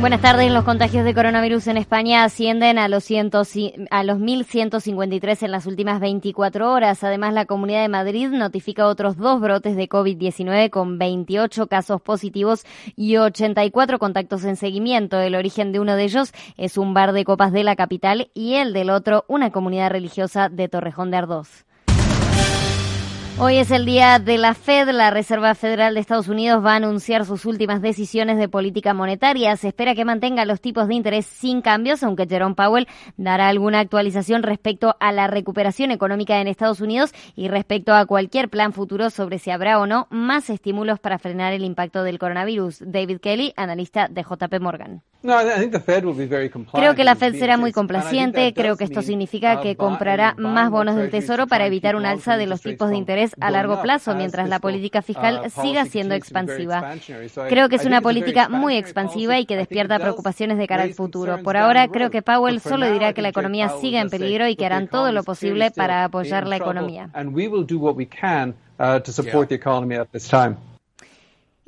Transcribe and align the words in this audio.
Buenas 0.00 0.22
tardes. 0.22 0.50
Los 0.50 0.64
contagios 0.64 1.04
de 1.04 1.12
coronavirus 1.12 1.66
en 1.66 1.76
España 1.76 2.24
ascienden 2.24 2.78
a 2.78 2.88
los, 2.88 3.04
ciento, 3.04 3.42
a 3.90 4.02
los 4.02 4.18
1.153 4.18 5.42
en 5.42 5.50
las 5.50 5.66
últimas 5.66 6.00
24 6.00 6.72
horas. 6.72 7.04
Además, 7.04 7.34
la 7.34 7.44
Comunidad 7.44 7.82
de 7.82 7.90
Madrid 7.90 8.30
notifica 8.30 8.86
otros 8.86 9.18
dos 9.18 9.42
brotes 9.42 9.76
de 9.76 9.90
COVID-19 9.90 10.70
con 10.70 10.96
28 10.96 11.66
casos 11.66 12.00
positivos 12.00 12.64
y 12.96 13.18
84 13.18 13.98
contactos 13.98 14.44
en 14.44 14.56
seguimiento. 14.56 15.20
El 15.20 15.34
origen 15.34 15.70
de 15.70 15.80
uno 15.80 15.94
de 15.94 16.04
ellos 16.04 16.32
es 16.56 16.78
un 16.78 16.94
bar 16.94 17.12
de 17.12 17.24
copas 17.26 17.52
de 17.52 17.62
la 17.62 17.76
capital 17.76 18.30
y 18.32 18.54
el 18.54 18.72
del 18.72 18.88
otro 18.88 19.26
una 19.28 19.50
comunidad 19.50 19.90
religiosa 19.90 20.48
de 20.48 20.66
Torrejón 20.68 21.10
de 21.10 21.18
Ardoz. 21.18 21.66
Hoy 23.38 23.56
es 23.56 23.70
el 23.70 23.86
día 23.86 24.18
de 24.18 24.36
la 24.36 24.54
Fed. 24.54 24.90
La 24.90 25.10
Reserva 25.10 25.54
Federal 25.54 25.94
de 25.94 26.00
Estados 26.00 26.28
Unidos 26.28 26.64
va 26.64 26.72
a 26.72 26.76
anunciar 26.76 27.24
sus 27.24 27.46
últimas 27.46 27.80
decisiones 27.80 28.36
de 28.36 28.48
política 28.48 28.92
monetaria. 28.92 29.56
Se 29.56 29.68
espera 29.68 29.94
que 29.94 30.04
mantenga 30.04 30.44
los 30.44 30.60
tipos 30.60 30.88
de 30.88 30.94
interés 30.94 31.24
sin 31.24 31.62
cambios, 31.62 32.02
aunque 32.02 32.26
Jerome 32.26 32.54
Powell 32.54 32.86
dará 33.16 33.48
alguna 33.48 33.80
actualización 33.80 34.42
respecto 34.42 34.94
a 35.00 35.12
la 35.12 35.26
recuperación 35.26 35.90
económica 35.90 36.40
en 36.40 36.48
Estados 36.48 36.80
Unidos 36.80 37.12
y 37.34 37.48
respecto 37.48 37.94
a 37.94 38.04
cualquier 38.04 38.50
plan 38.50 38.72
futuro 38.72 39.08
sobre 39.08 39.38
si 39.38 39.50
habrá 39.50 39.78
o 39.78 39.86
no 39.86 40.06
más 40.10 40.50
estímulos 40.50 41.00
para 41.00 41.18
frenar 41.18 41.52
el 41.54 41.64
impacto 41.64 42.02
del 42.02 42.18
coronavirus. 42.18 42.82
David 42.84 43.20
Kelly, 43.20 43.54
analista 43.56 44.08
de 44.08 44.22
JP 44.22 44.60
Morgan. 44.60 45.02
Creo 46.72 46.94
que 46.94 47.04
la 47.04 47.14
Fed 47.14 47.34
será 47.34 47.58
muy 47.58 47.72
complaciente. 47.72 48.54
Creo 48.54 48.76
que 48.76 48.84
esto 48.84 49.02
significa 49.02 49.60
que 49.60 49.76
comprará 49.76 50.34
más 50.38 50.70
bonos 50.70 50.96
del 50.96 51.10
Tesoro 51.10 51.46
para 51.46 51.66
evitar 51.66 51.94
un 51.94 52.06
alza 52.06 52.38
de 52.38 52.46
los 52.46 52.62
tipos 52.62 52.88
de 52.90 52.96
interés 52.96 53.36
a 53.40 53.50
largo 53.50 53.82
plazo 53.82 54.14
mientras 54.14 54.48
la 54.48 54.60
política 54.60 55.02
fiscal 55.02 55.42
uh, 55.44 55.62
siga 55.62 55.84
siendo 55.84 56.14
expansiva. 56.14 56.94
Creo 57.48 57.68
que 57.68 57.76
es 57.76 57.84
una 57.84 58.00
política 58.00 58.48
muy 58.48 58.76
expansiva 58.76 59.38
y 59.38 59.44
que 59.44 59.56
despierta 59.56 59.98
preocupaciones 59.98 60.56
de 60.56 60.66
cara 60.66 60.84
al 60.84 60.94
futuro. 60.94 61.42
Por 61.42 61.56
ahora, 61.56 61.88
creo 61.88 62.10
que 62.10 62.22
Powell 62.22 62.60
solo 62.60 62.90
dirá 62.90 63.12
que 63.12 63.22
la 63.22 63.28
economía 63.28 63.68
siga 63.80 64.00
en 64.00 64.08
peligro 64.08 64.48
y 64.48 64.56
que 64.56 64.64
harán 64.64 64.88
todo 64.88 65.12
lo 65.12 65.22
posible 65.22 65.70
para 65.70 66.04
apoyar 66.04 66.46
la 66.46 66.56
economía. 66.56 67.10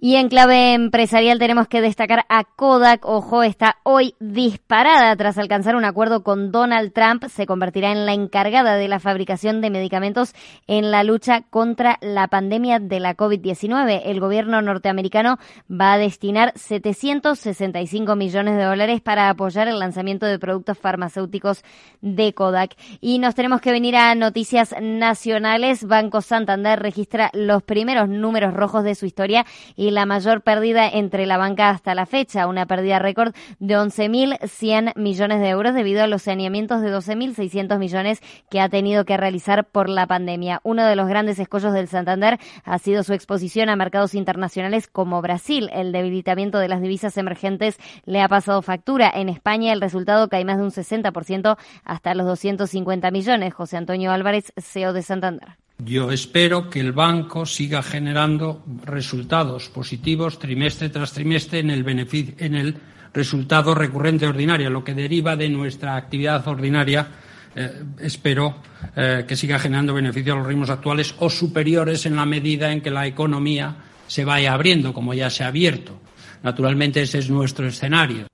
Y 0.05 0.17
en 0.17 0.29
clave 0.29 0.73
empresarial 0.73 1.39
tenemos 1.39 1.69
que 1.69 1.81
destacar 1.81 2.25
a 2.29 2.43
Kodak. 2.43 3.07
Ojo, 3.07 3.45
está 3.45 3.77
hoy 3.85 4.17
disparada 4.19 5.15
tras 5.15 5.39
alcanzar 5.39 5.77
un 5.77 5.85
acuerdo 5.85 6.25
con 6.25 6.51
Donald 6.51 6.93
Trump. 6.93 7.27
Se 7.27 7.47
convertirá 7.47 7.93
en 7.93 8.05
la 8.05 8.13
encargada 8.13 8.75
de 8.75 8.89
la 8.89 8.99
fabricación 8.99 9.61
de 9.61 9.71
medicamentos 9.71 10.35
en 10.67 10.91
la 10.91 11.05
lucha 11.05 11.43
contra 11.43 11.99
la 12.01 12.27
pandemia 12.27 12.81
de 12.81 12.99
la 12.99 13.17
COVID-19. 13.17 14.03
El 14.05 14.19
gobierno 14.19 14.61
norteamericano 14.61 15.39
va 15.71 15.93
a 15.93 15.99
destinar 15.99 16.53
765 16.57 18.17
millones 18.17 18.57
de 18.57 18.65
dólares 18.65 19.03
para 19.03 19.29
apoyar 19.29 19.69
el 19.69 19.79
lanzamiento 19.79 20.27
de 20.27 20.41
productos 20.41 20.79
farmacéuticos 20.79 21.63
de 22.01 22.35
Kodak. 22.35 22.75
Y 23.01 23.21
nos 23.21 23.37
tenemos 23.37 23.61
que 23.61 23.71
venir 23.71 23.95
a 23.95 24.17
noticias 24.17 24.75
nacionales. 24.83 25.85
Banco 25.85 26.23
Santander 26.23 26.81
registra 26.81 27.31
los 27.35 27.63
primeros 27.63 28.09
números 28.09 28.53
rojos 28.53 28.83
de 28.83 28.97
su 28.97 29.07
historia 29.07 29.47
y 29.77 29.92
la 29.93 30.07
mayor 30.07 30.43
pérdida 30.43 30.89
entre 30.89 31.27
la 31.27 31.37
banca 31.37 31.71
hasta 31.71 31.95
la 31.95 32.07
fecha, 32.07 32.47
una 32.47 32.67
pérdida 32.67 32.99
récord 32.99 33.35
de 33.59 33.77
11.100 33.77 34.97
millones 34.97 35.41
de 35.41 35.49
euros 35.49 35.75
debido 35.75 36.03
a 36.03 36.07
los 36.07 36.23
saneamientos 36.23 36.81
de 36.81 36.95
12.600 36.95 37.79
millones 37.79 38.21
que 38.51 38.61
ha 38.61 38.69
tenido 38.69 39.05
que 39.05 39.17
realizar 39.17 39.65
por 39.65 39.89
la 39.89 40.07
pandemia. 40.07 40.61
Uno 40.65 40.85
de 40.85 40.97
los 40.97 41.09
grandes 41.09 41.39
escollos 41.39 41.73
del 41.73 41.89
Santander 41.89 42.39
ha 42.65 42.79
sido 42.79 43.03
su 43.03 43.13
exposición 43.13 43.69
a 43.69 43.77
mercados 43.77 44.15
internacionales 44.15 44.89
como 44.89 45.23
Brasil. 45.23 45.71
El 45.73 45.93
debilitamiento 45.93 46.59
de 46.59 46.69
las 46.69 46.81
divisas 46.81 47.17
emergentes 47.17 47.79
le 48.05 48.21
ha 48.21 48.29
pasado 48.29 48.63
factura. 48.63 49.11
En 49.15 49.29
España 49.29 49.73
el 49.73 49.81
resultado 49.81 50.29
cae 50.29 50.45
más 50.45 50.59
de 50.59 50.65
un 50.65 50.71
60% 50.71 51.57
hasta 51.85 52.15
los 52.15 52.27
250 52.27 53.11
millones. 53.11 53.55
José 53.55 53.77
Antonio 53.77 54.13
Álvarez, 54.13 54.53
CEO 54.57 54.93
de 54.93 55.03
Santander. 55.03 55.62
Yo 55.79 56.13
espero 56.13 56.71
que 56.71 56.81
el 56.81 56.93
banco 56.93 57.45
siga 57.45 57.83
generando 57.83 58.65
resultados 58.85 59.69
positivos 59.69 60.39
trimestre 60.39 60.91
tras 60.91 61.13
trimestre 61.13 61.59
en 61.59 61.71
el, 61.71 62.35
en 62.39 62.55
el 62.55 62.77
resultado 63.13 63.75
recurrente 63.75 64.27
ordinario, 64.27 64.71
lo 64.71 64.85
que 64.85 64.95
deriva 64.95 65.37
de 65.37 65.49
nuestra 65.49 65.97
actividad 65.97 66.47
ordinaria. 66.47 67.09
Eh, 67.55 67.83
espero 68.01 68.57
eh, 68.97 69.25
que 69.27 69.37
siga 69.37 69.59
generando 69.59 69.93
beneficios 69.93 70.35
a 70.35 70.39
los 70.39 70.47
ritmos 70.47 70.71
actuales 70.71 71.15
o 71.19 71.29
superiores 71.29 72.07
en 72.07 72.17
la 72.17 72.25
medida 72.25 72.73
en 72.73 72.81
que 72.81 72.91
la 72.91 73.07
economía 73.07 73.77
se 74.07 74.25
vaya 74.25 74.55
abriendo, 74.55 74.95
como 74.95 75.15
ya 75.15 75.29
se 75.31 75.45
ha 75.45 75.49
abierto. 75.49 76.01
Naturalmente, 76.43 77.03
ese 77.03 77.19
es 77.19 77.29
nuestro 77.29 77.67
escenario. 77.67 78.32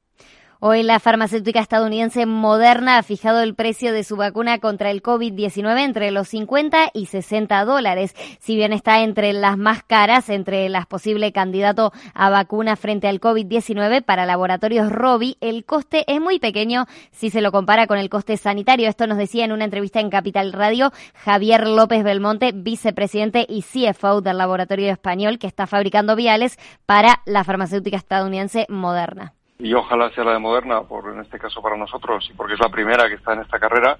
Hoy 0.60 0.82
la 0.82 0.98
farmacéutica 0.98 1.60
estadounidense 1.60 2.26
Moderna 2.26 2.98
ha 2.98 3.04
fijado 3.04 3.42
el 3.42 3.54
precio 3.54 3.92
de 3.92 4.02
su 4.02 4.16
vacuna 4.16 4.58
contra 4.58 4.90
el 4.90 5.04
COVID-19 5.04 5.84
entre 5.84 6.10
los 6.10 6.26
50 6.30 6.90
y 6.94 7.06
60 7.06 7.64
dólares. 7.64 8.16
Si 8.40 8.56
bien 8.56 8.72
está 8.72 9.04
entre 9.04 9.32
las 9.32 9.56
más 9.56 9.84
caras, 9.84 10.28
entre 10.28 10.68
las 10.68 10.86
posibles 10.86 11.30
candidatos 11.30 11.92
a 12.12 12.28
vacuna 12.30 12.74
frente 12.74 13.06
al 13.06 13.20
COVID-19 13.20 14.02
para 14.02 14.26
laboratorios 14.26 14.90
Robi, 14.90 15.36
el 15.40 15.64
coste 15.64 16.04
es 16.08 16.20
muy 16.20 16.40
pequeño 16.40 16.86
si 17.12 17.30
se 17.30 17.40
lo 17.40 17.52
compara 17.52 17.86
con 17.86 17.98
el 17.98 18.10
coste 18.10 18.36
sanitario. 18.36 18.88
Esto 18.88 19.06
nos 19.06 19.16
decía 19.16 19.44
en 19.44 19.52
una 19.52 19.64
entrevista 19.64 20.00
en 20.00 20.10
Capital 20.10 20.52
Radio 20.52 20.92
Javier 21.14 21.68
López 21.68 22.02
Belmonte, 22.02 22.50
vicepresidente 22.50 23.46
y 23.48 23.62
CFO 23.62 24.22
del 24.22 24.38
laboratorio 24.38 24.90
español 24.90 25.38
que 25.38 25.46
está 25.46 25.68
fabricando 25.68 26.16
viales 26.16 26.58
para 26.84 27.22
la 27.26 27.44
farmacéutica 27.44 27.96
estadounidense 27.96 28.66
Moderna 28.68 29.37
y 29.58 29.74
ojalá 29.74 30.10
sea 30.10 30.24
la 30.24 30.34
de 30.34 30.38
Moderna, 30.38 30.82
por 30.82 31.12
en 31.12 31.20
este 31.20 31.38
caso 31.38 31.60
para 31.60 31.76
nosotros 31.76 32.28
y 32.30 32.34
porque 32.34 32.54
es 32.54 32.60
la 32.60 32.68
primera 32.68 33.08
que 33.08 33.16
está 33.16 33.32
en 33.32 33.40
esta 33.40 33.58
carrera, 33.58 33.98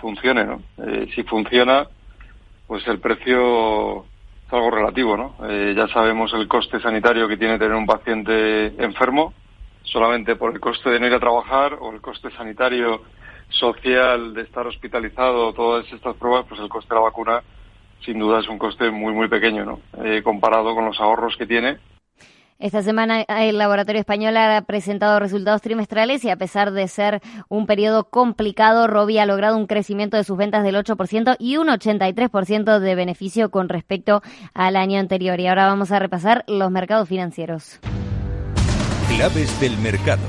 funcione, 0.00 0.44
¿no? 0.44 0.60
Eh, 0.78 1.08
si 1.14 1.22
funciona, 1.22 1.86
pues 2.66 2.86
el 2.88 2.98
precio 2.98 4.00
es 4.46 4.52
algo 4.52 4.70
relativo, 4.70 5.16
¿no? 5.16 5.36
Eh, 5.48 5.72
ya 5.76 5.86
sabemos 5.88 6.32
el 6.34 6.48
coste 6.48 6.80
sanitario 6.80 7.28
que 7.28 7.36
tiene 7.36 7.58
tener 7.58 7.74
un 7.74 7.86
paciente 7.86 8.66
enfermo, 8.82 9.32
solamente 9.84 10.34
por 10.34 10.52
el 10.52 10.60
coste 10.60 10.90
de 10.90 10.98
no 10.98 11.06
ir 11.06 11.14
a 11.14 11.20
trabajar 11.20 11.78
o 11.80 11.92
el 11.92 12.00
coste 12.00 12.30
sanitario 12.32 13.02
social 13.50 14.34
de 14.34 14.42
estar 14.42 14.66
hospitalizado, 14.66 15.52
todas 15.52 15.90
estas 15.92 16.16
pruebas, 16.16 16.44
pues 16.48 16.60
el 16.60 16.68
coste 16.68 16.92
de 16.92 17.00
la 17.00 17.06
vacuna 17.06 17.42
sin 18.04 18.18
duda 18.18 18.40
es 18.40 18.48
un 18.48 18.58
coste 18.58 18.90
muy, 18.90 19.12
muy 19.12 19.28
pequeño, 19.28 19.64
¿no? 19.64 19.80
Eh, 20.04 20.22
comparado 20.24 20.74
con 20.74 20.84
los 20.84 21.00
ahorros 21.00 21.36
que 21.36 21.46
tiene 21.46 21.78
esta 22.62 22.80
semana 22.80 23.22
el 23.22 23.58
laboratorio 23.58 23.98
español 23.98 24.36
ha 24.36 24.62
presentado 24.62 25.18
resultados 25.18 25.60
trimestrales 25.62 26.24
y 26.24 26.30
a 26.30 26.36
pesar 26.36 26.70
de 26.70 26.86
ser 26.86 27.20
un 27.48 27.66
periodo 27.66 28.04
complicado, 28.04 28.86
Robi 28.86 29.18
ha 29.18 29.26
logrado 29.26 29.56
un 29.56 29.66
crecimiento 29.66 30.16
de 30.16 30.22
sus 30.22 30.36
ventas 30.36 30.62
del 30.62 30.76
8% 30.76 31.34
y 31.40 31.56
un 31.56 31.66
83% 31.66 32.78
de 32.78 32.94
beneficio 32.94 33.50
con 33.50 33.68
respecto 33.68 34.22
al 34.54 34.76
año 34.76 35.00
anterior. 35.00 35.40
Y 35.40 35.48
ahora 35.48 35.66
vamos 35.66 35.90
a 35.90 35.98
repasar 35.98 36.44
los 36.46 36.70
mercados 36.70 37.08
financieros. 37.08 37.80
Claves 39.08 39.60
del 39.60 39.76
mercado. 39.78 40.22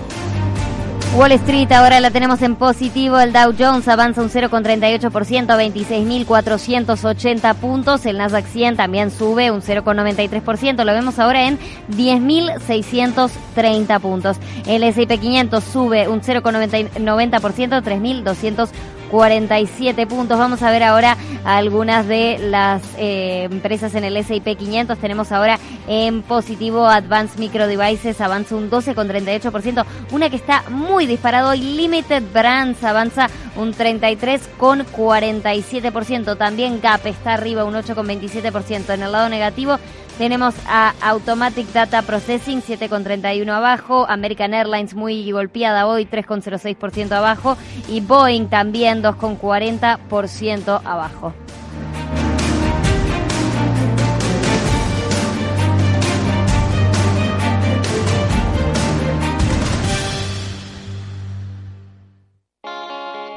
Wall 1.16 1.32
Street 1.34 1.72
ahora 1.72 2.00
la 2.00 2.10
tenemos 2.10 2.42
en 2.42 2.56
positivo. 2.56 3.20
El 3.20 3.34
Dow 3.34 3.54
Jones 3.58 3.88
avanza 3.88 4.24
un 4.24 4.32
0,38% 4.32 5.52
a 5.52 5.62
26.480 5.62 7.54
puntos. 7.56 8.08
El 8.08 8.18
Nasdaq 8.18 8.48
100 8.48 8.78
también 8.78 9.12
sube 9.12 9.52
un 9.52 9.62
0,93%. 9.62 10.84
Lo 10.84 10.92
vemos 10.92 11.20
ahora 11.20 11.48
en 11.48 11.60
10.630 11.92 14.00
puntos. 14.00 14.38
El 14.66 14.82
S&P 14.84 15.20
500 15.20 15.64
sube 15.64 16.08
un 16.08 16.22
0,90%, 16.22 17.84
3.200 17.84 18.70
47 19.12 20.08
puntos. 20.08 20.38
Vamos 20.38 20.62
a 20.62 20.72
ver 20.72 20.84
ahora 20.84 21.18
algunas 21.46 22.06
de 22.08 22.38
las 22.40 22.82
eh, 22.98 23.48
empresas 23.52 23.94
en 23.96 24.04
el 24.04 24.18
S&P 24.18 24.56
500. 24.56 24.98
Tenemos 24.98 25.32
ahora 25.32 25.58
en 25.88 26.22
positivo 26.22 26.86
Advanced 26.88 27.40
Micro 27.40 27.66
Devices, 27.68 28.20
avanza 28.22 28.56
un 28.56 28.70
12,38%. 28.70 29.86
Una 30.12 30.30
que 30.30 30.36
está 30.36 30.64
muy 30.70 31.06
disparado 31.06 31.54
Limited 31.54 32.24
Brands 32.34 32.84
avanza 32.84 33.30
un 33.56 33.74
33,47%. 33.74 36.38
También 36.38 36.82
Gap 36.82 37.06
está 37.06 37.34
arriba 37.34 37.64
un 37.66 37.76
8,27%. 37.76 38.94
En 38.94 39.04
el 39.04 39.12
lado 39.12 39.30
negativo 39.30 39.78
tenemos 40.18 40.56
a 40.68 40.94
Automatic 41.02 41.68
Data 41.72 42.02
Processing 42.02 42.62
7,31 42.62 43.50
abajo, 43.50 44.06
American 44.10 44.54
Airlines 44.54 44.94
muy 44.94 45.32
golpeada 45.32 45.88
hoy 45.88 46.06
3,06% 46.06 47.12
abajo 47.12 47.58
y 47.88 48.02
Boeing 48.02 48.48
también 48.48 49.04
2,40% 49.04 50.82
abajo. 50.84 51.34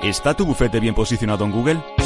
¿Está 0.02 0.34
tu 0.34 0.46
bufete 0.46 0.78
bien 0.78 0.94
posicionado 0.94 1.44
en 1.44 1.50
Google? 1.50 2.05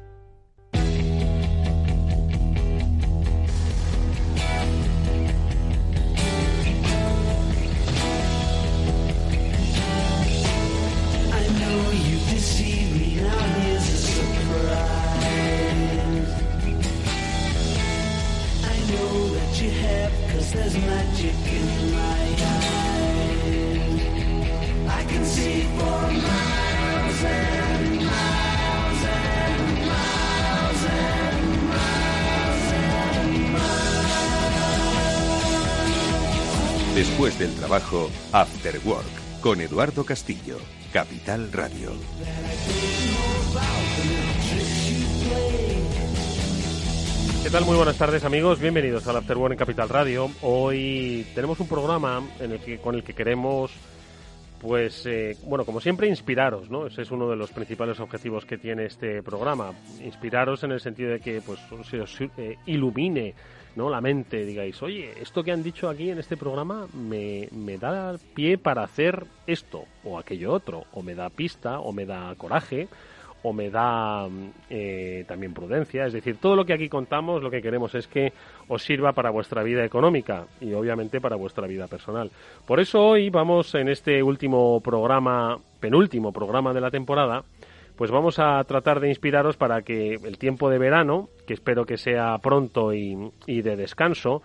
Después 36.95 37.39
del 37.39 37.53
trabajo, 37.55 38.11
After 38.33 38.79
Work, 38.83 39.05
con 39.41 39.61
Eduardo 39.61 40.03
Castillo, 40.03 40.57
Capital 40.91 41.49
Radio. 41.53 41.91
¿Qué 47.43 47.49
tal? 47.49 47.65
Muy 47.65 47.75
buenas 47.75 47.97
tardes 47.97 48.23
amigos, 48.23 48.59
bienvenidos 48.59 49.07
al 49.07 49.17
After 49.17 49.35
en 49.37 49.57
Capital 49.57 49.89
Radio. 49.89 50.29
Hoy 50.43 51.25
tenemos 51.33 51.59
un 51.59 51.67
programa 51.67 52.21
en 52.39 52.51
el 52.51 52.59
que, 52.59 52.77
con 52.77 52.93
el 52.93 53.03
que 53.03 53.15
queremos 53.15 53.71
pues 54.61 55.07
eh, 55.07 55.35
bueno, 55.45 55.65
como 55.65 55.81
siempre, 55.81 56.07
inspiraros, 56.07 56.69
¿no? 56.69 56.85
Ese 56.85 57.01
es 57.01 57.09
uno 57.09 57.27
de 57.27 57.35
los 57.35 57.51
principales 57.51 57.99
objetivos 57.99 58.45
que 58.45 58.59
tiene 58.59 58.85
este 58.85 59.23
programa. 59.23 59.73
Inspiraros 60.05 60.63
en 60.63 60.71
el 60.71 60.79
sentido 60.79 61.09
de 61.09 61.19
que 61.19 61.41
pues 61.41 61.59
se 61.89 61.99
os 61.99 62.21
eh, 62.21 62.57
ilumine 62.67 63.33
¿no? 63.75 63.89
la 63.89 64.01
mente, 64.01 64.45
digáis, 64.45 64.79
oye, 64.83 65.11
esto 65.19 65.43
que 65.43 65.51
han 65.51 65.63
dicho 65.63 65.89
aquí 65.89 66.11
en 66.11 66.19
este 66.19 66.37
programa 66.37 66.87
me, 66.93 67.49
me 67.51 67.79
da 67.79 68.17
pie 68.35 68.59
para 68.59 68.83
hacer 68.83 69.25
esto 69.47 69.85
o 70.03 70.19
aquello 70.19 70.53
otro, 70.53 70.85
o 70.93 71.01
me 71.01 71.15
da 71.15 71.29
pista, 71.29 71.79
o 71.79 71.91
me 71.91 72.05
da 72.05 72.35
coraje, 72.35 72.87
o 73.43 73.53
me 73.53 73.69
da 73.69 74.27
eh, 74.69 75.25
también 75.27 75.53
prudencia. 75.53 76.05
Es 76.05 76.13
decir, 76.13 76.37
todo 76.37 76.55
lo 76.55 76.65
que 76.65 76.73
aquí 76.73 76.89
contamos 76.89 77.41
lo 77.41 77.49
que 77.49 77.61
queremos 77.61 77.95
es 77.95 78.07
que 78.07 78.33
os 78.67 78.83
sirva 78.83 79.13
para 79.13 79.29
vuestra 79.29 79.63
vida 79.63 79.83
económica 79.83 80.45
y 80.59 80.73
obviamente 80.73 81.19
para 81.19 81.35
vuestra 81.35 81.67
vida 81.67 81.87
personal. 81.87 82.31
Por 82.65 82.79
eso 82.79 82.99
hoy 82.99 83.29
vamos 83.29 83.73
en 83.75 83.89
este 83.89 84.21
último 84.21 84.79
programa, 84.81 85.57
penúltimo 85.79 86.31
programa 86.31 86.73
de 86.73 86.81
la 86.81 86.91
temporada, 86.91 87.43
pues 87.95 88.09
vamos 88.09 88.39
a 88.39 88.63
tratar 88.63 88.99
de 88.99 89.09
inspiraros 89.09 89.57
para 89.57 89.81
que 89.81 90.15
el 90.15 90.37
tiempo 90.37 90.69
de 90.69 90.79
verano, 90.79 91.29
que 91.45 91.53
espero 91.53 91.85
que 91.85 91.97
sea 91.97 92.37
pronto 92.39 92.93
y, 92.93 93.31
y 93.45 93.61
de 93.61 93.75
descanso, 93.75 94.41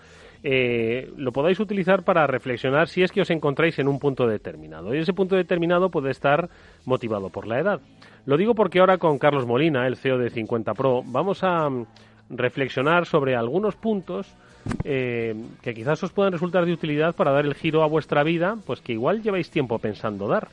eh, 0.49 1.11
lo 1.17 1.33
podáis 1.33 1.59
utilizar 1.59 2.05
para 2.05 2.27
reflexionar 2.27 2.89
si 2.89 3.03
es 3.03 3.11
que 3.11 3.21
os 3.21 3.31
encontráis 3.31 3.79
en 3.79 3.89
un 3.89 3.99
punto 3.99 4.27
determinado. 4.27 4.95
Y 4.95 4.99
ese 4.99 5.13
punto 5.13 5.35
determinado 5.35 5.91
puede 5.91 6.11
estar 6.11 6.49
motivado 6.85 7.31
por 7.31 7.47
la 7.47 7.59
edad. 7.59 7.81
Lo 8.27 8.37
digo 8.37 8.55
porque 8.57 8.81
ahora 8.81 8.99
con 8.99 9.19
Carlos 9.19 9.47
Molina, 9.47 9.87
el 9.87 9.97
CEO 9.97 10.19
de 10.19 10.31
50 10.31 10.75
Pro, 10.75 11.03
vamos 11.07 11.45
a 11.45 11.71
mm, 11.71 11.87
reflexionar 12.31 13.07
sobre 13.07 13.37
algunos 13.37 13.77
puntos 13.77 14.35
eh, 14.83 15.37
que 15.63 15.75
quizás 15.75 16.03
os 16.03 16.11
puedan 16.11 16.33
resultar 16.33 16.67
de 16.67 16.73
utilidad 16.73 17.15
para 17.15 17.31
dar 17.31 17.47
el 17.47 17.55
giro 17.55 17.85
a 17.85 17.87
vuestra 17.87 18.25
vida, 18.25 18.57
pues 18.67 18.81
que 18.81 18.93
igual 18.93 19.23
lleváis 19.23 19.49
tiempo 19.49 19.79
pensando 19.79 20.27
dar, 20.27 20.49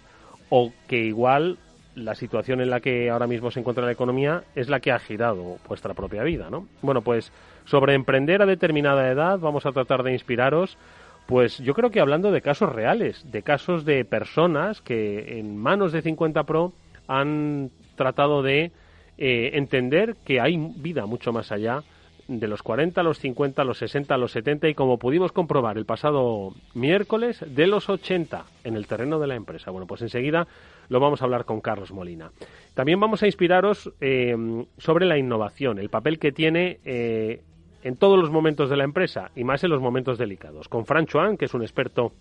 o 0.49 0.71
que 0.87 0.99
igual 0.99 1.57
la 1.95 2.13
situación 2.13 2.61
en 2.61 2.69
la 2.69 2.79
que 2.79 3.09
ahora 3.09 3.25
mismo 3.25 3.49
se 3.49 3.59
encuentra 3.59 3.85
la 3.85 3.91
economía 3.91 4.43
es 4.53 4.69
la 4.69 4.79
que 4.79 4.91
ha 4.91 4.99
girado 4.99 5.57
vuestra 5.67 5.95
propia 5.95 6.21
vida, 6.21 6.51
¿no? 6.51 6.67
Bueno, 6.83 7.01
pues 7.01 7.31
sobre 7.65 7.95
emprender 7.95 8.43
a 8.43 8.45
determinada 8.45 9.09
edad 9.09 9.39
vamos 9.39 9.65
a 9.65 9.71
tratar 9.71 10.03
de 10.03 10.13
inspiraros 10.13 10.77
pues 11.25 11.57
yo 11.59 11.73
creo 11.73 11.89
que 11.89 12.01
hablando 12.01 12.31
de 12.31 12.41
casos 12.41 12.71
reales, 12.71 13.31
de 13.31 13.43
casos 13.43 13.85
de 13.85 14.03
personas 14.03 14.81
que 14.81 15.39
en 15.39 15.57
manos 15.57 15.91
de 15.93 16.01
50 16.01 16.43
Pro 16.43 16.73
han 17.07 17.71
tratado 17.95 18.41
de 18.41 18.71
eh, 19.17 19.51
entender 19.53 20.15
que 20.25 20.41
hay 20.41 20.57
vida 20.57 21.05
mucho 21.05 21.31
más 21.31 21.51
allá 21.51 21.83
de 22.27 22.47
los 22.47 22.63
40, 22.63 23.03
los 23.03 23.19
50, 23.19 23.63
los 23.63 23.77
60, 23.77 24.17
los 24.17 24.31
70 24.31 24.69
y 24.69 24.73
como 24.75 24.97
pudimos 24.97 25.31
comprobar 25.31 25.77
el 25.77 25.85
pasado 25.85 26.53
miércoles, 26.73 27.43
de 27.45 27.67
los 27.67 27.89
80 27.89 28.45
en 28.63 28.75
el 28.75 28.87
terreno 28.87 29.19
de 29.19 29.27
la 29.27 29.35
empresa. 29.35 29.71
Bueno, 29.71 29.87
pues 29.87 30.01
enseguida 30.01 30.47
lo 30.89 30.99
vamos 30.99 31.21
a 31.21 31.25
hablar 31.25 31.45
con 31.45 31.61
Carlos 31.61 31.91
Molina. 31.91 32.31
También 32.73 32.99
vamos 32.99 33.23
a 33.23 33.25
inspiraros 33.25 33.91
eh, 33.99 34.35
sobre 34.77 35.05
la 35.05 35.17
innovación, 35.17 35.79
el 35.79 35.89
papel 35.89 36.17
que 36.17 36.31
tiene 36.31 36.79
eh, 36.85 37.41
en 37.83 37.97
todos 37.97 38.17
los 38.17 38.31
momentos 38.31 38.69
de 38.69 38.77
la 38.77 38.85
empresa 38.85 39.31
y 39.35 39.43
más 39.43 39.63
en 39.63 39.69
los 39.69 39.81
momentos 39.81 40.17
delicados. 40.17 40.69
Con 40.69 40.85
Fran 40.85 41.05
Chuan, 41.05 41.37
que 41.37 41.45
es 41.45 41.53
un 41.53 41.61
experto 41.61 42.13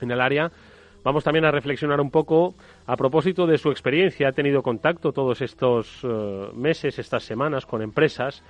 en 0.00 0.10
el 0.10 0.20
área, 0.20 0.50
Vamos 1.04 1.22
también 1.22 1.44
a 1.44 1.50
reflexionar 1.50 2.00
un 2.00 2.10
poco 2.10 2.54
a 2.86 2.96
propósito 2.96 3.46
de 3.46 3.58
su 3.58 3.70
experiencia. 3.70 4.28
Ha 4.28 4.32
tenido 4.32 4.62
contacto 4.62 5.12
todos 5.12 5.42
estos 5.42 6.00
eh, 6.02 6.48
meses, 6.54 6.98
estas 6.98 7.22
semanas 7.22 7.66
con 7.66 7.82
empresas 7.82 8.42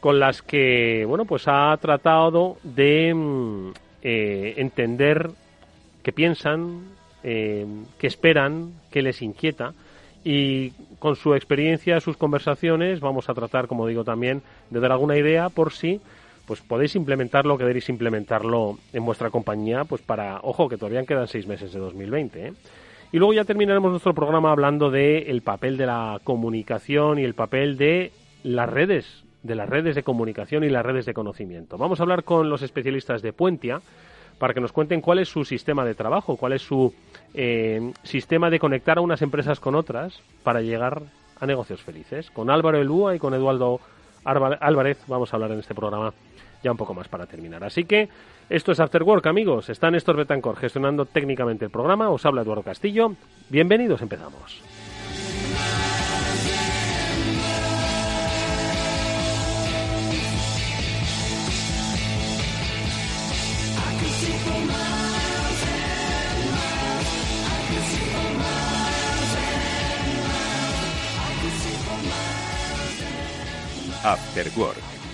con 0.00 0.18
las 0.18 0.40
que, 0.40 1.04
bueno, 1.06 1.26
pues 1.26 1.46
ha 1.46 1.76
tratado 1.76 2.56
de 2.62 3.12
mm, 3.14 3.72
eh, 4.02 4.54
entender 4.56 5.30
qué 6.02 6.10
piensan, 6.10 6.84
eh, 7.22 7.66
qué 7.98 8.06
esperan, 8.06 8.72
qué 8.90 9.02
les 9.02 9.20
inquieta 9.20 9.74
y 10.24 10.70
con 10.98 11.16
su 11.16 11.34
experiencia, 11.34 12.00
sus 12.00 12.16
conversaciones, 12.16 13.00
vamos 13.00 13.28
a 13.28 13.34
tratar, 13.34 13.66
como 13.66 13.86
digo 13.86 14.04
también, 14.04 14.40
de 14.70 14.80
dar 14.80 14.92
alguna 14.92 15.18
idea 15.18 15.50
por 15.50 15.72
si 15.72 16.00
pues 16.50 16.62
podéis 16.62 16.96
implementarlo, 16.96 17.56
queréis 17.56 17.88
implementarlo 17.90 18.76
en 18.92 19.04
vuestra 19.04 19.30
compañía, 19.30 19.84
pues 19.84 20.02
para, 20.02 20.40
ojo, 20.42 20.68
que 20.68 20.76
todavía 20.76 21.06
quedan 21.06 21.28
seis 21.28 21.46
meses 21.46 21.72
de 21.72 21.78
2020. 21.78 22.48
¿eh? 22.48 22.52
Y 23.12 23.18
luego 23.18 23.32
ya 23.32 23.44
terminaremos 23.44 23.92
nuestro 23.92 24.14
programa 24.14 24.50
hablando 24.50 24.90
del 24.90 25.42
papel 25.42 25.76
de 25.76 25.86
la 25.86 26.20
comunicación 26.24 27.20
y 27.20 27.22
el 27.22 27.34
papel 27.34 27.76
de 27.76 28.10
las 28.42 28.68
redes, 28.68 29.22
de 29.44 29.54
las 29.54 29.68
redes 29.68 29.94
de 29.94 30.02
comunicación 30.02 30.64
y 30.64 30.70
las 30.70 30.84
redes 30.84 31.06
de 31.06 31.14
conocimiento. 31.14 31.78
Vamos 31.78 32.00
a 32.00 32.02
hablar 32.02 32.24
con 32.24 32.50
los 32.50 32.62
especialistas 32.62 33.22
de 33.22 33.32
Puentia 33.32 33.80
para 34.40 34.52
que 34.52 34.60
nos 34.60 34.72
cuenten 34.72 35.02
cuál 35.02 35.20
es 35.20 35.28
su 35.28 35.44
sistema 35.44 35.84
de 35.84 35.94
trabajo, 35.94 36.36
cuál 36.36 36.54
es 36.54 36.62
su 36.62 36.92
eh, 37.32 37.92
sistema 38.02 38.50
de 38.50 38.58
conectar 38.58 38.98
a 38.98 39.02
unas 39.02 39.22
empresas 39.22 39.60
con 39.60 39.76
otras 39.76 40.20
para 40.42 40.62
llegar 40.62 41.00
a 41.38 41.46
negocios 41.46 41.80
felices. 41.80 42.28
Con 42.32 42.50
Álvaro 42.50 42.80
Elúa 42.80 43.14
y 43.14 43.20
con 43.20 43.34
Eduardo 43.34 43.78
Álvarez 44.24 44.98
vamos 45.06 45.32
a 45.32 45.36
hablar 45.36 45.52
en 45.52 45.60
este 45.60 45.74
programa 45.74 46.12
ya 46.62 46.70
un 46.70 46.76
poco 46.76 46.94
más 46.94 47.08
para 47.08 47.26
terminar. 47.26 47.64
Así 47.64 47.84
que 47.84 48.08
esto 48.48 48.72
es 48.72 48.80
After 48.80 49.02
Work, 49.02 49.26
amigos. 49.26 49.68
Está 49.68 49.90
Néstor 49.90 50.16
Betancor 50.16 50.56
gestionando 50.56 51.06
técnicamente 51.06 51.64
el 51.64 51.70
programa. 51.70 52.10
Os 52.10 52.24
habla 52.26 52.42
Eduardo 52.42 52.62
Castillo. 52.62 53.14
Bienvenidos, 53.48 54.02
empezamos. 54.02 54.60
After 74.02 74.48
Work 74.56 74.99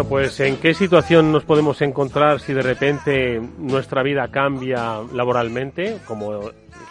Bueno, 0.00 0.08
pues 0.08 0.40
¿en 0.40 0.56
qué 0.56 0.72
situación 0.72 1.30
nos 1.30 1.44
podemos 1.44 1.82
encontrar 1.82 2.40
si 2.40 2.54
de 2.54 2.62
repente 2.62 3.38
nuestra 3.58 4.02
vida 4.02 4.28
cambia 4.28 5.02
laboralmente, 5.12 5.98
como 6.06 6.40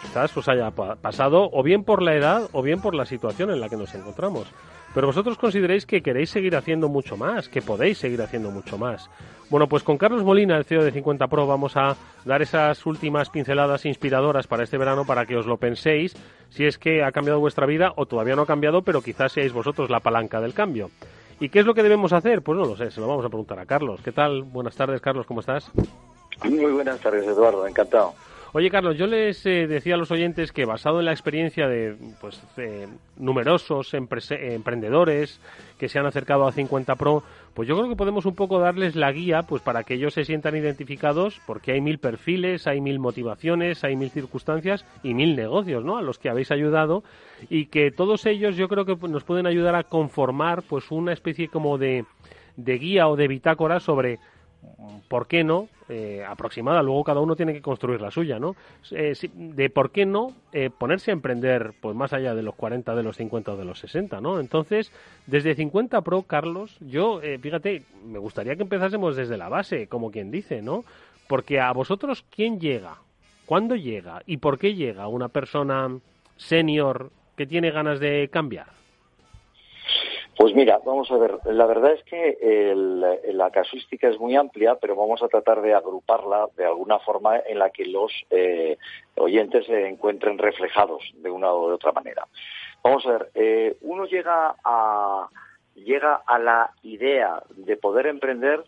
quizás 0.00 0.36
os 0.36 0.48
haya 0.48 0.70
pasado, 0.70 1.50
o 1.52 1.60
bien 1.64 1.82
por 1.82 2.02
la 2.02 2.14
edad 2.14 2.48
o 2.52 2.62
bien 2.62 2.80
por 2.80 2.94
la 2.94 3.04
situación 3.04 3.50
en 3.50 3.60
la 3.60 3.68
que 3.68 3.76
nos 3.76 3.92
encontramos? 3.96 4.46
Pero 4.94 5.08
vosotros 5.08 5.38
consideréis 5.38 5.86
que 5.86 6.02
queréis 6.02 6.30
seguir 6.30 6.54
haciendo 6.54 6.88
mucho 6.88 7.16
más, 7.16 7.48
que 7.48 7.62
podéis 7.62 7.98
seguir 7.98 8.22
haciendo 8.22 8.52
mucho 8.52 8.78
más. 8.78 9.10
Bueno, 9.48 9.68
pues 9.68 9.82
con 9.82 9.98
Carlos 9.98 10.22
Molina, 10.22 10.56
el 10.56 10.64
CEO 10.64 10.84
de 10.84 10.92
50 10.92 11.26
Pro, 11.26 11.48
vamos 11.48 11.76
a 11.76 11.96
dar 12.24 12.42
esas 12.42 12.86
últimas 12.86 13.28
pinceladas 13.28 13.86
inspiradoras 13.86 14.46
para 14.46 14.62
este 14.62 14.78
verano 14.78 15.04
para 15.04 15.26
que 15.26 15.36
os 15.36 15.46
lo 15.46 15.56
penséis 15.56 16.14
si 16.50 16.64
es 16.64 16.78
que 16.78 17.02
ha 17.02 17.10
cambiado 17.10 17.40
vuestra 17.40 17.66
vida 17.66 17.92
o 17.96 18.06
todavía 18.06 18.36
no 18.36 18.42
ha 18.42 18.46
cambiado, 18.46 18.82
pero 18.82 19.02
quizás 19.02 19.32
seáis 19.32 19.52
vosotros 19.52 19.90
la 19.90 19.98
palanca 19.98 20.40
del 20.40 20.54
cambio. 20.54 20.90
¿Y 21.40 21.48
qué 21.48 21.60
es 21.60 21.66
lo 21.66 21.72
que 21.72 21.82
debemos 21.82 22.12
hacer? 22.12 22.42
Pues 22.42 22.58
no 22.58 22.66
lo 22.66 22.76
sé, 22.76 22.90
se 22.90 23.00
lo 23.00 23.08
vamos 23.08 23.24
a 23.24 23.28
preguntar 23.28 23.58
a 23.58 23.64
Carlos. 23.64 24.00
¿Qué 24.04 24.12
tal? 24.12 24.42
Buenas 24.42 24.76
tardes, 24.76 25.00
Carlos, 25.00 25.26
¿cómo 25.26 25.40
estás? 25.40 25.70
Muy 26.44 26.70
buenas 26.70 27.00
tardes, 27.00 27.26
Eduardo, 27.26 27.66
encantado. 27.66 28.12
Oye, 28.52 28.68
Carlos, 28.68 28.98
yo 28.98 29.06
les 29.06 29.46
eh, 29.46 29.66
decía 29.66 29.94
a 29.94 29.96
los 29.96 30.10
oyentes 30.10 30.52
que 30.52 30.66
basado 30.66 30.98
en 30.98 31.06
la 31.06 31.12
experiencia 31.12 31.66
de 31.66 31.96
pues, 32.20 32.42
numerosos 33.16 33.94
emprendedores 33.94 35.40
que 35.78 35.88
se 35.88 35.98
han 35.98 36.06
acercado 36.06 36.46
a 36.46 36.52
50 36.52 36.94
Pro, 36.96 37.22
pues 37.54 37.68
yo 37.68 37.76
creo 37.76 37.88
que 37.88 37.96
podemos 37.96 38.26
un 38.26 38.34
poco 38.34 38.58
darles 38.58 38.96
la 38.96 39.12
guía 39.12 39.42
pues 39.42 39.62
para 39.62 39.82
que 39.84 39.94
ellos 39.94 40.14
se 40.14 40.24
sientan 40.24 40.56
identificados 40.56 41.40
porque 41.46 41.72
hay 41.72 41.80
mil 41.80 41.98
perfiles, 41.98 42.66
hay 42.66 42.80
mil 42.80 42.98
motivaciones, 42.98 43.84
hay 43.84 43.96
mil 43.96 44.10
circunstancias 44.10 44.86
y 45.02 45.14
mil 45.14 45.36
negocios, 45.36 45.84
¿no? 45.84 45.96
A 45.96 46.02
los 46.02 46.18
que 46.18 46.28
habéis 46.28 46.50
ayudado 46.50 47.02
y 47.48 47.66
que 47.66 47.90
todos 47.90 48.26
ellos 48.26 48.56
yo 48.56 48.68
creo 48.68 48.84
que 48.84 48.96
nos 49.08 49.24
pueden 49.24 49.46
ayudar 49.46 49.74
a 49.74 49.84
conformar 49.84 50.62
pues 50.62 50.90
una 50.90 51.12
especie 51.12 51.48
como 51.48 51.78
de, 51.78 52.04
de 52.56 52.78
guía 52.78 53.08
o 53.08 53.16
de 53.16 53.28
bitácora 53.28 53.80
sobre 53.80 54.18
¿por 55.08 55.26
qué 55.26 55.44
no? 55.44 55.68
Eh, 55.88 56.24
aproximada, 56.26 56.82
luego 56.82 57.02
cada 57.04 57.20
uno 57.20 57.34
tiene 57.34 57.52
que 57.52 57.60
construir 57.60 58.00
la 58.00 58.10
suya, 58.10 58.38
¿no? 58.38 58.54
Eh, 58.92 59.14
de 59.34 59.70
por 59.70 59.90
qué 59.90 60.06
no 60.06 60.32
eh, 60.52 60.70
ponerse 60.70 61.10
a 61.10 61.14
emprender 61.14 61.72
pues 61.80 61.96
más 61.96 62.12
allá 62.12 62.34
de 62.34 62.42
los 62.42 62.54
40, 62.54 62.94
de 62.94 63.02
los 63.02 63.16
50 63.16 63.52
o 63.52 63.56
de 63.56 63.64
los 63.64 63.80
60, 63.80 64.20
¿no? 64.20 64.40
Entonces, 64.40 64.92
desde 65.26 65.54
50 65.54 66.00
Pro, 66.02 66.22
Carlos, 66.22 66.76
yo, 66.80 67.20
fíjate, 67.40 67.84
me 68.04 68.18
gustaría 68.18 68.56
que 68.56 68.62
empezásemos 68.62 69.16
desde 69.16 69.36
la 69.36 69.48
base, 69.48 69.88
como 69.88 70.10
quien 70.10 70.30
dice, 70.30 70.62
¿no? 70.62 70.84
Porque 71.26 71.60
a 71.60 71.72
vosotros, 71.72 72.24
¿quién 72.30 72.60
llega? 72.60 72.98
¿Cuándo 73.46 73.74
llega? 73.74 74.22
¿Y 74.26 74.36
por 74.36 74.58
qué 74.58 74.74
llega 74.74 75.08
una 75.08 75.28
persona 75.28 75.88
senior 76.36 77.10
que 77.36 77.46
tiene 77.46 77.70
ganas 77.70 78.00
de 78.00 78.28
cambiar? 78.32 78.79
Pues 80.40 80.54
mira, 80.54 80.80
vamos 80.86 81.10
a 81.10 81.18
ver, 81.18 81.38
la 81.44 81.66
verdad 81.66 81.92
es 81.92 82.02
que 82.04 82.72
la 83.34 83.50
casuística 83.50 84.08
es 84.08 84.18
muy 84.18 84.36
amplia, 84.36 84.76
pero 84.76 84.96
vamos 84.96 85.22
a 85.22 85.28
tratar 85.28 85.60
de 85.60 85.74
agruparla 85.74 86.48
de 86.56 86.64
alguna 86.64 86.98
forma 86.98 87.40
en 87.40 87.58
la 87.58 87.68
que 87.68 87.84
los 87.84 88.10
eh, 88.30 88.78
oyentes 89.16 89.66
se 89.66 89.86
encuentren 89.86 90.38
reflejados 90.38 91.02
de 91.16 91.30
una 91.30 91.52
o 91.52 91.68
de 91.68 91.74
otra 91.74 91.92
manera. 91.92 92.26
Vamos 92.82 93.04
a 93.04 93.10
ver, 93.10 93.30
eh, 93.34 93.76
uno 93.82 94.06
llega 94.06 94.54
a, 94.64 95.28
llega 95.74 96.22
a 96.26 96.38
la 96.38 96.70
idea 96.84 97.42
de 97.50 97.76
poder 97.76 98.06
emprender 98.06 98.64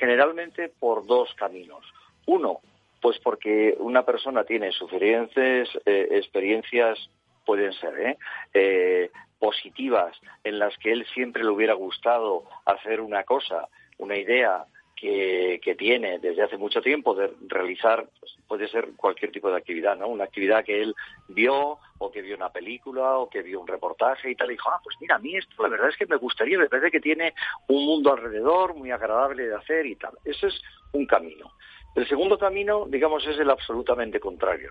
generalmente 0.00 0.70
por 0.70 1.06
dos 1.06 1.32
caminos. 1.34 1.84
Uno, 2.26 2.62
pues 3.00 3.20
porque 3.20 3.76
una 3.78 4.04
persona 4.04 4.42
tiene 4.42 4.72
suficientes 4.72 5.68
eh, 5.86 6.08
experiencias 6.10 6.98
pueden 7.44 7.72
ser, 7.74 8.00
¿eh? 8.00 8.18
¿eh? 8.54 9.10
Positivas 9.42 10.16
en 10.44 10.60
las 10.60 10.78
que 10.78 10.92
él 10.92 11.04
siempre 11.12 11.42
le 11.42 11.50
hubiera 11.50 11.74
gustado 11.74 12.44
hacer 12.64 13.00
una 13.00 13.24
cosa, 13.24 13.66
una 13.98 14.16
idea 14.16 14.66
que, 14.94 15.60
que 15.60 15.74
tiene 15.74 16.20
desde 16.20 16.42
hace 16.42 16.56
mucho 16.56 16.80
tiempo 16.80 17.12
de 17.12 17.32
realizar, 17.48 18.06
pues, 18.20 18.36
puede 18.46 18.68
ser 18.68 18.90
cualquier 18.94 19.32
tipo 19.32 19.50
de 19.50 19.56
actividad, 19.56 19.96
¿no? 19.96 20.06
Una 20.06 20.22
actividad 20.22 20.64
que 20.64 20.80
él 20.80 20.94
vio 21.26 21.78
o 21.98 22.12
que 22.12 22.22
vio 22.22 22.36
una 22.36 22.50
película 22.50 23.18
o 23.18 23.28
que 23.28 23.42
vio 23.42 23.60
un 23.60 23.66
reportaje 23.66 24.30
y 24.30 24.36
tal, 24.36 24.46
y 24.46 24.52
dijo, 24.52 24.70
ah, 24.70 24.80
pues 24.84 24.96
mira, 25.00 25.16
a 25.16 25.18
mí 25.18 25.36
esto 25.36 25.60
la 25.60 25.70
verdad 25.70 25.88
es 25.88 25.96
que 25.96 26.06
me 26.06 26.16
gustaría, 26.18 26.56
me 26.56 26.68
parece 26.68 26.92
que 26.92 27.00
tiene 27.00 27.34
un 27.66 27.84
mundo 27.84 28.12
alrededor 28.12 28.76
muy 28.76 28.92
agradable 28.92 29.48
de 29.48 29.56
hacer 29.56 29.86
y 29.86 29.96
tal. 29.96 30.12
Ese 30.24 30.46
es 30.46 30.62
un 30.92 31.04
camino. 31.06 31.50
El 31.94 32.08
segundo 32.08 32.38
camino, 32.38 32.86
digamos, 32.88 33.26
es 33.26 33.38
el 33.38 33.50
absolutamente 33.50 34.18
contrario. 34.18 34.70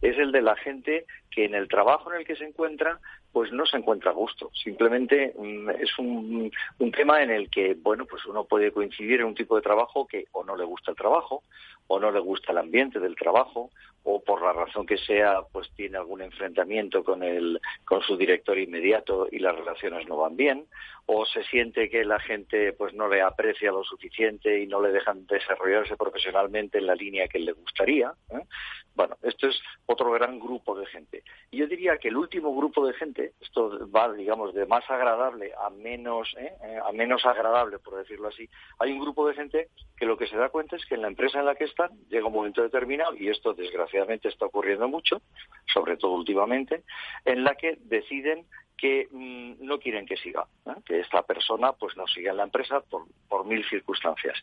Es 0.00 0.16
el 0.18 0.32
de 0.32 0.40
la 0.40 0.56
gente 0.56 1.04
que 1.30 1.44
en 1.44 1.54
el 1.54 1.68
trabajo 1.68 2.10
en 2.10 2.20
el 2.20 2.26
que 2.26 2.36
se 2.36 2.44
encuentra, 2.44 2.98
pues 3.30 3.52
no 3.52 3.66
se 3.66 3.76
encuentra 3.76 4.10
a 4.10 4.14
gusto. 4.14 4.50
Simplemente 4.54 5.34
mm, 5.38 5.70
es 5.70 5.98
un, 5.98 6.50
un, 6.78 6.92
tema 6.92 7.22
en 7.22 7.30
el 7.30 7.50
que, 7.50 7.74
bueno, 7.74 8.06
pues 8.06 8.24
uno 8.24 8.44
puede 8.44 8.72
coincidir 8.72 9.20
en 9.20 9.26
un 9.26 9.34
tipo 9.34 9.56
de 9.56 9.62
trabajo 9.62 10.06
que 10.06 10.26
o 10.32 10.44
no 10.44 10.56
le 10.56 10.64
gusta 10.64 10.90
el 10.90 10.96
trabajo, 10.96 11.42
o 11.88 12.00
no 12.00 12.10
le 12.10 12.20
gusta 12.20 12.52
el 12.52 12.58
ambiente 12.58 13.00
del 13.00 13.16
trabajo, 13.16 13.70
o 14.04 14.22
por 14.22 14.42
la 14.42 14.52
razón 14.52 14.86
que 14.86 14.98
sea, 14.98 15.42
pues 15.52 15.70
tiene 15.76 15.98
algún 15.98 16.22
enfrentamiento 16.22 17.04
con 17.04 17.22
el, 17.22 17.60
con 17.84 18.02
su 18.02 18.16
director 18.16 18.58
inmediato 18.58 19.28
y 19.30 19.38
las 19.38 19.54
relaciones 19.54 20.08
no 20.08 20.16
van 20.16 20.36
bien, 20.36 20.66
o 21.06 21.24
se 21.26 21.42
siente 21.44 21.88
que 21.88 22.04
la 22.04 22.20
gente 22.20 22.72
pues 22.72 22.94
no 22.94 23.08
le 23.08 23.22
aprecia 23.22 23.70
lo 23.70 23.84
suficiente 23.84 24.60
y 24.60 24.66
no 24.66 24.80
le 24.80 24.92
dejan 24.92 25.26
desarrollarse 25.26 25.96
profesionalmente 25.96 26.78
en 26.78 26.86
la 26.86 26.94
línea 26.94 27.28
que 27.28 27.38
le 27.38 27.52
gustaría. 27.52 28.12
¿eh? 28.30 28.42
Bueno, 28.94 29.16
esto 29.22 29.48
es 29.48 29.60
otro 29.86 30.10
gran 30.12 30.38
grupo 30.38 30.78
de 30.78 30.86
gente. 30.86 31.22
Y 31.50 31.58
yo 31.58 31.66
diría 31.66 31.96
que 31.98 32.08
el 32.08 32.16
último 32.16 32.54
grupo 32.54 32.86
de 32.86 32.92
gente, 32.94 33.32
esto 33.40 33.88
va, 33.90 34.12
digamos, 34.12 34.54
de 34.54 34.66
más 34.66 34.88
agradable 34.90 35.52
a 35.58 35.70
menos, 35.70 36.34
¿eh? 36.38 36.52
Eh, 36.64 36.78
a 36.84 36.92
menos 36.92 37.24
agradable, 37.24 37.78
por 37.78 37.96
decirlo 37.96 38.28
así, 38.28 38.48
hay 38.78 38.92
un 38.92 39.00
grupo 39.00 39.26
de 39.26 39.34
gente 39.34 39.68
que 39.96 40.06
lo 40.06 40.16
que 40.16 40.26
se 40.26 40.36
da 40.36 40.50
cuenta 40.50 40.76
es 40.76 40.84
que 40.86 40.94
en 40.94 41.02
la 41.02 41.08
empresa 41.08 41.38
en 41.38 41.46
la 41.46 41.54
que 41.54 41.64
están 41.64 41.90
llega 42.08 42.26
un 42.26 42.34
momento 42.34 42.62
determinado, 42.62 43.14
y 43.16 43.28
esto 43.28 43.54
desgraciadamente 43.54 43.91
está 44.28 44.46
ocurriendo 44.46 44.88
mucho, 44.88 45.22
sobre 45.72 45.96
todo 45.96 46.12
últimamente, 46.12 46.82
en 47.24 47.44
la 47.44 47.54
que 47.54 47.78
deciden 47.80 48.46
que 48.76 49.06
mm, 49.12 49.64
no 49.64 49.78
quieren 49.78 50.06
que 50.06 50.16
siga, 50.16 50.46
que 50.84 50.98
esta 50.98 51.22
persona 51.22 51.72
pues 51.72 51.96
no 51.96 52.06
siga 52.08 52.32
en 52.32 52.38
la 52.38 52.42
empresa 52.42 52.80
por, 52.80 53.06
por 53.28 53.46
mil 53.46 53.64
circunstancias. 53.68 54.42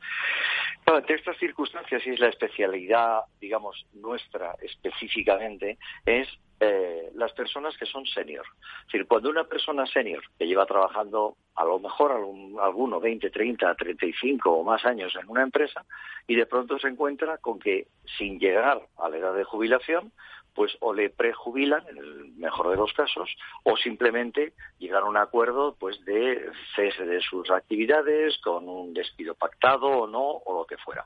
entre 0.88 1.16
estas 1.16 1.38
circunstancias 1.38 2.02
y 2.06 2.12
es 2.12 2.20
la 2.20 2.30
especialidad, 2.30 3.24
digamos, 3.42 3.86
nuestra 3.94 4.56
específicamente, 4.62 5.78
es 6.06 6.28
eh, 6.60 7.12
las 7.16 7.32
personas 7.34 7.78
que 7.78 7.86
son 7.86 8.06
senior. 8.06 8.46
Es 8.82 8.86
decir, 8.88 9.08
cuando 9.08 9.30
una 9.30 9.46
persona 9.46 9.86
senior 9.86 10.22
que 10.38 10.46
lleva 10.46 10.66
trabajando 10.66 11.38
a 11.56 11.64
lo 11.64 11.80
mejor 11.80 12.12
algún, 12.12 12.58
alguno 12.60 13.00
20, 13.00 13.30
30, 13.30 13.76
35 13.76 14.52
o 14.52 14.64
más 14.64 14.84
años 14.86 15.14
en 15.16 15.30
una 15.30 15.44
empresa 15.44 15.86
y 16.28 16.36
de 16.36 16.46
pronto 16.46 16.78
se 16.80 16.88
encuentra 16.88 17.38
con 17.38 17.60
que 17.60 17.88
sin 18.18 18.40
llegar 18.40 18.82
a 18.98 19.10
la 19.10 19.18
edad 19.18 19.34
de 19.34 19.44
jubilación 19.44 20.12
pues 20.54 20.76
o 20.82 20.94
le 20.94 21.10
prejubilan, 21.10 21.88
en 21.88 21.98
el 21.98 22.34
mejor 22.36 22.70
de 22.70 22.76
los 22.76 22.92
casos, 22.92 23.34
o 23.64 23.78
simplemente 23.78 24.52
llegar 24.78 25.04
a 25.04 25.06
un 25.06 25.16
acuerdo 25.16 25.78
pues 25.80 26.04
de 26.04 26.52
cese 26.76 27.06
de 27.06 27.22
sus 27.22 27.50
actividades 27.50 28.38
con 28.40 28.68
un 28.68 28.94
despido 28.94 29.36
pactado 29.36 29.88
o 29.88 30.08
no, 30.08 30.20
o 30.22 30.60
lo 30.60 30.66
que 30.66 30.76
fuera. 30.76 31.06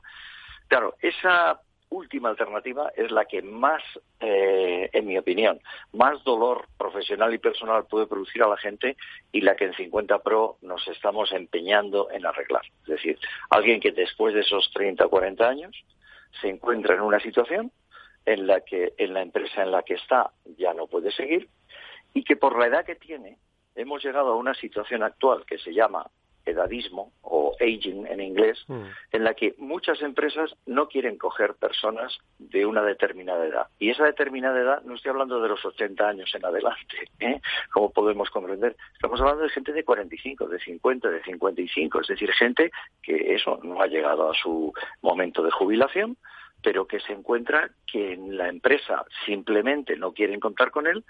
Claro, 0.66 0.96
esa 1.00 1.60
última 1.94 2.28
alternativa 2.28 2.90
es 2.96 3.10
la 3.10 3.24
que 3.24 3.42
más, 3.42 3.82
eh, 4.20 4.90
en 4.92 5.06
mi 5.06 5.16
opinión, 5.16 5.60
más 5.92 6.22
dolor 6.24 6.66
profesional 6.76 7.32
y 7.32 7.38
personal 7.38 7.86
puede 7.86 8.06
producir 8.06 8.42
a 8.42 8.48
la 8.48 8.56
gente 8.56 8.96
y 9.32 9.40
la 9.40 9.54
que 9.56 9.66
en 9.66 9.74
50 9.74 10.18
Pro 10.18 10.56
nos 10.62 10.86
estamos 10.88 11.32
empeñando 11.32 12.10
en 12.10 12.26
arreglar. 12.26 12.62
Es 12.82 12.88
decir, 12.88 13.18
alguien 13.50 13.80
que 13.80 13.92
después 13.92 14.34
de 14.34 14.40
esos 14.40 14.70
30 14.72 15.06
o 15.06 15.10
40 15.10 15.48
años 15.48 15.84
se 16.40 16.48
encuentra 16.48 16.94
en 16.94 17.02
una 17.02 17.20
situación 17.20 17.70
en 18.26 18.46
la 18.46 18.60
que 18.60 18.94
en 18.98 19.14
la 19.14 19.22
empresa 19.22 19.62
en 19.62 19.70
la 19.70 19.82
que 19.82 19.94
está 19.94 20.32
ya 20.58 20.74
no 20.74 20.86
puede 20.86 21.12
seguir 21.12 21.48
y 22.12 22.24
que 22.24 22.36
por 22.36 22.58
la 22.58 22.66
edad 22.66 22.84
que 22.84 22.96
tiene 22.96 23.38
hemos 23.74 24.02
llegado 24.02 24.32
a 24.32 24.36
una 24.36 24.54
situación 24.54 25.02
actual 25.02 25.44
que 25.46 25.58
se 25.58 25.72
llama 25.72 26.06
edadismo 26.46 27.12
o 27.22 27.54
aging 27.60 28.06
en 28.06 28.20
inglés, 28.20 28.62
mm. 28.68 28.82
en 29.12 29.24
la 29.24 29.34
que 29.34 29.54
muchas 29.58 30.02
empresas 30.02 30.54
no 30.66 30.88
quieren 30.88 31.18
coger 31.18 31.54
personas 31.54 32.16
de 32.38 32.66
una 32.66 32.82
determinada 32.82 33.44
edad. 33.46 33.66
Y 33.78 33.90
esa 33.90 34.04
determinada 34.04 34.60
edad 34.60 34.82
no 34.82 34.94
estoy 34.94 35.10
hablando 35.10 35.40
de 35.40 35.48
los 35.48 35.64
80 35.64 36.08
años 36.08 36.34
en 36.34 36.44
adelante, 36.44 36.96
¿eh? 37.20 37.40
como 37.72 37.90
podemos 37.90 38.30
comprender. 38.30 38.76
Estamos 38.94 39.20
hablando 39.20 39.42
de 39.42 39.50
gente 39.50 39.72
de 39.72 39.84
45, 39.84 40.48
de 40.48 40.58
50, 40.60 41.10
de 41.10 41.22
55, 41.22 42.00
es 42.00 42.08
decir, 42.08 42.32
gente 42.32 42.70
que 43.02 43.34
eso 43.34 43.60
no 43.62 43.80
ha 43.80 43.86
llegado 43.86 44.30
a 44.30 44.34
su 44.34 44.72
momento 45.02 45.42
de 45.42 45.50
jubilación, 45.50 46.16
pero 46.62 46.86
que 46.86 47.00
se 47.00 47.12
encuentra 47.12 47.70
que 47.86 48.14
en 48.14 48.36
la 48.36 48.48
empresa 48.48 49.04
simplemente 49.26 49.96
no 49.96 50.12
quieren 50.12 50.40
contar 50.40 50.70
con 50.70 50.86
él 50.86 51.04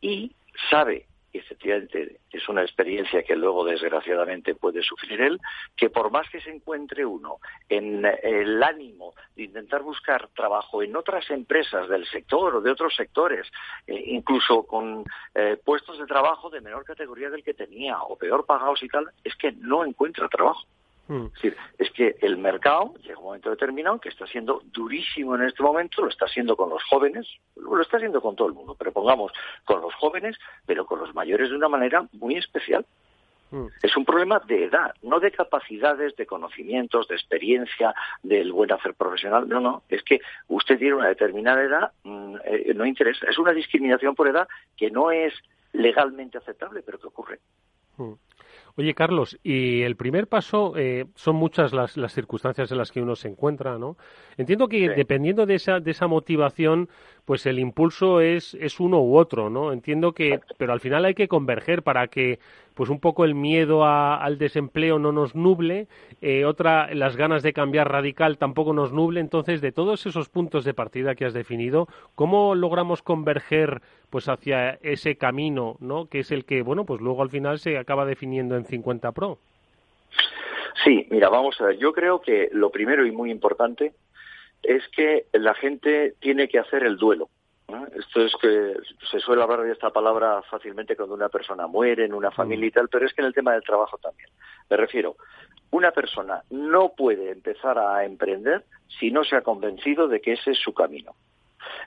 y 0.00 0.32
sabe, 0.70 1.06
y 1.32 1.38
efectivamente 1.38 2.20
es 2.30 2.48
una 2.48 2.62
experiencia 2.62 3.22
que 3.22 3.36
luego 3.36 3.64
desgraciadamente 3.64 4.54
puede 4.54 4.82
sufrir 4.82 5.20
él, 5.20 5.40
que 5.76 5.90
por 5.90 6.10
más 6.10 6.28
que 6.30 6.40
se 6.40 6.50
encuentre 6.50 7.04
uno 7.04 7.38
en 7.68 8.04
el 8.04 8.62
ánimo 8.62 9.14
de 9.36 9.44
intentar 9.44 9.82
buscar 9.82 10.28
trabajo 10.28 10.82
en 10.82 10.96
otras 10.96 11.28
empresas 11.30 11.88
del 11.88 12.06
sector 12.06 12.56
o 12.56 12.60
de 12.60 12.70
otros 12.70 12.94
sectores, 12.94 13.46
eh, 13.86 14.02
incluso 14.06 14.62
con 14.64 15.04
eh, 15.34 15.58
puestos 15.62 15.98
de 15.98 16.06
trabajo 16.06 16.50
de 16.50 16.60
menor 16.60 16.84
categoría 16.84 17.30
del 17.30 17.44
que 17.44 17.54
tenía 17.54 18.00
o 18.02 18.16
peor 18.16 18.46
pagados 18.46 18.82
y 18.82 18.88
tal, 18.88 19.10
es 19.24 19.34
que 19.36 19.52
no 19.52 19.84
encuentra 19.84 20.28
trabajo 20.28 20.66
Mm. 21.08 21.26
Es 21.26 21.32
decir, 21.32 21.56
es 21.78 21.90
que 21.90 22.16
el 22.20 22.36
mercado 22.36 22.94
llega 23.02 23.18
un 23.18 23.24
momento 23.24 23.50
determinado 23.50 23.98
que 23.98 24.10
está 24.10 24.26
siendo 24.26 24.62
durísimo 24.66 25.34
en 25.34 25.44
este 25.44 25.62
momento, 25.62 26.02
lo 26.02 26.08
está 26.08 26.26
haciendo 26.26 26.54
con 26.54 26.68
los 26.68 26.84
jóvenes, 26.84 27.26
lo 27.56 27.80
está 27.80 27.96
haciendo 27.96 28.20
con 28.20 28.36
todo 28.36 28.48
el 28.48 28.54
mundo, 28.54 28.76
pero 28.78 28.92
pongamos 28.92 29.32
con 29.64 29.80
los 29.80 29.94
jóvenes, 29.94 30.36
pero 30.66 30.86
con 30.86 31.00
los 31.00 31.14
mayores 31.14 31.48
de 31.48 31.56
una 31.56 31.68
manera 31.68 32.06
muy 32.12 32.36
especial. 32.36 32.84
Mm. 33.50 33.66
Es 33.82 33.96
un 33.96 34.04
problema 34.04 34.40
de 34.46 34.64
edad, 34.64 34.94
no 35.02 35.18
de 35.18 35.32
capacidades, 35.32 36.14
de 36.16 36.26
conocimientos, 36.26 37.08
de 37.08 37.14
experiencia, 37.14 37.94
del 38.22 38.52
buen 38.52 38.70
hacer 38.70 38.92
profesional. 38.92 39.48
No, 39.48 39.60
no, 39.60 39.84
es 39.88 40.02
que 40.02 40.20
usted 40.48 40.78
tiene 40.78 40.96
una 40.96 41.08
determinada 41.08 41.62
edad, 41.62 41.92
mm, 42.04 42.36
eh, 42.44 42.72
no 42.74 42.84
interesa. 42.84 43.26
Es 43.26 43.38
una 43.38 43.52
discriminación 43.52 44.14
por 44.14 44.28
edad 44.28 44.46
que 44.76 44.90
no 44.90 45.10
es 45.10 45.32
legalmente 45.72 46.36
aceptable, 46.36 46.82
pero 46.82 46.98
que 46.98 47.06
ocurre. 47.06 47.40
Oye, 48.78 48.94
Carlos, 48.94 49.36
y 49.42 49.82
el 49.82 49.96
primer 49.96 50.28
paso 50.28 50.74
eh, 50.76 51.06
son 51.16 51.34
muchas 51.34 51.72
las, 51.72 51.96
las, 51.96 52.12
circunstancias 52.12 52.70
en 52.70 52.78
las 52.78 52.92
que 52.92 53.02
uno 53.02 53.16
se 53.16 53.26
encuentra, 53.26 53.76
¿no? 53.76 53.96
Entiendo 54.36 54.68
que 54.68 54.90
dependiendo 54.90 55.46
de 55.46 55.56
esa, 55.56 55.80
de 55.80 55.90
esa 55.90 56.06
motivación, 56.06 56.88
pues 57.24 57.44
el 57.46 57.58
impulso 57.58 58.20
es, 58.20 58.54
es 58.54 58.78
uno 58.78 59.02
u 59.02 59.16
otro, 59.16 59.50
¿no? 59.50 59.72
Entiendo 59.72 60.12
que, 60.12 60.38
pero 60.58 60.72
al 60.72 60.78
final 60.78 61.04
hay 61.06 61.14
que 61.14 61.26
converger 61.26 61.82
para 61.82 62.06
que, 62.06 62.38
pues 62.78 62.90
un 62.90 63.00
poco 63.00 63.24
el 63.24 63.34
miedo 63.34 63.84
al 63.84 64.38
desempleo 64.38 65.00
no 65.00 65.10
nos 65.10 65.34
nuble, 65.34 65.88
eh, 66.22 66.44
otra, 66.44 66.94
las 66.94 67.16
ganas 67.16 67.42
de 67.42 67.52
cambiar 67.52 67.90
radical 67.90 68.38
tampoco 68.38 68.72
nos 68.72 68.92
nuble. 68.92 69.18
Entonces, 69.18 69.60
de 69.60 69.72
todos 69.72 70.06
esos 70.06 70.28
puntos 70.28 70.64
de 70.64 70.74
partida 70.74 71.16
que 71.16 71.24
has 71.24 71.34
definido, 71.34 71.88
¿cómo 72.14 72.54
logramos 72.54 73.02
converger, 73.02 73.82
pues 74.10 74.28
hacia 74.28 74.78
ese 74.80 75.16
camino, 75.16 75.76
¿no? 75.80 76.06
Que 76.06 76.20
es 76.20 76.30
el 76.30 76.44
que, 76.44 76.62
bueno, 76.62 76.84
pues 76.84 77.00
luego 77.00 77.20
al 77.22 77.30
final 77.30 77.58
se 77.58 77.78
acaba 77.78 78.06
definiendo 78.06 78.54
en 78.54 78.64
50 78.64 79.10
Pro. 79.10 79.38
Sí, 80.84 81.04
mira, 81.10 81.30
vamos 81.30 81.60
a 81.60 81.64
ver. 81.64 81.78
Yo 81.78 81.92
creo 81.92 82.20
que 82.20 82.48
lo 82.52 82.70
primero 82.70 83.04
y 83.04 83.10
muy 83.10 83.32
importante 83.32 83.92
es 84.62 84.86
que 84.94 85.26
la 85.32 85.54
gente 85.54 86.14
tiene 86.20 86.46
que 86.46 86.60
hacer 86.60 86.84
el 86.84 86.96
duelo. 86.96 87.28
Esto 87.94 88.22
es 88.22 88.32
que 88.40 88.76
se 89.10 89.20
suele 89.20 89.42
hablar 89.42 89.62
de 89.62 89.72
esta 89.72 89.90
palabra 89.90 90.40
fácilmente 90.42 90.96
cuando 90.96 91.14
una 91.14 91.28
persona 91.28 91.66
muere 91.66 92.06
en 92.06 92.14
una 92.14 92.30
familia 92.30 92.68
y 92.68 92.70
tal, 92.70 92.88
pero 92.88 93.06
es 93.06 93.12
que 93.12 93.20
en 93.20 93.26
el 93.26 93.34
tema 93.34 93.52
del 93.52 93.62
trabajo 93.62 93.98
también. 93.98 94.30
Me 94.70 94.76
refiero, 94.78 95.16
una 95.70 95.90
persona 95.90 96.42
no 96.48 96.94
puede 96.96 97.30
empezar 97.30 97.78
a 97.78 98.04
emprender 98.04 98.64
si 98.98 99.10
no 99.10 99.22
se 99.22 99.36
ha 99.36 99.42
convencido 99.42 100.08
de 100.08 100.20
que 100.20 100.32
ese 100.32 100.52
es 100.52 100.58
su 100.58 100.72
camino. 100.72 101.14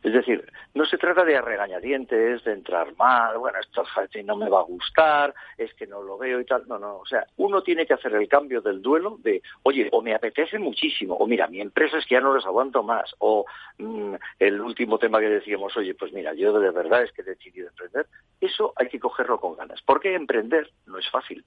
Es 0.04 0.14
decir, 0.14 0.52
no 0.74 0.86
se 0.86 0.98
trata 0.98 1.24
de 1.24 1.40
regañadientes, 1.42 2.44
de 2.44 2.54
entrar 2.54 2.96
mal, 2.98 3.38
bueno, 3.38 3.60
esto 3.60 3.84
no 4.24 4.36
me 4.36 4.50
va 4.50 4.60
a 4.60 4.64
gustar, 4.64 5.34
es 5.58 5.74
que 5.74 5.88
no 5.88 6.02
lo 6.02 6.18
veo 6.18 6.40
y 6.40 6.46
tal. 6.46 6.68
No, 6.68 6.80
no, 6.80 6.98
o 6.98 7.06
sea, 7.06 7.26
uno 7.38 7.62
tiene 7.62 7.86
que 7.86 7.94
hacer 7.94 8.14
el 8.14 8.28
cambio 8.28 8.62
del 8.62 8.82
duelo 8.82 9.18
de, 9.22 9.42
oye, 9.64 9.90
o 9.92 10.02
me 10.02 10.14
apetece 10.14 10.60
muchísimo, 10.60 11.16
o 11.16 11.28
mira, 11.28 11.48
mi 11.48 11.62
empresa 11.62 11.98
es 11.98 12.06
que 12.06 12.16
ya 12.16 12.22
no 12.22 12.36
les 12.36 12.46
aguanto 12.46 12.84
más, 12.84 13.14
o 13.20 13.46
mm, 13.78 14.16
el 14.40 14.62
último 14.62 14.98
tema 14.98 15.20
que 15.20 15.30
decíamos, 15.30 15.76
oye, 15.78 15.94
pues 15.94 16.12
mira, 16.14 16.34
yo 16.34 16.58
de 16.60 16.72
verdad 16.72 17.04
es 17.04 17.12
que 17.12 17.22
he 17.22 17.26
decidido 17.26 17.70
emprender. 17.70 18.08
Eso 18.40 18.74
hay 18.76 18.88
que 18.88 19.00
cogerlo 19.00 19.40
con 19.40 19.56
ganas, 19.56 19.82
porque 19.86 20.16
emprender 20.16 20.70
no 20.86 20.98
es 20.98 21.10
fácil. 21.10 21.44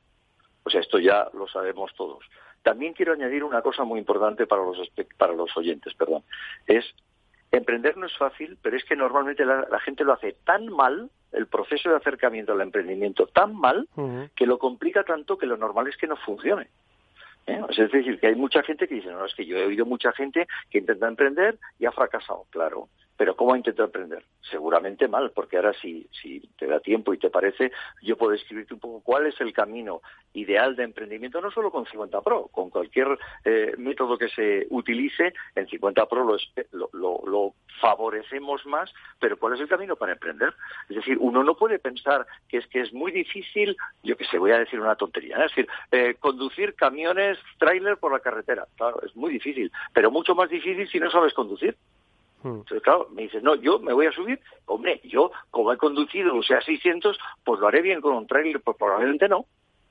O 0.64 0.70
sea, 0.70 0.80
esto 0.80 0.98
ya 0.98 1.28
lo 1.34 1.46
sabemos 1.46 1.92
todos. 1.94 2.24
También 2.62 2.94
quiero 2.94 3.12
añadir 3.12 3.44
una 3.44 3.60
cosa 3.60 3.84
muy 3.84 3.98
importante 3.98 4.46
para 4.46 4.62
los, 4.64 4.78
para 5.18 5.34
los 5.34 5.54
oyentes, 5.56 5.92
perdón. 5.94 6.22
Es 6.66 6.94
Emprender 7.56 7.96
no 7.96 8.06
es 8.06 8.16
fácil, 8.16 8.58
pero 8.62 8.76
es 8.76 8.84
que 8.84 8.96
normalmente 8.96 9.44
la, 9.44 9.80
gente 9.80 10.04
lo 10.04 10.12
hace 10.12 10.36
tan 10.44 10.68
mal, 10.68 11.10
el 11.32 11.46
proceso 11.46 11.90
de 11.90 11.96
acercamiento 11.96 12.52
al 12.52 12.60
emprendimiento 12.60 13.26
tan 13.26 13.54
mal, 13.54 13.88
que 14.34 14.46
lo 14.46 14.58
complica 14.58 15.04
tanto 15.04 15.38
que 15.38 15.46
lo 15.46 15.56
normal 15.56 15.88
es 15.88 15.96
que 15.96 16.06
no 16.06 16.16
funcione. 16.16 16.68
¿Eh? 17.46 17.60
Es 17.68 17.92
decir, 17.92 18.18
que 18.18 18.28
hay 18.28 18.34
mucha 18.36 18.62
gente 18.62 18.88
que 18.88 18.94
dice, 18.94 19.10
no, 19.10 19.24
es 19.26 19.34
que 19.34 19.44
yo 19.44 19.58
he 19.58 19.66
oído 19.66 19.84
mucha 19.84 20.12
gente 20.12 20.46
que 20.70 20.78
intenta 20.78 21.06
emprender 21.08 21.58
y 21.78 21.84
ha 21.86 21.92
fracasado, 21.92 22.46
claro. 22.50 22.88
Pero 23.16 23.36
¿cómo 23.36 23.54
ha 23.54 23.56
intentado 23.56 23.86
emprender? 23.86 24.24
Seguramente 24.50 25.08
mal, 25.08 25.30
porque 25.30 25.56
ahora 25.56 25.72
si, 25.80 26.08
si 26.22 26.40
te 26.58 26.66
da 26.66 26.80
tiempo 26.80 27.14
y 27.14 27.18
te 27.18 27.30
parece, 27.30 27.72
yo 28.02 28.16
puedo 28.16 28.32
escribirte 28.32 28.74
un 28.74 28.80
poco 28.80 29.00
cuál 29.02 29.26
es 29.26 29.40
el 29.40 29.52
camino 29.52 30.00
ideal 30.34 30.74
de 30.76 30.82
emprendimiento, 30.84 31.40
no 31.40 31.50
solo 31.50 31.70
con 31.70 31.86
50 31.86 32.20
Pro, 32.20 32.48
con 32.48 32.70
cualquier 32.70 33.18
eh, 33.44 33.74
método 33.78 34.18
que 34.18 34.28
se 34.28 34.66
utilice, 34.70 35.32
en 35.54 35.68
50 35.68 36.06
Pro 36.06 36.24
lo, 36.24 36.36
lo, 36.92 37.22
lo, 37.26 37.54
favorecemos 37.80 38.64
más, 38.66 38.92
pero 39.18 39.36
¿cuál 39.36 39.54
es 39.54 39.60
el 39.60 39.68
camino 39.68 39.96
para 39.96 40.12
emprender? 40.12 40.54
Es 40.88 40.96
decir, 40.96 41.18
uno 41.20 41.42
no 41.42 41.56
puede 41.56 41.78
pensar 41.78 42.24
que 42.48 42.58
es 42.58 42.66
que 42.68 42.80
es 42.80 42.92
muy 42.92 43.10
difícil, 43.10 43.76
yo 44.02 44.16
que 44.16 44.24
sé, 44.26 44.38
voy 44.38 44.52
a 44.52 44.58
decir 44.58 44.80
una 44.80 44.94
tontería, 44.94 45.36
¿eh? 45.38 45.46
es 45.46 45.50
decir, 45.50 45.68
eh, 45.90 46.14
conducir 46.18 46.74
camiones, 46.74 47.38
tráiler 47.58 47.98
por 47.98 48.12
la 48.12 48.20
carretera, 48.20 48.66
claro, 48.76 49.02
es 49.02 49.14
muy 49.16 49.32
difícil, 49.32 49.72
pero 49.92 50.10
mucho 50.10 50.34
más 50.34 50.48
difícil 50.48 50.88
si 50.88 51.00
no 51.00 51.10
sabes 51.10 51.34
conducir. 51.34 51.76
Hmm. 52.44 52.58
Entonces, 52.58 52.82
claro, 52.82 53.08
me 53.10 53.22
dices, 53.22 53.42
no, 53.42 53.54
yo 53.54 53.78
me 53.78 53.94
voy 53.94 54.06
a 54.06 54.12
subir. 54.12 54.38
Hombre, 54.66 55.00
yo, 55.02 55.32
como 55.50 55.72
he 55.72 55.78
conducido 55.78 56.36
o 56.36 56.42
sea 56.42 56.60
600, 56.60 57.18
pues 57.42 57.58
lo 57.58 57.66
haré 57.66 57.80
bien 57.80 58.02
con 58.02 58.12
un 58.12 58.26
trailer, 58.26 58.60
pues 58.60 58.76
probablemente 58.76 59.28
no. 59.28 59.46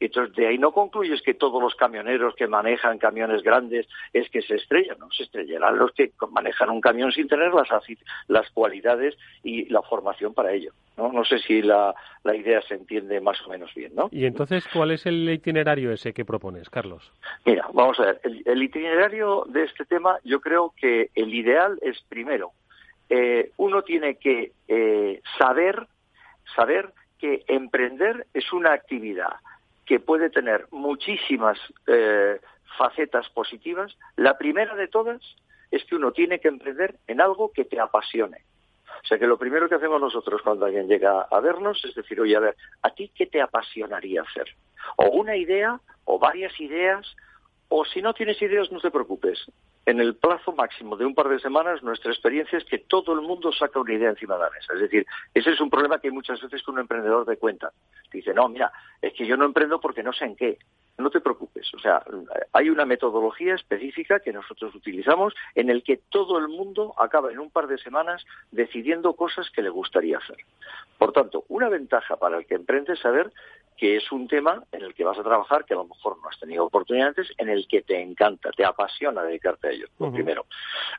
Entonces, 0.05 0.35
de 0.35 0.47
ahí 0.47 0.57
no 0.57 0.73
concluyes 0.73 1.21
que 1.21 1.33
todos 1.33 1.61
los 1.61 1.75
camioneros 1.75 2.35
que 2.35 2.45
manejan 2.45 2.97
camiones 2.97 3.41
grandes 3.41 3.87
es 4.11 4.29
que 4.29 4.41
se 4.41 4.55
estrellan, 4.55 4.99
¿no? 4.99 5.09
Se 5.11 5.23
estrellarán 5.23 5.77
los 5.77 5.91
que 5.93 6.11
manejan 6.29 6.69
un 6.69 6.81
camión 6.81 7.11
sin 7.13 7.29
tener 7.29 7.53
las, 7.53 7.69
las 8.27 8.49
cualidades 8.51 9.15
y 9.43 9.65
la 9.69 9.81
formación 9.81 10.33
para 10.33 10.51
ello, 10.51 10.73
¿no? 10.97 11.11
No 11.13 11.23
sé 11.23 11.39
si 11.39 11.61
la, 11.61 11.95
la 12.23 12.35
idea 12.35 12.61
se 12.63 12.75
entiende 12.75 13.21
más 13.21 13.41
o 13.47 13.49
menos 13.49 13.73
bien, 13.73 13.95
¿no? 13.95 14.09
Y 14.11 14.25
entonces, 14.25 14.67
¿cuál 14.73 14.91
es 14.91 15.05
el 15.05 15.29
itinerario 15.29 15.93
ese 15.93 16.13
que 16.13 16.25
propones, 16.25 16.69
Carlos? 16.69 17.09
Mira, 17.45 17.65
vamos 17.73 17.97
a 18.01 18.07
ver. 18.07 18.21
El, 18.23 18.61
itinerario 18.61 19.45
de 19.47 19.63
este 19.63 19.85
tema, 19.85 20.17
yo 20.25 20.41
creo 20.41 20.73
que 20.75 21.11
el 21.15 21.33
ideal 21.33 21.79
es, 21.81 22.01
primero, 22.09 22.51
eh, 23.09 23.51
uno 23.55 23.83
tiene 23.83 24.15
que 24.15 24.51
eh, 24.67 25.21
saber, 25.37 25.87
saber 26.55 26.91
que 27.19 27.45
emprender 27.47 28.27
es 28.33 28.51
una 28.51 28.73
actividad 28.73 29.35
que 29.85 29.99
puede 29.99 30.29
tener 30.29 30.67
muchísimas 30.71 31.57
eh, 31.87 32.39
facetas 32.77 33.29
positivas. 33.29 33.95
La 34.15 34.37
primera 34.37 34.75
de 34.75 34.87
todas 34.87 35.21
es 35.71 35.83
que 35.85 35.95
uno 35.95 36.11
tiene 36.11 36.39
que 36.39 36.47
emprender 36.47 36.95
en 37.07 37.21
algo 37.21 37.51
que 37.51 37.65
te 37.65 37.79
apasione. 37.79 38.43
O 39.03 39.05
sea 39.05 39.17
que 39.17 39.27
lo 39.27 39.37
primero 39.37 39.67
que 39.67 39.75
hacemos 39.75 39.99
nosotros 39.99 40.41
cuando 40.41 40.65
alguien 40.65 40.87
llega 40.87 41.21
a 41.21 41.39
vernos 41.39 41.83
es 41.83 41.95
decir, 41.95 42.21
oye, 42.21 42.35
a 42.35 42.39
ver, 42.39 42.55
¿a 42.83 42.91
ti 42.91 43.11
qué 43.13 43.25
te 43.25 43.41
apasionaría 43.41 44.21
hacer? 44.21 44.55
O 44.97 45.07
una 45.09 45.35
idea, 45.35 45.79
o 46.05 46.19
varias 46.19 46.59
ideas, 46.59 47.15
o 47.69 47.83
si 47.85 48.01
no 48.01 48.13
tienes 48.13 48.41
ideas, 48.41 48.71
no 48.71 48.79
te 48.79 48.91
preocupes. 48.91 49.45
En 49.85 49.99
el 49.99 50.15
plazo 50.15 50.53
máximo 50.53 50.95
de 50.95 51.05
un 51.05 51.13
par 51.13 51.27
de 51.27 51.39
semanas, 51.39 51.83
nuestra 51.83 52.11
experiencia 52.11 52.57
es 52.57 52.63
que 52.63 52.79
todo 52.79 53.13
el 53.13 53.21
mundo 53.21 53.51
saca 53.51 53.81
una 53.81 53.93
idea 53.93 54.09
encima 54.09 54.35
de 54.35 54.41
la 54.41 54.49
mesa. 54.49 54.73
Es 54.73 54.79
decir, 54.79 55.05
ese 55.33 55.51
es 55.51 55.59
un 55.59 55.69
problema 55.69 55.99
que 55.99 56.07
hay 56.07 56.13
muchas 56.13 56.41
veces 56.41 56.63
con 56.63 56.75
un 56.75 56.81
emprendedor 56.81 57.25
de 57.25 57.37
cuenta. 57.37 57.71
Dice, 58.11 58.33
no, 58.33 58.47
mira, 58.47 58.71
es 59.01 59.13
que 59.13 59.25
yo 59.25 59.35
no 59.35 59.43
emprendo 59.43 59.81
porque 59.81 60.01
no 60.01 60.13
sé 60.13 60.25
en 60.25 60.35
qué. 60.37 60.57
No 60.97 61.09
te 61.09 61.19
preocupes. 61.19 61.73
O 61.73 61.79
sea, 61.79 62.01
hay 62.53 62.69
una 62.69 62.85
metodología 62.85 63.55
específica 63.55 64.19
que 64.19 64.31
nosotros 64.31 64.73
utilizamos 64.75 65.33
en 65.55 65.69
el 65.69 65.83
que 65.83 65.97
todo 66.09 66.37
el 66.37 66.47
mundo 66.47 66.93
acaba 66.97 67.31
en 67.31 67.39
un 67.39 67.49
par 67.49 67.67
de 67.67 67.77
semanas 67.79 68.23
decidiendo 68.51 69.15
cosas 69.15 69.49
que 69.49 69.63
le 69.63 69.69
gustaría 69.69 70.19
hacer. 70.19 70.37
Por 70.97 71.11
tanto, 71.11 71.43
una 71.49 71.67
ventaja 71.67 72.15
para 72.15 72.37
el 72.37 72.45
que 72.45 72.55
emprende 72.55 72.93
es 72.93 72.99
saber 72.99 73.31
que 73.77 73.97
es 73.97 74.11
un 74.11 74.27
tema 74.27 74.63
en 74.71 74.83
el 74.83 74.93
que 74.93 75.03
vas 75.03 75.17
a 75.17 75.23
trabajar 75.23 75.65
que 75.65 75.73
a 75.73 75.77
lo 75.77 75.85
mejor 75.85 76.17
no 76.21 76.29
has 76.29 76.39
tenido 76.39 76.65
oportunidades, 76.65 77.31
en 77.37 77.49
el 77.49 77.67
que 77.67 77.81
te 77.81 78.01
encanta, 78.01 78.51
te 78.51 78.65
apasiona 78.65 79.23
dedicarte 79.23 79.67
a 79.67 79.71
ello, 79.71 79.87
lo 79.99 80.11
primero. 80.11 80.45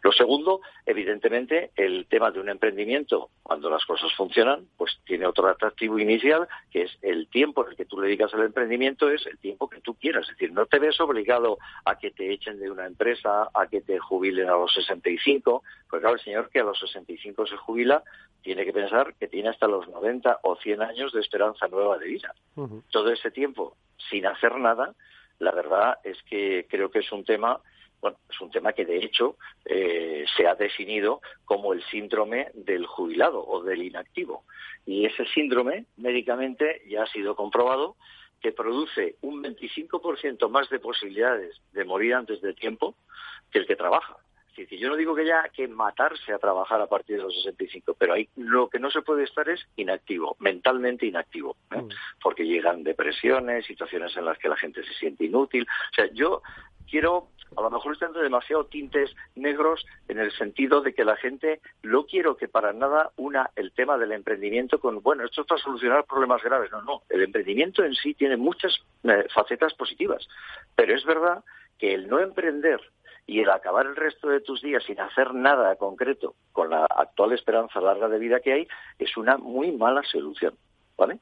Lo 0.02 0.12
segundo, 0.12 0.60
evidentemente, 0.86 1.70
el 1.76 2.06
tema 2.06 2.30
de 2.30 2.40
un 2.40 2.48
emprendimiento, 2.48 3.30
cuando 3.42 3.70
las 3.70 3.84
cosas 3.84 4.12
funcionan, 4.14 4.66
pues 4.76 4.98
tiene 5.04 5.26
otro 5.26 5.48
atractivo 5.48 5.98
inicial, 5.98 6.48
que 6.70 6.82
es 6.82 6.98
el 7.02 7.28
tiempo 7.28 7.64
en 7.64 7.70
el 7.70 7.76
que 7.76 7.84
tú 7.84 8.00
le 8.00 8.06
dedicas 8.06 8.32
al 8.34 8.42
emprendimiento, 8.42 9.10
es 9.10 9.26
el 9.26 9.38
tiempo 9.38 9.68
que 9.68 9.80
tú 9.80 9.94
quieras. 9.94 10.28
Es 10.28 10.36
decir, 10.36 10.52
no 10.52 10.66
te 10.66 10.78
ves 10.78 11.00
obligado 11.00 11.58
a 11.84 11.96
que 11.98 12.10
te 12.10 12.32
echen 12.32 12.58
de 12.58 12.70
una 12.70 12.86
empresa, 12.86 13.48
a 13.54 13.66
que 13.66 13.80
te 13.80 13.98
jubilen 13.98 14.48
a 14.48 14.52
los 14.56 14.72
65, 14.74 15.62
porque 15.88 16.02
claro, 16.02 16.16
el 16.16 16.22
señor 16.22 16.50
que 16.50 16.60
a 16.60 16.64
los 16.64 16.78
65 16.78 17.46
se 17.46 17.56
jubila, 17.56 18.02
tiene 18.44 18.64
que 18.66 18.72
pensar 18.72 19.14
que 19.14 19.26
tiene 19.26 19.48
hasta 19.48 19.66
los 19.66 19.88
90 19.88 20.40
o 20.42 20.56
100 20.56 20.82
años 20.82 21.12
de 21.12 21.20
esperanza 21.20 21.66
nueva 21.66 21.96
de 21.98 22.06
vida. 22.06 22.34
Todo 22.90 23.12
ese 23.12 23.30
tiempo 23.30 23.76
sin 24.10 24.26
hacer 24.26 24.56
nada, 24.56 24.94
la 25.38 25.52
verdad 25.52 25.98
es 26.04 26.22
que 26.24 26.66
creo 26.68 26.90
que 26.90 27.00
es 27.00 27.12
un 27.12 27.24
tema 27.24 27.60
bueno, 28.04 28.18
es 28.28 28.38
un 28.42 28.50
tema 28.50 28.74
que 28.74 28.84
de 28.84 28.98
hecho 28.98 29.38
eh, 29.64 30.26
se 30.36 30.46
ha 30.46 30.54
definido 30.54 31.22
como 31.46 31.72
el 31.72 31.82
síndrome 31.84 32.50
del 32.52 32.84
jubilado 32.84 33.42
o 33.42 33.62
del 33.62 33.82
inactivo. 33.82 34.44
Y 34.84 35.06
ese 35.06 35.24
síndrome 35.24 35.86
médicamente 35.96 36.82
ya 36.86 37.04
ha 37.04 37.06
sido 37.06 37.34
comprobado 37.34 37.96
que 38.42 38.52
produce 38.52 39.16
un 39.22 39.42
25% 39.42 40.50
más 40.50 40.68
de 40.68 40.80
posibilidades 40.80 41.56
de 41.72 41.84
morir 41.86 42.12
antes 42.12 42.42
de 42.42 42.52
tiempo 42.52 42.94
que 43.50 43.60
el 43.60 43.66
que 43.66 43.74
trabaja. 43.74 44.18
Es 44.62 44.70
decir, 44.70 44.78
yo 44.78 44.88
no 44.88 44.96
digo 44.96 45.16
que 45.16 45.22
haya 45.22 45.48
que 45.52 45.66
matarse 45.66 46.32
a 46.32 46.38
trabajar 46.38 46.80
a 46.80 46.86
partir 46.86 47.16
de 47.16 47.24
los 47.24 47.34
65, 47.42 47.96
pero 47.98 48.12
ahí 48.12 48.28
lo 48.36 48.68
que 48.68 48.78
no 48.78 48.88
se 48.88 49.02
puede 49.02 49.24
estar 49.24 49.48
es 49.48 49.66
inactivo, 49.74 50.36
mentalmente 50.38 51.06
inactivo, 51.06 51.56
¿eh? 51.72 51.82
mm. 51.82 51.88
porque 52.22 52.46
llegan 52.46 52.84
depresiones, 52.84 53.66
situaciones 53.66 54.16
en 54.16 54.24
las 54.24 54.38
que 54.38 54.48
la 54.48 54.56
gente 54.56 54.84
se 54.84 54.94
siente 54.94 55.24
inútil. 55.24 55.64
O 55.64 55.94
sea, 55.94 56.08
yo 56.12 56.40
quiero, 56.88 57.30
a 57.56 57.62
lo 57.62 57.70
mejor 57.70 57.94
están 57.94 58.12
demasiado 58.12 58.66
tintes 58.66 59.10
negros 59.34 59.84
en 60.06 60.20
el 60.20 60.30
sentido 60.30 60.82
de 60.82 60.94
que 60.94 61.04
la 61.04 61.16
gente 61.16 61.60
no 61.82 62.06
quiero 62.06 62.36
que 62.36 62.46
para 62.46 62.72
nada 62.72 63.10
una 63.16 63.50
el 63.56 63.72
tema 63.72 63.98
del 63.98 64.12
emprendimiento 64.12 64.78
con, 64.78 65.02
bueno, 65.02 65.24
esto 65.24 65.40
es 65.40 65.48
para 65.48 65.60
solucionar 65.60 66.04
problemas 66.04 66.42
graves. 66.44 66.70
No, 66.70 66.80
no, 66.82 67.02
el 67.08 67.24
emprendimiento 67.24 67.82
en 67.82 67.94
sí 67.94 68.14
tiene 68.14 68.36
muchas 68.36 68.72
eh, 69.02 69.26
facetas 69.34 69.74
positivas, 69.74 70.28
pero 70.76 70.94
es 70.94 71.04
verdad 71.04 71.42
que 71.76 71.92
el 71.92 72.08
no 72.08 72.20
emprender 72.20 72.80
y 73.26 73.40
el 73.40 73.50
acabar 73.50 73.86
el 73.86 73.96
resto 73.96 74.28
de 74.28 74.40
tus 74.40 74.60
días 74.62 74.84
sin 74.84 75.00
hacer 75.00 75.34
nada 75.34 75.76
concreto 75.76 76.34
con 76.52 76.70
la 76.70 76.84
actual 76.84 77.32
esperanza 77.32 77.80
larga 77.80 78.08
de 78.08 78.18
vida 78.18 78.40
que 78.40 78.52
hay 78.52 78.68
es 78.98 79.16
una 79.16 79.38
muy 79.38 79.72
mala 79.72 80.02
solución. 80.02 80.54
¿Vale? 80.96 81.18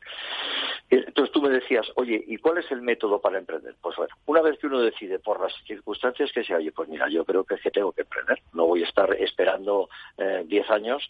Entonces 0.90 1.32
tú 1.32 1.40
me 1.40 1.48
decías, 1.48 1.90
oye, 1.94 2.22
¿y 2.26 2.36
cuál 2.36 2.58
es 2.58 2.70
el 2.70 2.82
método 2.82 3.18
para 3.18 3.38
emprender? 3.38 3.74
Pues 3.80 3.96
bueno, 3.96 4.14
una 4.26 4.42
vez 4.42 4.58
que 4.58 4.66
uno 4.66 4.80
decide 4.80 5.18
por 5.18 5.40
las 5.40 5.52
circunstancias 5.66 6.30
que 6.32 6.44
sea, 6.44 6.58
oye, 6.58 6.70
pues 6.70 6.86
mira, 6.90 7.08
yo 7.08 7.24
creo 7.24 7.44
que 7.44 7.54
es 7.54 7.62
que 7.62 7.70
tengo 7.70 7.92
que 7.92 8.02
emprender. 8.02 8.42
No 8.52 8.66
voy 8.66 8.82
a 8.82 8.86
estar 8.86 9.10
esperando 9.14 9.88
10 10.18 10.50
eh, 10.50 10.72
años 10.72 11.08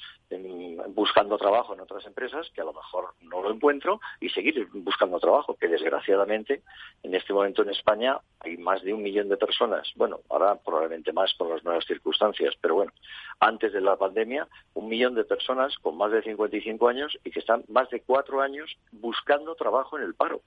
buscando 0.95 1.37
trabajo 1.37 1.75
en 1.75 1.81
otras 1.81 2.07
empresas, 2.07 2.49
que 2.55 2.61
a 2.61 2.65
lo 2.65 2.73
mejor 2.73 3.15
no 3.23 3.43
lo 3.43 3.53
encuentro, 3.53 4.01
y 4.21 4.29
seguir 4.31 4.69
buscando 4.73 5.19
trabajo, 5.19 5.57
que 5.57 5.69
desgraciadamente 5.69 6.63
en 7.03 7.15
este 7.15 7.33
momento 7.33 7.63
en 7.63 7.71
España 7.71 8.19
hay 8.41 8.57
más 8.57 8.83
de 8.83 8.95
un 8.95 9.03
millón 9.03 9.29
de 9.29 9.37
personas, 9.37 9.91
bueno, 9.97 10.21
ahora 10.31 10.57
probablemente 10.57 11.13
más 11.13 11.35
por 11.35 11.51
las 11.51 11.65
nuevas 11.65 11.85
circunstancias, 11.85 12.55
pero 12.61 12.77
bueno, 12.77 12.93
antes 13.41 13.73
de 13.73 13.81
la 13.81 13.97
pandemia, 13.97 14.47
un 14.75 14.89
millón 14.89 15.15
de 15.15 15.25
personas 15.25 15.77
con 15.79 15.97
más 15.97 16.13
de 16.13 16.23
55 16.23 16.89
años 16.89 17.19
y 17.25 17.31
que 17.31 17.41
están 17.41 17.65
más 17.69 17.91
de 17.91 18.01
cuatro 18.01 18.41
años 18.41 18.52
buscando 18.93 19.55
trabajo 19.55 19.99
en 19.99 20.05
el 20.05 20.15
paro. 20.15 20.41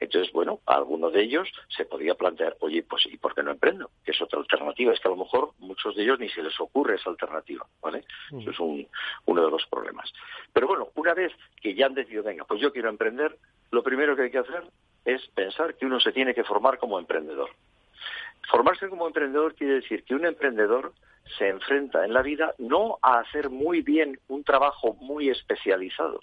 Entonces, 0.00 0.32
bueno, 0.32 0.60
a 0.66 0.74
alguno 0.74 1.10
de 1.10 1.22
ellos 1.22 1.48
se 1.76 1.84
podía 1.84 2.14
plantear, 2.14 2.56
oye, 2.60 2.82
pues 2.82 3.06
¿y 3.06 3.16
por 3.16 3.34
qué 3.34 3.42
no 3.42 3.50
emprendo? 3.50 3.90
Que 4.04 4.12
es 4.12 4.22
otra 4.22 4.38
alternativa. 4.38 4.92
Es 4.92 5.00
que 5.00 5.08
a 5.08 5.10
lo 5.10 5.16
mejor 5.16 5.52
muchos 5.58 5.94
de 5.96 6.02
ellos 6.02 6.18
ni 6.18 6.28
se 6.28 6.42
les 6.42 6.58
ocurre 6.60 6.96
esa 6.96 7.10
alternativa, 7.10 7.66
¿vale? 7.80 8.04
Eso 8.40 8.50
es 8.50 8.58
uno 8.60 9.44
de 9.44 9.50
los 9.50 9.66
problemas. 9.66 10.12
Pero 10.52 10.66
bueno, 10.66 10.88
una 10.94 11.14
vez 11.14 11.32
que 11.60 11.74
ya 11.74 11.86
han 11.86 11.94
decidido, 11.94 12.22
venga, 12.22 12.44
pues 12.44 12.60
yo 12.60 12.72
quiero 12.72 12.88
emprender, 12.88 13.36
lo 13.70 13.82
primero 13.82 14.16
que 14.16 14.22
hay 14.22 14.30
que 14.30 14.38
hacer 14.38 14.64
es 15.04 15.26
pensar 15.28 15.74
que 15.74 15.86
uno 15.86 16.00
se 16.00 16.12
tiene 16.12 16.34
que 16.34 16.44
formar 16.44 16.78
como 16.78 16.98
emprendedor. 16.98 17.50
Formarse 18.50 18.88
como 18.88 19.06
emprendedor 19.06 19.54
quiere 19.54 19.74
decir 19.74 20.04
que 20.04 20.14
un 20.14 20.26
emprendedor 20.26 20.92
se 21.38 21.48
enfrenta 21.48 22.04
en 22.04 22.12
la 22.12 22.22
vida 22.22 22.54
no 22.58 22.98
a 23.02 23.20
hacer 23.20 23.50
muy 23.50 23.82
bien 23.82 24.18
un 24.28 24.44
trabajo 24.44 24.94
muy 24.94 25.30
especializado, 25.30 26.20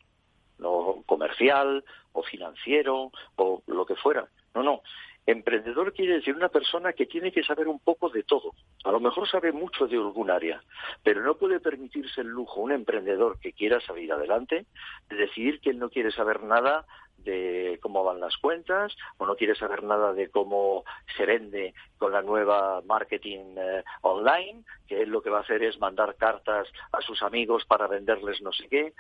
no 0.60 1.04
comercial 1.06 1.84
o 2.13 2.24
financiero 2.24 3.12
o 3.36 3.63
lo 3.67 3.86
que 3.86 3.95
fuera. 3.95 4.28
No, 4.54 4.63
no. 4.63 4.82
Emprendedor 5.26 5.93
quiere 5.93 6.15
decir 6.15 6.36
una 6.36 6.50
persona 6.50 6.93
que 6.93 7.06
tiene 7.06 7.32
que 7.32 7.43
saber 7.43 7.67
un 7.67 7.80
poco 7.80 8.10
de 8.10 8.24
todo. 8.24 8.54
A 8.84 8.91
lo 8.91 9.00
mejor 9.00 9.30
sabe 9.30 9.52
mucho 9.52 9.86
de 9.86 9.95
algún 9.95 10.32
área, 10.32 10.63
pero 11.04 11.22
no 11.22 11.36
puede 11.36 11.60
permitirse 11.60 12.22
el 12.22 12.28
lujo 12.28 12.62
un 12.62 12.72
emprendedor 12.72 13.39
que 13.39 13.54
quiera 13.54 13.80
salir 13.80 14.12
adelante 14.12 14.65
de 15.08 15.15
decidir 15.15 15.60
que 15.60 15.69
él 15.69 15.78
no 15.78 15.89
quiere 15.91 16.12
saber 16.12 16.41
nada 16.41 16.86
de 17.23 17.79
cómo 17.82 18.03
van 18.03 18.19
las 18.19 18.38
cuentas 18.38 18.95
o 19.17 19.25
no 19.25 19.36
quiere 19.36 19.55
saber 19.55 19.84
nada 19.84 20.13
de 20.13 20.29
cómo 20.29 20.84
se 21.17 21.25
vende 21.25 21.73
con 21.97 22.12
la 22.12 22.21
nueva 22.21 22.82
marketing 22.86 23.55
eh, 23.58 23.84
online, 24.01 24.63
que 24.88 25.01
él 25.01 25.10
lo 25.10 25.21
que 25.21 25.29
va 25.29 25.39
a 25.39 25.41
hacer 25.41 25.63
es 25.63 25.79
mandar 25.79 26.15
cartas 26.15 26.67
a 26.91 27.01
sus 27.01 27.21
amigos 27.23 27.65
para 27.65 27.88
venderles 27.88 28.41
no 28.41 28.51
sé 28.51 28.67
qué. 28.67 28.93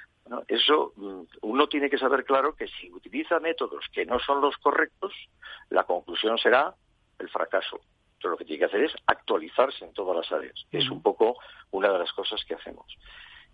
Eso 0.47 0.93
mm, 0.95 1.21
uno 1.41 1.67
tiene 1.67 1.89
que 1.89 1.97
saber 1.97 2.23
claro 2.23 2.55
que 2.55 2.67
si 2.67 2.91
utiliza 2.91 3.39
métodos 3.39 3.85
que 3.91 4.05
no 4.05 4.19
son 4.19 4.41
los 4.41 4.57
correctos, 4.57 5.13
la 5.69 5.83
conclusión 5.83 6.37
será 6.37 6.73
el 7.17 7.29
fracaso. 7.29 7.79
Entonces 8.19 8.31
lo 8.31 8.37
que 8.37 8.45
tiene 8.45 8.59
que 8.59 8.65
hacer 8.65 8.83
es 8.83 8.93
actualizarse 9.07 9.85
en 9.85 9.93
todas 9.93 10.17
las 10.17 10.31
áreas. 10.31 10.65
Es 10.71 10.89
un 10.89 11.01
poco 11.01 11.37
una 11.71 11.89
de 11.91 11.99
las 11.99 12.11
cosas 12.11 12.43
que 12.45 12.53
hacemos. 12.53 12.85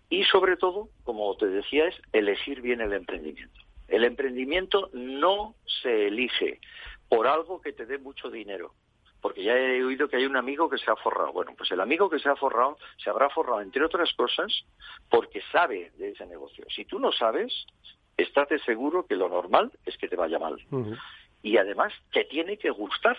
Y 0.08 0.24
sobre 0.24 0.56
todo, 0.56 0.88
como 1.04 1.36
te 1.36 1.46
decía, 1.46 1.86
es 1.86 1.96
elegir 2.12 2.60
bien 2.62 2.80
el 2.80 2.92
emprendimiento. 2.92 3.60
El 3.88 4.04
emprendimiento 4.04 4.90
no 4.92 5.54
se 5.82 6.08
elige 6.08 6.60
por 7.08 7.26
algo 7.26 7.60
que 7.60 7.72
te 7.72 7.86
dé 7.86 7.98
mucho 7.98 8.30
dinero. 8.30 8.74
Porque 9.20 9.42
ya 9.42 9.56
he 9.56 9.82
oído 9.82 10.08
que 10.08 10.16
hay 10.16 10.26
un 10.26 10.36
amigo 10.36 10.68
que 10.68 10.78
se 10.78 10.90
ha 10.90 10.96
forrado. 10.96 11.32
Bueno, 11.32 11.52
pues 11.56 11.70
el 11.72 11.80
amigo 11.80 12.10
que 12.10 12.18
se 12.18 12.28
ha 12.28 12.36
forrado 12.36 12.76
se 13.02 13.10
habrá 13.10 13.28
forrado, 13.30 13.60
entre 13.60 13.84
otras 13.84 14.12
cosas, 14.14 14.52
porque 15.10 15.40
sabe 15.52 15.90
de 15.98 16.10
ese 16.10 16.26
negocio. 16.26 16.64
Si 16.74 16.84
tú 16.84 16.98
no 16.98 17.12
sabes, 17.12 17.52
estate 18.16 18.58
seguro 18.60 19.06
que 19.06 19.16
lo 19.16 19.28
normal 19.28 19.72
es 19.84 19.96
que 19.96 20.08
te 20.08 20.16
vaya 20.16 20.38
mal. 20.38 20.56
Y 21.42 21.56
además 21.56 21.92
te 22.12 22.24
tiene 22.24 22.56
que 22.56 22.70
gustar. 22.70 23.16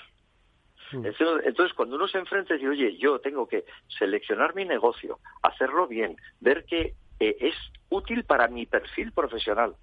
Entonces, 0.92 1.74
cuando 1.76 1.98
uno 1.98 2.08
se 2.08 2.18
enfrenta 2.18 2.54
y 2.54 2.58
dice, 2.58 2.70
oye, 2.70 2.98
yo 2.98 3.20
tengo 3.20 3.48
que 3.48 3.66
seleccionar 4.00 4.56
mi 4.56 4.64
negocio, 4.64 5.20
hacerlo 5.42 5.88
bien, 5.88 6.16
ver 6.40 6.66
que 6.66 6.94
eh, 7.20 7.38
es 7.40 7.56
útil 7.90 8.24
para 8.24 8.48
mi 8.48 8.66
perfil 8.66 9.12
profesional, 9.12 9.76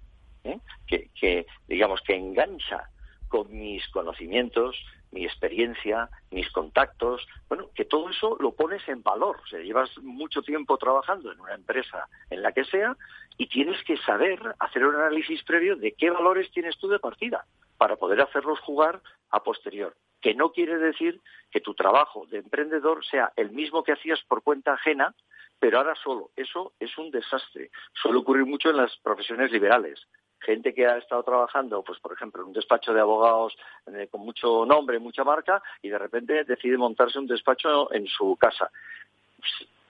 ¿eh? 0.45 0.59
que, 0.87 1.45
digamos, 1.67 2.01
que 2.01 2.15
engancha 2.15 2.89
con 3.27 3.51
mis 3.51 3.87
conocimientos, 3.89 4.77
mi 5.11 5.25
experiencia, 5.25 6.09
mis 6.31 6.49
contactos, 6.51 7.25
bueno, 7.47 7.69
que 7.73 7.85
todo 7.85 8.09
eso 8.09 8.37
lo 8.39 8.53
pones 8.53 8.87
en 8.87 9.01
valor. 9.01 9.37
O 9.43 9.47
sea, 9.47 9.59
llevas 9.59 9.89
mucho 9.99 10.41
tiempo 10.41 10.77
trabajando 10.77 11.31
en 11.31 11.39
una 11.39 11.55
empresa, 11.55 12.07
en 12.29 12.41
la 12.41 12.51
que 12.51 12.65
sea, 12.65 12.95
y 13.37 13.47
tienes 13.47 13.81
que 13.83 13.97
saber 13.97 14.39
hacer 14.59 14.85
un 14.85 14.95
análisis 14.95 15.43
previo 15.43 15.75
de 15.75 15.93
qué 15.93 16.09
valores 16.09 16.51
tienes 16.51 16.77
tú 16.77 16.87
de 16.87 16.99
partida 16.99 17.45
para 17.77 17.95
poder 17.95 18.21
hacerlos 18.21 18.59
jugar 18.59 19.01
a 19.31 19.41
posterior. 19.43 19.95
Que 20.21 20.33
no 20.33 20.51
quiere 20.51 20.77
decir 20.77 21.21
que 21.51 21.61
tu 21.61 21.73
trabajo 21.73 22.25
de 22.27 22.39
emprendedor 22.39 23.05
sea 23.05 23.31
el 23.35 23.51
mismo 23.51 23.83
que 23.83 23.93
hacías 23.93 24.21
por 24.27 24.43
cuenta 24.43 24.73
ajena, 24.73 25.13
pero 25.59 25.77
ahora 25.77 25.95
solo. 25.95 26.31
Eso 26.35 26.73
es 26.79 26.97
un 26.97 27.11
desastre. 27.11 27.69
Suele 27.93 28.19
ocurrir 28.19 28.45
mucho 28.45 28.69
en 28.69 28.77
las 28.77 28.95
profesiones 28.97 29.51
liberales 29.51 30.07
gente 30.39 30.73
que 30.73 30.85
ha 30.85 30.97
estado 30.97 31.23
trabajando, 31.23 31.83
pues 31.83 31.99
por 31.99 32.13
ejemplo, 32.13 32.41
en 32.41 32.49
un 32.49 32.53
despacho 32.53 32.93
de 32.93 33.01
abogados 33.01 33.55
eh, 33.87 34.07
con 34.09 34.21
mucho 34.21 34.65
nombre, 34.65 34.99
mucha 34.99 35.23
marca, 35.23 35.61
y 35.81 35.89
de 35.89 35.97
repente 35.97 36.43
decide 36.43 36.77
montarse 36.77 37.19
un 37.19 37.27
despacho 37.27 37.91
en 37.93 38.07
su 38.07 38.35
casa. 38.37 38.69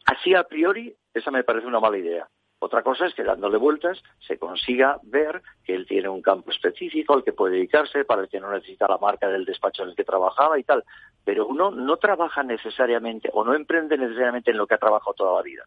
Así 0.06 0.34
a 0.34 0.44
priori, 0.44 0.96
esa 1.14 1.32
me 1.32 1.44
parece 1.44 1.68
una 1.68 1.80
mala 1.80 1.98
idea. 1.98 2.28
Otra 2.60 2.84
cosa 2.84 3.06
es 3.06 3.14
que 3.14 3.24
dándole 3.24 3.58
vueltas 3.58 4.02
se 4.26 4.40
consiga 4.40 5.00
ver 5.04 5.42
que 5.64 5.76
él 5.76 5.86
tiene 5.86 6.10
un 6.10 6.22
campo 6.22 6.52
específico 6.52 7.14
al 7.14 7.24
que 7.24 7.34
puede 7.34 7.56
dedicarse, 7.56 8.06
para 8.06 8.24
el 8.24 8.30
que 8.30 8.40
no 8.40 8.50
necesita 8.52 8.88
la 8.88 8.98
marca 8.98 9.28
del 9.28 9.46
despacho 9.46 9.84
en 9.84 9.90
el 9.90 9.96
que 9.96 10.04
trabajaba 10.04 10.58
y 10.58 10.64
tal. 10.64 10.84
Pero 11.24 11.48
uno 11.48 11.70
no 11.70 11.98
trabaja 11.98 12.44
necesariamente 12.44 13.30
o 13.34 13.44
no 13.44 13.54
emprende 13.54 13.98
necesariamente 13.98 14.52
en 14.52 14.58
lo 14.58 14.68
que 14.68 14.76
ha 14.76 14.80
trabajado 14.80 15.14
toda 15.14 15.36
la 15.36 15.42
vida. 15.44 15.64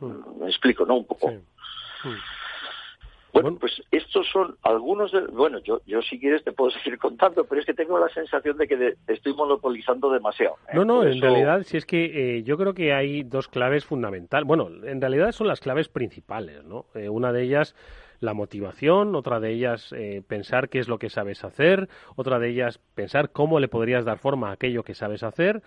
Mm. 0.00 0.40
Me 0.40 0.48
explico, 0.48 0.86
¿no? 0.86 0.96
Un 0.96 1.04
poco. 1.04 1.30
Mm. 1.30 2.16
Bueno, 3.32 3.56
pues 3.58 3.82
estos 3.90 4.28
son 4.28 4.56
algunos 4.62 5.12
de... 5.12 5.20
Bueno, 5.26 5.58
yo, 5.60 5.80
yo 5.86 6.02
si 6.02 6.18
quieres 6.18 6.42
te 6.44 6.52
puedo 6.52 6.70
seguir 6.82 6.98
contando, 6.98 7.44
pero 7.44 7.60
es 7.60 7.66
que 7.66 7.74
tengo 7.74 7.98
la 7.98 8.08
sensación 8.08 8.56
de 8.58 8.68
que 8.68 8.94
estoy 9.08 9.34
monopolizando 9.34 10.10
demasiado. 10.10 10.56
¿eh? 10.68 10.72
No, 10.74 10.84
no, 10.84 11.04
en 11.04 11.20
realidad, 11.20 11.62
si 11.64 11.76
es 11.76 11.86
que 11.86 12.38
eh, 12.38 12.42
yo 12.42 12.56
creo 12.56 12.74
que 12.74 12.92
hay 12.92 13.22
dos 13.22 13.48
claves 13.48 13.84
fundamentales. 13.84 14.46
Bueno, 14.46 14.68
en 14.84 15.00
realidad 15.00 15.32
son 15.32 15.46
las 15.46 15.60
claves 15.60 15.88
principales, 15.88 16.64
¿no? 16.64 16.86
Eh, 16.94 17.08
una 17.08 17.32
de 17.32 17.42
ellas 17.42 17.74
la 18.20 18.34
motivación, 18.34 19.14
otra 19.14 19.40
de 19.40 19.50
ellas 19.50 19.94
pensar 20.28 20.68
qué 20.68 20.78
es 20.78 20.88
lo 20.88 20.98
que 20.98 21.08
sabes 21.08 21.42
hacer, 21.42 21.88
otra 22.16 22.38
de 22.38 22.50
ellas 22.50 22.78
pensar 22.94 23.30
cómo 23.30 23.60
le 23.60 23.68
podrías 23.68 24.04
dar 24.04 24.18
forma 24.18 24.50
a 24.50 24.52
aquello 24.52 24.82
que 24.82 24.92
sabes 24.92 25.22
hacer, 25.22 25.62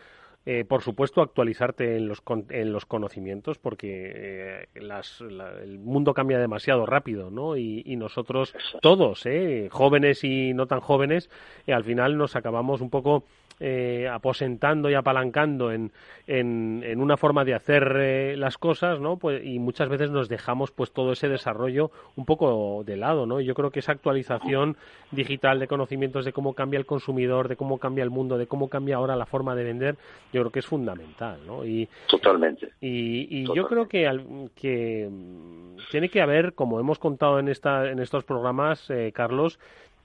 eh, 0.46 0.66
por 0.66 0.82
supuesto, 0.82 1.22
actualizarte 1.22 1.96
en 1.96 2.10
los, 2.10 2.22
en 2.50 2.74
los 2.74 2.86
conocimientos 2.86 3.58
porque 3.58 4.12
eh, 4.14 4.68
el 4.76 5.80
mundo 5.80 6.14
cambia 6.14 6.38
demasiado 6.38 6.86
rápido, 6.86 7.32
¿no? 7.32 7.56
Y, 7.56 7.84
nosotros 7.94 8.54
todos, 8.82 9.26
¿eh? 9.26 9.70
jóvenes 9.72 10.24
y 10.24 10.54
no 10.54 10.66
tan 10.66 10.82
jóvenes, 10.82 11.30
al 11.68 11.84
final 11.84 12.18
nos 12.18 12.36
acabamos 12.36 12.82
un 12.82 12.90
poco 12.90 13.24
eh, 13.60 14.10
aposentando 14.12 14.90
y 14.90 14.96
apalancando 14.96 15.72
en, 15.72 15.92
en, 16.26 17.00
una 17.00 17.18
forma 17.18 17.46
de 17.46 17.54
hacer 17.54 17.96
eh, 17.98 18.36
las 18.36 18.58
cosas, 18.58 19.00
¿no? 19.00 19.18
Pues, 19.18 19.46
y 19.46 19.60
muchas 19.60 19.90
veces 19.90 20.10
nos 20.10 20.28
dejamos 20.28 20.72
pues 20.72 20.92
todo 20.92 21.12
ese 21.12 21.30
desarrollo 21.30 21.92
un 22.16 22.26
poco 22.26 22.84
de 22.84 22.98
lado, 22.98 23.28
¿no? 23.28 23.40
Yo 23.42 23.54
creo 23.54 23.70
que 23.70 23.80
esa 23.80 23.92
actualización 23.92 24.76
digital 25.12 25.60
de 25.60 25.68
conocimientos 25.68 26.26
de 26.26 26.34
cómo 26.34 26.56
cambia 26.56 26.80
el 26.80 26.88
consumidor, 26.88 27.48
de 27.48 27.56
cómo 27.56 27.78
cambia 27.78 28.04
el 28.04 28.10
mundo, 28.10 28.38
de 28.40 28.48
cómo 28.48 28.70
cambia 28.70 28.96
ahora 28.96 29.16
la 29.16 29.28
forma 29.28 29.56
de 29.56 29.64
vender, 29.64 29.98
yo 30.34 30.42
creo 30.42 30.52
que 30.52 30.60
es 30.60 30.66
fundamental, 30.66 31.40
¿no? 31.46 31.64
Y, 31.64 31.88
Totalmente. 32.08 32.74
Y, 32.82 33.46
yo 33.54 33.68
creo 33.68 33.88
que, 33.88 34.10
que 34.56 35.08
mm, 35.10 35.78
tiene 35.92 36.10
que 36.10 36.22
haber, 36.22 36.54
como 36.54 36.80
hemos 36.80 37.00
contado 37.00 37.40
en, 37.40 37.48
esta, 37.48 37.90
en 37.90 38.00
estos 38.00 38.24
programas, 38.24 38.90
eh, 38.90 39.12
Carlos, 39.14 39.60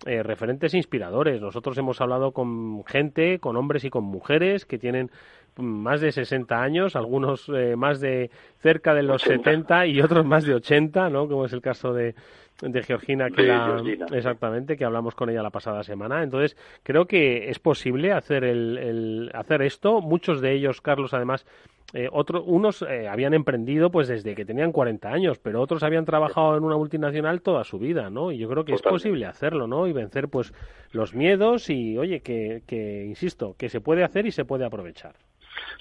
eh, 0.07 0.23
referentes 0.23 0.75
inspiradores. 0.75 1.41
Nosotros 1.41 1.77
hemos 1.79 2.01
hablado 2.01 2.33
con 2.33 2.85
gente, 2.85 3.39
con 3.41 3.57
hombres 3.57 3.85
y 3.85 3.91
con 3.91 4.05
mujeres 4.05 4.67
que 4.67 4.79
tienen 4.79 5.11
más 5.57 6.01
de 6.01 6.13
60 6.13 6.63
años, 6.63 6.95
algunos 6.95 7.49
eh, 7.49 7.75
más 7.75 8.01
de 8.01 8.31
cerca 8.61 8.95
de 8.95 9.03
los 9.03 9.23
70 9.23 9.87
y 9.87 10.01
otros 10.01 10.25
más 10.25 10.45
de 10.45 10.55
80, 10.55 11.11
¿no? 11.11 11.27
Como 11.27 11.47
es 11.47 11.53
el 11.53 11.63
caso 11.63 11.93
de, 11.95 12.15
de 12.61 12.83
Georgina, 12.83 13.31
que 13.31 13.49
exactamente, 14.13 14.77
que 14.77 14.85
hablamos 14.85 15.15
con 15.15 15.31
ella 15.31 15.43
la 15.43 15.51
pasada 15.51 15.83
semana. 15.83 16.23
Entonces, 16.23 16.57
creo 16.83 17.07
que 17.07 17.51
es 17.51 17.59
posible 17.59 18.13
hacer 18.13 18.45
el, 18.45 19.31
hacer 19.35 19.63
esto. 19.63 20.01
Muchos 20.01 20.41
de 20.41 20.53
ellos, 20.55 20.81
Carlos, 20.81 21.15
además, 21.15 21.47
eh, 21.95 22.09
otros, 22.11 22.43
unos 22.47 22.83
eh, 22.83 23.09
habían 23.09 23.33
emprendido 23.33 23.91
pues 23.91 24.09
desde 24.09 24.35
que 24.35 24.45
tenían 24.45 24.73
40 24.73 25.09
años, 25.09 25.39
pero 25.39 25.63
otros 25.63 25.83
habían 25.83 26.05
trabajado 26.05 26.57
en 26.57 26.65
una 26.65 26.77
multinacional 26.77 27.41
toda 27.43 27.65
su 27.65 27.79
vida, 27.79 28.11
¿no? 28.11 28.33
Y 28.33 28.39
yo 28.39 28.49
creo 28.49 28.65
que 28.65 28.75
es 28.75 28.83
posible 28.83 29.27
hacerlo, 29.27 29.67
¿no? 29.67 29.87
Y 29.87 29.93
vencer 29.93 30.29
pues 30.29 30.53
los 30.93 31.15
miedos 31.15 31.71
y, 31.71 31.97
oye, 31.97 32.21
que, 32.21 32.63
que, 32.67 33.05
insisto, 33.05 33.55
que 33.57 33.69
se 33.69 33.81
puede 33.81 34.05
hacer 34.05 34.27
y 34.27 34.33
se 34.33 34.45
puede 34.45 34.65
aprovechar. 34.65 35.15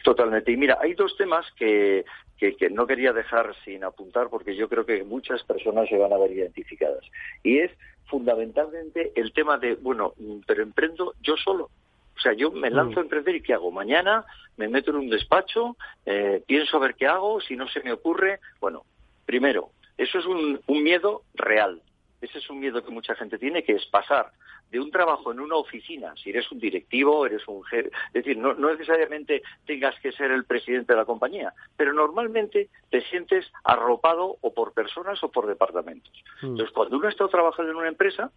Totalmente. 0.04 0.52
Y 0.52 0.58
mira, 0.58 0.78
hay 0.82 0.94
dos 0.94 1.16
temas 1.18 1.46
que, 1.58 2.06
que, 2.38 2.70
no 2.70 2.88
quería 2.88 3.14
dejar 3.14 3.56
sin 3.64 3.84
apuntar 3.84 4.30
porque 4.30 4.56
yo 4.56 4.70
creo 4.70 4.86
que 4.86 5.04
muchas 5.04 5.44
personas 5.44 5.90
se 5.90 5.98
van 5.98 6.14
a 6.14 6.18
ver 6.18 6.32
identificadas. 6.32 7.04
Y 7.44 7.60
es 7.60 7.72
fundamentalmente 8.06 9.12
el 9.16 9.34
tema 9.34 9.58
de, 9.58 9.76
bueno, 9.76 10.14
pero 10.46 10.64
emprendo 10.64 11.14
yo 11.22 11.36
solo. 11.38 11.70
O 12.16 12.20
sea, 12.20 12.34
yo 12.34 12.52
me 12.52 12.70
lanzo 12.70 13.00
a 13.00 13.04
mm. 13.04 13.06
emprender 13.06 13.36
y 13.36 13.42
¿qué 13.42 13.54
hago? 13.54 13.72
Mañana 13.72 14.26
me 14.56 14.68
meto 14.68 14.92
en 14.92 14.98
un 14.98 15.10
despacho, 15.10 15.78
eh, 16.06 16.42
pienso 16.48 16.78
a 16.78 16.80
ver 16.80 16.96
qué 16.96 17.08
hago, 17.08 17.42
si 17.42 17.56
no 17.56 17.68
se 17.68 17.82
me 17.82 17.92
ocurre. 17.92 18.40
Bueno, 18.60 18.84
primero, 19.26 19.70
eso 19.98 20.20
es 20.20 20.26
un 20.26 20.60
miedo 20.68 21.24
real. 21.36 21.82
Ese 22.22 22.40
es 22.40 22.50
un 22.50 22.60
miedo 22.60 22.84
que 22.84 22.92
mucha 22.92 23.14
gente 23.16 23.38
tiene, 23.38 23.64
que 23.64 23.74
es 23.74 23.86
pasar 23.86 24.32
de 24.72 24.80
un 24.80 24.92
trabajo 24.92 25.32
en 25.32 25.40
una 25.40 25.56
oficina, 25.56 26.14
si 26.22 26.30
eres 26.30 26.52
un 26.52 26.60
directivo, 26.60 27.26
eres 27.26 27.48
un 27.48 27.64
jefe, 27.64 27.90
es 28.08 28.14
decir, 28.14 28.38
no, 28.38 28.54
necesariamente 28.54 29.42
tengas 29.66 30.00
que 30.00 30.12
ser 30.12 30.32
el 30.32 30.46
presidente 30.46 30.94
de 30.94 31.00
la 31.00 31.06
compañía, 31.06 31.54
pero 31.76 31.94
normalmente 31.94 32.70
te 32.90 33.02
sientes 33.02 33.52
arropado 33.64 34.38
o 34.42 34.54
por 34.54 34.74
personas 34.74 35.24
o 35.24 35.32
por 35.32 35.48
departamentos. 35.48 36.14
Mm. 36.42 36.48
Entonces, 36.48 36.74
cuando 36.74 36.98
uno 36.98 37.10
está 37.10 37.28
trabajando 37.28 37.72
en 37.72 37.78
una 37.78 37.88
empresa, 37.88 38.32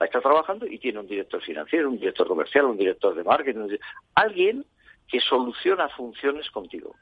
está 0.00 0.20
trabajando 0.20 0.66
y 0.66 0.78
tiene 0.78 0.98
un 0.98 1.06
director 1.06 1.40
financiero, 1.42 1.88
un 1.88 1.98
director 1.98 2.26
comercial, 2.26 2.66
un 2.66 2.76
director 2.76 3.14
de 3.14 3.24
marketing, 3.24 3.78
alguien 4.14 4.64
que 5.08 5.20
soluciona 5.20 5.88
funciones 5.90 6.50
contigo. 6.50 6.96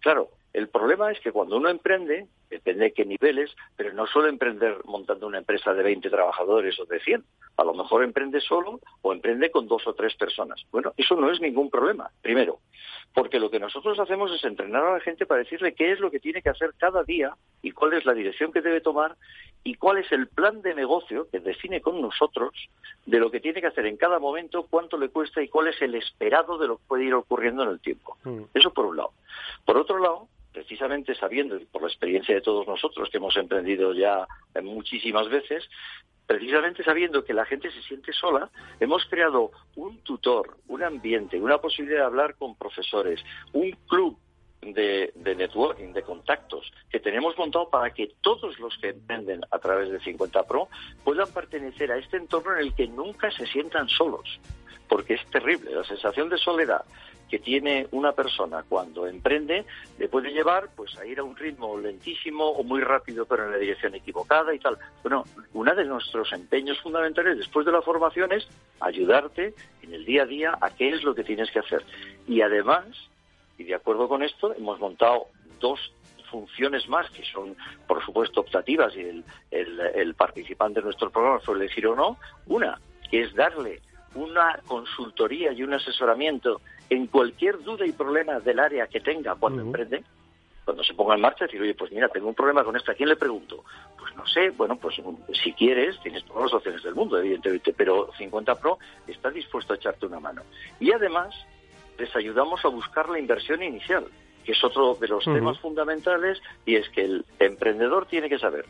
Claro, 0.00 0.28
el 0.52 0.68
problema 0.68 1.10
es 1.10 1.20
que 1.20 1.32
cuando 1.32 1.56
uno 1.56 1.68
emprende, 1.68 2.26
depende 2.50 2.84
de 2.84 2.92
qué 2.92 3.04
niveles, 3.04 3.54
pero 3.76 3.92
no 3.92 4.06
suele 4.06 4.28
emprender 4.28 4.78
montando 4.84 5.26
una 5.26 5.38
empresa 5.38 5.74
de 5.74 5.82
20 5.82 6.08
trabajadores 6.10 6.78
o 6.80 6.84
de 6.84 7.00
100. 7.00 7.24
A 7.56 7.64
lo 7.64 7.74
mejor 7.74 8.04
emprende 8.04 8.40
solo 8.40 8.80
o 9.02 9.12
emprende 9.12 9.50
con 9.50 9.66
dos 9.66 9.86
o 9.86 9.94
tres 9.94 10.14
personas. 10.14 10.64
Bueno, 10.70 10.92
eso 10.96 11.16
no 11.16 11.30
es 11.30 11.40
ningún 11.40 11.70
problema, 11.70 12.10
primero, 12.22 12.58
porque 13.14 13.40
lo 13.40 13.50
que 13.50 13.58
nosotros 13.58 13.98
hacemos 13.98 14.30
es 14.32 14.44
entrenar 14.44 14.84
a 14.84 14.92
la 14.94 15.00
gente 15.00 15.26
para 15.26 15.42
decirle 15.42 15.74
qué 15.74 15.92
es 15.92 16.00
lo 16.00 16.10
que 16.10 16.20
tiene 16.20 16.42
que 16.42 16.50
hacer 16.50 16.74
cada 16.78 17.02
día 17.02 17.34
y 17.62 17.70
cuál 17.70 17.94
es 17.94 18.04
la 18.04 18.14
dirección 18.14 18.52
que 18.52 18.60
debe 18.60 18.80
tomar 18.80 19.16
y 19.64 19.74
cuál 19.74 19.98
es 19.98 20.12
el 20.12 20.28
plan 20.28 20.62
de 20.62 20.74
negocio 20.74 21.28
que 21.30 21.40
define 21.40 21.80
con 21.80 22.00
nosotros 22.00 22.52
de 23.06 23.18
lo 23.18 23.30
que 23.30 23.40
tiene 23.40 23.60
que 23.60 23.66
hacer 23.66 23.86
en 23.86 23.96
cada 23.96 24.18
momento, 24.18 24.66
cuánto 24.68 24.98
le 24.98 25.08
cuesta 25.08 25.42
y 25.42 25.48
cuál 25.48 25.68
es 25.68 25.80
el 25.82 25.94
esperado 25.94 26.58
de 26.58 26.68
lo 26.68 26.76
que 26.76 26.84
puede 26.86 27.04
ir 27.04 27.14
ocurriendo 27.14 27.62
en 27.62 27.70
el 27.70 27.80
tiempo. 27.80 28.16
Mm. 28.24 28.42
Eso 28.54 28.72
por 28.72 28.86
un 28.86 28.96
lado. 28.96 29.12
Por 29.64 29.76
otro 29.76 29.98
lado, 29.98 30.28
precisamente 30.56 31.14
sabiendo, 31.14 31.60
por 31.70 31.82
la 31.82 31.88
experiencia 31.88 32.34
de 32.34 32.40
todos 32.40 32.66
nosotros 32.66 33.10
que 33.10 33.18
hemos 33.18 33.36
emprendido 33.36 33.92
ya 33.92 34.26
muchísimas 34.62 35.28
veces, 35.28 35.68
precisamente 36.26 36.82
sabiendo 36.82 37.22
que 37.22 37.34
la 37.34 37.44
gente 37.44 37.70
se 37.70 37.82
siente 37.82 38.10
sola, 38.14 38.48
hemos 38.80 39.04
creado 39.04 39.50
un 39.74 39.98
tutor, 39.98 40.56
un 40.68 40.82
ambiente, 40.82 41.38
una 41.38 41.58
posibilidad 41.58 41.98
de 41.98 42.06
hablar 42.06 42.36
con 42.36 42.56
profesores, 42.56 43.22
un 43.52 43.70
club 43.86 44.16
de, 44.62 45.12
networking, 45.14 45.92
de 45.92 46.02
contactos 46.02 46.72
que 46.88 47.00
tenemos 47.00 47.36
montado 47.36 47.68
para 47.68 47.92
que 47.92 48.14
todos 48.22 48.58
los 48.58 48.78
que 48.78 48.88
emprenden 48.88 49.42
a 49.50 49.58
través 49.58 49.90
de 49.90 50.00
50 50.00 50.42
Pro 50.44 50.70
puedan 51.04 51.30
pertenecer 51.34 51.92
a 51.92 51.98
este 51.98 52.16
entorno 52.16 52.54
en 52.54 52.60
el 52.60 52.74
que 52.74 52.88
nunca 52.88 53.30
se 53.30 53.46
sientan 53.46 53.90
solos. 53.90 54.40
Porque 54.88 55.14
es 55.14 55.26
terrible, 55.26 55.72
la 55.72 55.84
sensación 55.84 56.30
de 56.30 56.38
soledad 56.38 56.82
que 57.28 57.38
tiene 57.38 57.88
una 57.90 58.12
persona 58.12 58.64
cuando 58.68 59.06
emprende 59.06 59.64
le 59.98 60.08
puede 60.08 60.30
llevar 60.30 60.68
pues 60.76 60.96
a 60.98 61.06
ir 61.06 61.18
a 61.18 61.24
un 61.24 61.36
ritmo 61.36 61.78
lentísimo 61.78 62.48
o 62.48 62.62
muy 62.62 62.80
rápido 62.80 63.26
pero 63.26 63.44
en 63.44 63.52
la 63.52 63.58
dirección 63.58 63.94
equivocada 63.94 64.54
y 64.54 64.58
tal. 64.58 64.78
Bueno, 65.02 65.24
uno 65.52 65.74
de 65.74 65.84
nuestros 65.84 66.32
empeños 66.32 66.80
fundamentales 66.80 67.38
después 67.38 67.66
de 67.66 67.72
la 67.72 67.82
formación 67.82 68.32
es 68.32 68.48
ayudarte 68.80 69.54
en 69.82 69.94
el 69.94 70.04
día 70.04 70.22
a 70.22 70.26
día 70.26 70.58
a 70.60 70.70
qué 70.70 70.90
es 70.90 71.02
lo 71.02 71.14
que 71.14 71.24
tienes 71.24 71.50
que 71.50 71.60
hacer. 71.60 71.84
Y 72.26 72.40
además, 72.40 72.86
y 73.58 73.64
de 73.64 73.74
acuerdo 73.74 74.08
con 74.08 74.22
esto, 74.22 74.54
hemos 74.54 74.78
montado 74.78 75.26
dos 75.60 75.80
funciones 76.30 76.88
más 76.88 77.08
que 77.10 77.24
son, 77.24 77.56
por 77.86 78.04
supuesto, 78.04 78.40
optativas 78.40 78.94
y 78.96 79.00
el, 79.00 79.24
el, 79.50 79.80
el 79.80 80.14
participante 80.14 80.80
de 80.80 80.84
nuestro 80.84 81.10
programa 81.10 81.40
suele 81.40 81.64
decir 81.64 81.86
o 81.86 81.96
no. 81.96 82.18
Una, 82.46 82.78
que 83.10 83.22
es 83.22 83.34
darle 83.34 83.80
una 84.14 84.60
consultoría 84.66 85.52
y 85.52 85.62
un 85.62 85.74
asesoramiento 85.74 86.60
en 86.90 87.06
cualquier 87.06 87.62
duda 87.62 87.86
y 87.86 87.92
problema 87.92 88.40
del 88.40 88.58
área 88.58 88.86
que 88.86 89.00
tenga 89.00 89.34
cuando 89.34 89.62
emprende, 89.62 90.02
cuando 90.64 90.82
se 90.82 90.94
ponga 90.94 91.14
en 91.14 91.20
marcha, 91.20 91.44
decir, 91.44 91.60
oye, 91.62 91.74
pues 91.74 91.92
mira, 91.92 92.08
tengo 92.08 92.28
un 92.28 92.34
problema 92.34 92.64
con 92.64 92.76
esto, 92.76 92.90
¿a 92.90 92.94
quién 92.94 93.08
le 93.08 93.16
pregunto? 93.16 93.64
Pues 93.98 94.14
no 94.16 94.26
sé, 94.26 94.50
bueno, 94.50 94.76
pues 94.76 94.96
si 95.42 95.52
quieres, 95.52 96.00
tienes 96.00 96.24
todas 96.24 96.44
las 96.44 96.54
opciones 96.54 96.82
del 96.82 96.94
mundo, 96.94 97.18
evidentemente, 97.18 97.72
pero 97.72 98.10
50 98.18 98.54
Pro 98.56 98.78
está 99.06 99.30
dispuesto 99.30 99.72
a 99.72 99.76
echarte 99.76 100.06
una 100.06 100.18
mano. 100.18 100.42
Y 100.80 100.92
además, 100.92 101.34
les 101.98 102.14
ayudamos 102.16 102.64
a 102.64 102.68
buscar 102.68 103.08
la 103.08 103.18
inversión 103.18 103.62
inicial, 103.62 104.06
que 104.44 104.52
es 104.52 104.64
otro 104.64 104.94
de 104.94 105.08
los 105.08 105.24
temas 105.24 105.58
fundamentales, 105.60 106.40
y 106.64 106.76
es 106.76 106.88
que 106.90 107.02
el 107.02 107.24
emprendedor 107.38 108.06
tiene 108.06 108.28
que 108.28 108.38
saber 108.38 108.64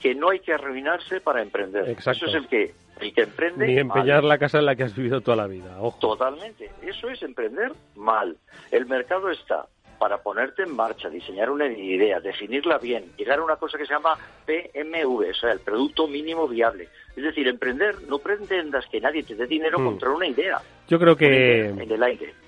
que 0.00 0.14
no 0.14 0.30
hay 0.30 0.40
que 0.40 0.52
arruinarse 0.52 1.20
para 1.20 1.42
emprender. 1.42 1.88
Eso 1.88 2.10
es 2.10 2.34
el 2.34 2.46
que 2.46 2.74
el 3.00 3.12
que 3.12 3.22
emprende. 3.22 3.66
Ni 3.66 3.78
empeñar 3.78 4.24
la 4.24 4.38
casa 4.38 4.58
en 4.58 4.66
la 4.66 4.76
que 4.76 4.84
has 4.84 4.94
vivido 4.94 5.20
toda 5.20 5.36
la 5.36 5.46
vida. 5.46 5.76
Ojo. 5.80 5.98
Totalmente. 5.98 6.70
Eso 6.82 7.08
es 7.08 7.22
emprender 7.22 7.72
mal. 7.94 8.36
El 8.70 8.86
mercado 8.86 9.30
está 9.30 9.66
para 9.98 10.18
ponerte 10.18 10.62
en 10.62 10.74
marcha, 10.74 11.08
diseñar 11.08 11.50
una 11.50 11.66
idea, 11.66 12.20
definirla 12.20 12.78
bien, 12.78 13.04
llegar 13.16 13.40
a 13.40 13.44
una 13.44 13.56
cosa 13.56 13.76
que 13.76 13.84
se 13.84 13.92
llama 13.92 14.16
PMV, 14.46 15.30
o 15.30 15.34
sea, 15.34 15.52
el 15.52 15.60
producto 15.60 16.06
mínimo 16.06 16.46
viable. 16.46 16.88
Es 17.16 17.24
decir, 17.24 17.48
emprender, 17.48 17.96
no 18.08 18.18
pretendas 18.18 18.86
que 18.86 19.00
nadie 19.00 19.24
te 19.24 19.34
dé 19.34 19.46
dinero 19.46 19.80
hmm. 19.80 19.84
contra 19.84 20.10
una 20.10 20.26
idea. 20.26 20.60
Yo 20.88 20.98
creo 20.98 21.16
que, 21.16 21.74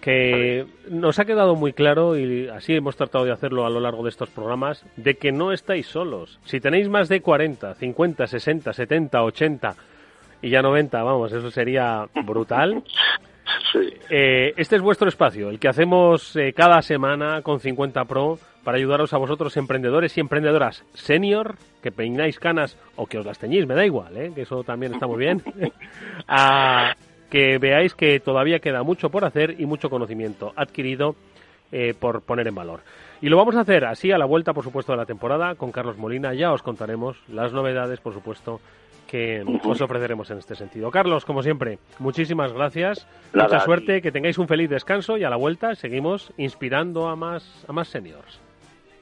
que 0.01 0.65
nos 0.89 1.19
ha 1.19 1.25
quedado 1.25 1.57
muy 1.57 1.73
claro, 1.73 2.17
y 2.17 2.49
así 2.49 2.75
hemos 2.75 2.97
tratado 2.97 3.25
de 3.25 3.33
hacerlo 3.33 3.67
a 3.67 3.71
lo 3.71 3.81
largo 3.81 4.05
de 4.05 4.11
estos 4.11 4.31
programas, 4.31 4.85
de 4.97 5.17
que 5.17 5.33
no 5.33 5.53
estáis 5.53 5.87
solos. 5.87 6.39
Si 6.45 6.61
tenéis 6.61 6.89
más 6.89 7.09
de 7.09 7.21
40, 7.21 7.75
50, 7.75 8.27
60, 8.27 8.73
70, 8.73 9.23
80 9.23 9.77
y 10.43 10.51
ya 10.51 10.63
90, 10.63 11.03
vamos, 11.03 11.33
eso 11.33 11.51
sería 11.51 12.07
brutal. 12.25 12.83
Eh, 14.09 14.53
este 14.57 14.77
es 14.77 14.83
vuestro 14.83 15.09
espacio, 15.09 15.51
el 15.51 15.59
que 15.59 15.69
hacemos 15.69 16.37
eh, 16.37 16.53
cada 16.53 16.83
semana 16.83 17.43
con 17.43 17.59
50 17.59 18.05
Pro 18.05 18.39
para 18.63 18.77
ayudaros 18.77 19.13
a 19.13 19.19
vosotros 19.19 19.57
emprendedores 19.57 20.17
y 20.17 20.21
emprendedoras 20.21 20.85
senior, 20.95 21.57
que 21.83 21.91
peináis 21.91 22.39
canas 22.39 22.77
o 22.97 23.07
que 23.07 23.19
os 23.19 23.27
las 23.27 23.39
teñís, 23.39 23.67
me 23.67 23.75
da 23.75 23.85
igual, 23.85 24.17
¿eh? 24.17 24.33
que 24.35 24.43
eso 24.43 24.63
también 24.63 24.95
está 24.95 25.07
muy 25.07 25.19
bien, 25.19 25.43
a 26.29 26.95
que 27.29 27.59
veáis 27.59 27.95
que 27.95 28.21
todavía 28.21 28.61
queda 28.61 28.83
mucho 28.85 29.11
por 29.11 29.25
hacer 29.25 29.57
y 29.59 29.67
mucho 29.67 29.91
conocimiento 29.91 30.53
adquirido 30.55 31.17
por 32.01 32.23
poner 32.23 32.49
en 32.49 32.55
valor. 32.57 32.81
Y 33.23 33.29
lo 33.29 33.37
vamos 33.37 33.55
a 33.55 33.61
hacer 33.61 33.85
así 33.85 34.11
a 34.11 34.19
la 34.19 34.25
vuelta, 34.25 34.53
por 34.53 34.65
supuesto, 34.65 34.93
de 34.93 34.99
la 34.99 35.07
temporada 35.07 35.55
con 35.55 35.71
Carlos 35.71 35.99
Molina. 35.99 36.33
Ya 36.35 36.53
os 36.53 36.63
contaremos 36.63 37.17
las 37.29 37.53
novedades, 37.53 38.01
por 38.01 38.15
supuesto, 38.15 38.61
que 39.11 39.43
os 39.65 39.81
ofreceremos 39.81 40.31
en 40.31 40.39
este 40.39 40.55
sentido. 40.55 40.91
Carlos, 40.93 41.25
como 41.25 41.43
siempre, 41.43 41.79
muchísimas 41.99 42.53
gracias. 42.53 43.09
Mucha 43.35 43.61
suerte, 43.61 44.01
que 44.01 44.13
tengáis 44.13 44.39
un 44.39 44.47
feliz 44.47 44.71
descanso 44.71 45.17
y 45.17 45.25
a 45.25 45.31
la 45.31 45.37
vuelta 45.37 45.75
seguimos 45.75 46.33
inspirando 46.37 47.09
a 47.09 47.17
más, 47.17 47.65
a 47.67 47.73
más 47.73 47.89
seniors 47.89 48.41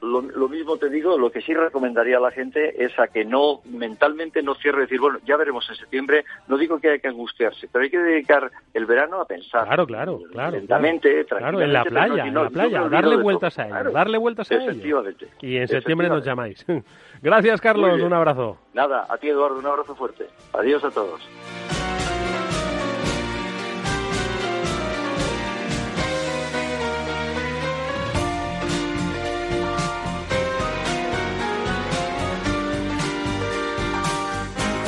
lo, 0.01 0.49
mismo 0.49 0.77
te 0.77 0.89
digo, 0.89 1.17
lo 1.17 1.31
que 1.31 1.41
sí 1.41 1.53
recomendaría 1.53 2.17
a 2.17 2.21
la 2.21 2.31
gente 2.31 2.83
es 2.83 2.97
a 2.99 3.07
que 3.07 3.25
no 3.25 3.61
mentalmente 3.65 4.41
no 4.41 4.55
cierre 4.55 4.81
decir, 4.81 4.99
bueno, 4.99 5.19
ya 5.25 5.37
veremos 5.37 5.67
en 5.69 5.75
septiembre, 5.75 6.25
no 6.47 6.57
digo 6.57 6.79
que 6.79 6.91
hay 6.91 6.99
que 6.99 7.07
angustiarse, 7.07 7.67
pero 7.71 7.83
hay 7.83 7.89
que 7.89 7.99
dedicar 7.99 8.51
el 8.73 8.85
verano 8.85 9.21
a 9.21 9.25
pensar. 9.25 9.65
Claro, 9.65 9.85
claro, 9.85 10.21
claro. 10.31 10.57
Lentamente, 10.57 11.25
claro. 11.25 11.61
en 11.61 11.73
la 11.73 11.83
playa, 11.83 12.25
en 12.25 12.33
la 12.33 12.49
playa, 12.49 12.87
darle 12.89 13.17
vueltas 13.17 13.59
a 13.59 13.67
ello, 13.67 13.91
darle 13.91 14.17
vueltas 14.17 14.51
a 14.51 14.55
ello. 14.55 15.03
Y 15.41 15.57
en 15.57 15.67
septiembre 15.67 16.09
nos 16.09 16.23
llamáis. 16.23 16.65
Gracias, 17.21 17.59
Carlos, 17.59 18.01
un 18.01 18.13
abrazo. 18.13 18.57
Nada, 18.73 19.05
a 19.09 19.17
ti, 19.17 19.27
Eduardo, 19.27 19.59
un 19.59 19.65
abrazo 19.65 19.95
fuerte. 19.95 20.27
Adiós 20.53 20.83
a 20.83 20.91
todos. 20.91 21.21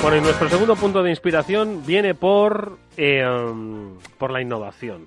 Bueno, 0.02 0.18
y 0.18 0.22
nuestro 0.22 0.50
segundo 0.50 0.76
punto 0.76 1.04
de 1.04 1.12
inspiración 1.12 1.86
viene 1.86 2.16
por, 2.16 2.80
eh, 2.98 3.24
por 4.18 4.32
la 4.32 4.42
innovación. 4.42 5.06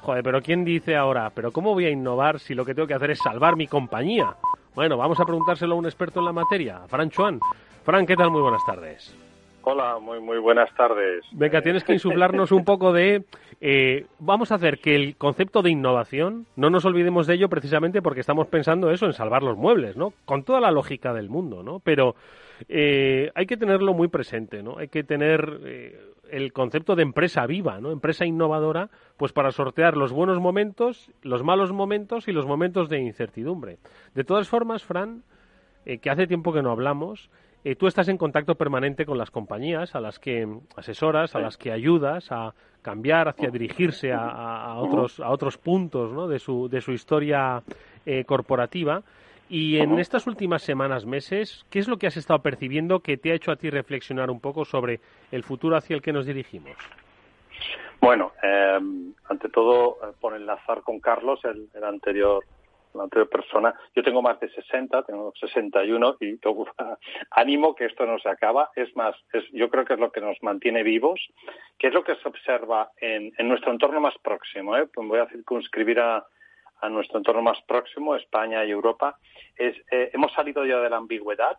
Joder, 0.00 0.24
pero 0.24 0.42
¿quién 0.42 0.64
dice 0.64 0.96
ahora? 0.96 1.30
¿Pero 1.30 1.52
cómo 1.52 1.74
voy 1.74 1.84
a 1.84 1.90
innovar 1.90 2.40
si 2.40 2.54
lo 2.54 2.64
que 2.64 2.74
tengo 2.74 2.88
que 2.88 2.94
hacer 2.94 3.12
es 3.12 3.20
salvar 3.20 3.54
mi 3.54 3.68
compañía? 3.68 4.34
Bueno, 4.76 4.98
vamos 4.98 5.18
a 5.18 5.24
preguntárselo 5.24 5.74
a 5.74 5.78
un 5.78 5.86
experto 5.86 6.20
en 6.20 6.26
la 6.26 6.32
materia, 6.32 6.80
Fran 6.86 7.08
Chuan. 7.08 7.40
Fran, 7.82 8.04
¿qué 8.04 8.14
tal? 8.14 8.30
Muy 8.30 8.42
buenas 8.42 8.60
tardes. 8.66 9.16
Hola, 9.62 9.98
muy, 9.98 10.20
muy 10.20 10.36
buenas 10.36 10.68
tardes. 10.74 11.24
Venga, 11.32 11.62
tienes 11.62 11.82
que 11.82 11.94
insuflarnos 11.94 12.52
un 12.52 12.62
poco 12.62 12.92
de... 12.92 13.24
Eh, 13.62 14.04
vamos 14.18 14.52
a 14.52 14.56
hacer 14.56 14.78
que 14.78 14.94
el 14.94 15.16
concepto 15.16 15.62
de 15.62 15.70
innovación, 15.70 16.44
no 16.56 16.68
nos 16.68 16.84
olvidemos 16.84 17.26
de 17.26 17.36
ello 17.36 17.48
precisamente 17.48 18.02
porque 18.02 18.20
estamos 18.20 18.48
pensando 18.48 18.90
eso, 18.90 19.06
en 19.06 19.14
salvar 19.14 19.42
los 19.42 19.56
muebles, 19.56 19.96
¿no? 19.96 20.12
Con 20.26 20.44
toda 20.44 20.60
la 20.60 20.70
lógica 20.70 21.14
del 21.14 21.30
mundo, 21.30 21.62
¿no? 21.62 21.80
Pero 21.80 22.14
eh, 22.68 23.30
hay 23.34 23.46
que 23.46 23.56
tenerlo 23.56 23.94
muy 23.94 24.08
presente, 24.08 24.62
¿no? 24.62 24.76
Hay 24.76 24.88
que 24.88 25.04
tener 25.04 25.58
eh, 25.64 25.98
el 26.30 26.52
concepto 26.52 26.94
de 26.96 27.02
empresa 27.02 27.46
viva, 27.46 27.80
¿no? 27.80 27.90
Empresa 27.90 28.26
innovadora, 28.26 28.90
pues 29.16 29.32
para 29.32 29.52
sortear 29.52 29.96
los 29.96 30.12
buenos 30.12 30.40
momentos, 30.40 31.10
los 31.22 31.42
malos 31.42 31.72
momentos 31.72 32.28
y 32.28 32.32
los 32.32 32.46
momentos 32.46 32.88
de 32.88 33.00
incertidumbre. 33.00 33.78
De 34.14 34.24
todas 34.24 34.48
formas, 34.48 34.84
Fran, 34.84 35.22
que 35.84 36.10
hace 36.10 36.26
tiempo 36.26 36.52
que 36.52 36.62
no 36.62 36.70
hablamos, 36.70 37.30
eh, 37.66 37.74
tú 37.74 37.88
estás 37.88 38.06
en 38.06 38.16
contacto 38.16 38.54
permanente 38.54 39.04
con 39.04 39.18
las 39.18 39.32
compañías 39.32 39.96
a 39.96 40.00
las 40.00 40.20
que 40.20 40.46
asesoras, 40.76 41.34
a 41.34 41.40
las 41.40 41.56
que 41.56 41.72
ayudas 41.72 42.30
a 42.30 42.54
cambiar, 42.80 43.26
hacia 43.26 43.50
dirigirse 43.50 44.12
a, 44.12 44.76
otros, 44.76 45.18
a 45.18 45.30
otros 45.30 45.58
puntos 45.58 46.12
¿no? 46.12 46.28
de, 46.28 46.38
su, 46.38 46.68
de 46.68 46.80
su 46.80 46.92
historia 46.92 47.64
eh, 48.04 48.24
corporativa. 48.24 49.02
Y 49.48 49.78
en 49.78 49.98
estas 49.98 50.26
últimas 50.26 50.62
semanas, 50.62 51.06
meses, 51.06 51.64
¿qué 51.70 51.78
es 51.78 51.88
lo 51.88 51.98
que 51.98 52.06
has 52.06 52.16
estado 52.16 52.42
percibiendo 52.42 53.00
que 53.00 53.16
te 53.16 53.30
ha 53.30 53.34
hecho 53.34 53.52
a 53.52 53.56
ti 53.56 53.70
reflexionar 53.70 54.30
un 54.30 54.40
poco 54.40 54.64
sobre 54.64 55.00
el 55.30 55.44
futuro 55.44 55.76
hacia 55.76 55.94
el 55.94 56.02
que 56.02 56.12
nos 56.12 56.26
dirigimos? 56.26 56.76
Bueno, 58.00 58.32
eh, 58.42 58.78
ante 59.28 59.48
todo, 59.48 59.98
por 60.20 60.34
enlazar 60.34 60.82
con 60.82 61.00
Carlos, 61.00 61.40
el 61.44 61.84
anterior 61.84 62.44
la 62.96 63.04
anterior 63.04 63.28
persona. 63.28 63.74
Yo 63.94 64.02
tengo 64.02 64.22
más 64.22 64.40
de 64.40 64.48
60, 64.48 65.02
tengo 65.04 65.32
61 65.38 66.16
y 66.20 66.36
tengo 66.38 66.66
ánimo 67.30 67.74
que 67.76 67.86
esto 67.86 68.06
no 68.06 68.18
se 68.18 68.28
acaba. 68.28 68.70
Es 68.74 68.94
más, 68.96 69.14
es, 69.32 69.44
yo 69.52 69.68
creo 69.70 69.84
que 69.84 69.94
es 69.94 70.00
lo 70.00 70.10
que 70.10 70.20
nos 70.20 70.42
mantiene 70.42 70.82
vivos, 70.82 71.20
que 71.78 71.88
es 71.88 71.94
lo 71.94 72.02
que 72.02 72.16
se 72.16 72.28
observa 72.28 72.90
en, 73.00 73.32
nuestro 73.46 73.72
entorno 73.72 74.00
más 74.00 74.14
próximo. 74.22 74.76
¿eh? 74.76 74.86
Pues 74.92 75.06
voy 75.06 75.20
a 75.20 75.26
circunscribir 75.26 76.00
a, 76.00 76.26
a 76.80 76.88
nuestro 76.88 77.18
entorno 77.18 77.42
más 77.42 77.60
próximo, 77.66 78.16
España 78.16 78.64
y 78.64 78.70
Europa. 78.70 79.18
Es, 79.56 79.76
eh, 79.90 80.10
hemos 80.12 80.32
salido 80.32 80.64
ya 80.64 80.78
de 80.78 80.90
la 80.90 80.96
ambigüedad, 80.96 81.56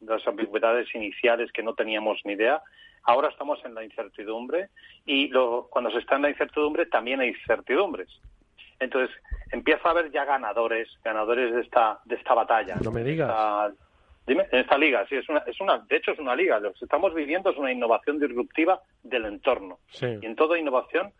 de 0.00 0.12
las 0.14 0.26
ambigüedades 0.26 0.94
iniciales 0.94 1.50
que 1.52 1.62
no 1.62 1.74
teníamos 1.74 2.20
ni 2.24 2.34
idea. 2.34 2.62
Ahora 3.04 3.28
estamos 3.28 3.64
en 3.64 3.74
la 3.74 3.84
incertidumbre 3.84 4.68
y 5.06 5.30
cuando 5.70 5.90
se 5.90 5.98
está 5.98 6.16
en 6.16 6.22
la 6.22 6.30
incertidumbre 6.30 6.86
también 6.86 7.20
hay 7.20 7.28
incertidumbres. 7.28 8.08
Entonces, 8.80 9.14
empieza 9.50 9.88
a 9.88 9.90
haber 9.92 10.10
ya 10.10 10.24
ganadores, 10.24 10.88
ganadores 11.02 11.54
de 11.54 11.62
esta, 11.62 12.00
de 12.04 12.16
esta 12.16 12.34
batalla. 12.34 12.76
No 12.82 12.92
me 12.92 13.02
digas. 13.02 13.74
dime, 14.26 14.46
en 14.52 14.60
esta 14.60 14.78
liga, 14.78 15.06
sí, 15.08 15.16
es 15.16 15.28
una, 15.28 15.40
es 15.40 15.60
una, 15.60 15.78
de 15.78 15.96
hecho 15.96 16.12
es 16.12 16.18
una 16.18 16.36
liga. 16.36 16.60
Lo 16.60 16.72
que 16.72 16.84
estamos 16.84 17.14
viviendo 17.14 17.50
es 17.50 17.56
una 17.56 17.72
innovación 17.72 18.18
disruptiva 18.20 18.80
del 19.02 19.24
entorno. 19.24 19.78
Y 20.00 20.24
en 20.24 20.36
toda 20.36 20.58
innovación, 20.58 21.12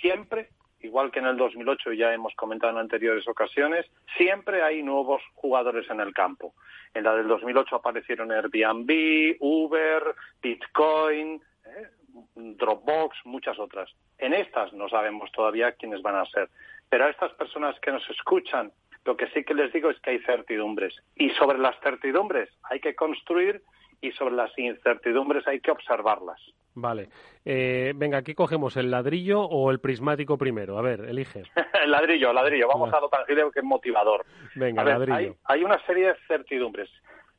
siempre, 0.00 0.48
igual 0.86 1.10
que 1.10 1.18
en 1.18 1.26
el 1.26 1.36
2008 1.36 1.92
ya 1.92 2.12
hemos 2.14 2.34
comentado 2.34 2.72
en 2.72 2.78
anteriores 2.78 3.26
ocasiones, 3.28 3.86
siempre 4.16 4.62
hay 4.62 4.82
nuevos 4.82 5.22
jugadores 5.34 5.88
en 5.90 6.00
el 6.00 6.14
campo. 6.14 6.54
En 6.94 7.04
la 7.04 7.14
del 7.14 7.28
2008 7.28 7.76
aparecieron 7.76 8.32
Airbnb, 8.32 9.36
Uber, 9.40 10.14
Bitcoin, 10.40 11.42
¿eh? 11.66 11.88
Dropbox, 12.34 13.18
muchas 13.24 13.58
otras. 13.58 13.90
En 14.18 14.32
estas 14.32 14.72
no 14.72 14.88
sabemos 14.88 15.30
todavía 15.32 15.72
quiénes 15.72 16.00
van 16.02 16.16
a 16.16 16.24
ser. 16.26 16.48
Pero 16.88 17.04
a 17.04 17.10
estas 17.10 17.32
personas 17.32 17.78
que 17.80 17.92
nos 17.92 18.08
escuchan, 18.08 18.72
lo 19.04 19.16
que 19.16 19.28
sí 19.28 19.44
que 19.44 19.54
les 19.54 19.72
digo 19.72 19.90
es 19.90 20.00
que 20.00 20.10
hay 20.10 20.18
certidumbres. 20.20 20.94
Y 21.14 21.30
sobre 21.30 21.58
las 21.58 21.78
certidumbres 21.80 22.48
hay 22.62 22.80
que 22.80 22.94
construir 22.94 23.62
y 24.00 24.12
sobre 24.12 24.34
las 24.34 24.56
incertidumbres 24.58 25.46
hay 25.46 25.60
que 25.60 25.70
observarlas. 25.70 26.40
Vale. 26.76 27.08
Eh, 27.42 27.92
venga, 27.96 28.18
aquí 28.18 28.34
cogemos 28.34 28.76
el 28.76 28.90
ladrillo 28.90 29.40
o 29.40 29.70
el 29.70 29.80
prismático 29.80 30.36
primero. 30.36 30.78
A 30.78 30.82
ver, 30.82 31.00
elige. 31.00 31.42
el 31.82 31.90
ladrillo, 31.90 32.28
el 32.28 32.34
ladrillo. 32.34 32.68
Vamos 32.68 32.92
a 32.92 33.00
lo 33.00 33.08
tangible 33.08 33.44
que 33.52 33.60
es 33.60 33.64
motivador. 33.64 34.24
Venga, 34.54 34.84
ladrillo. 34.84 35.14
Hay, 35.16 35.34
hay, 35.44 35.64
una 35.64 35.78
serie 35.86 36.08
de 36.08 36.14
certidumbres. 36.28 36.90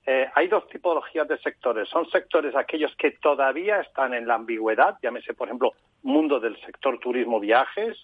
Eh, 0.08 0.28
hay 0.34 0.47
dos 0.47 0.67
tipologías 0.69 1.28
de 1.28 1.38
sectores. 1.38 1.88
Son 1.88 2.10
sectores 2.10 2.56
aquellos 2.56 2.95
que 2.95 3.12
todavía 3.12 3.80
están 3.82 4.15
en 4.15 4.28
la 4.28 4.36
ambigüedad, 4.36 4.97
llámese, 5.04 5.36
por 5.36 5.47
ejemplo, 5.47 5.73
mundo 6.02 6.39
del 6.39 6.60
sector 6.62 6.97
turismo 7.00 7.39
viajes, 7.39 7.95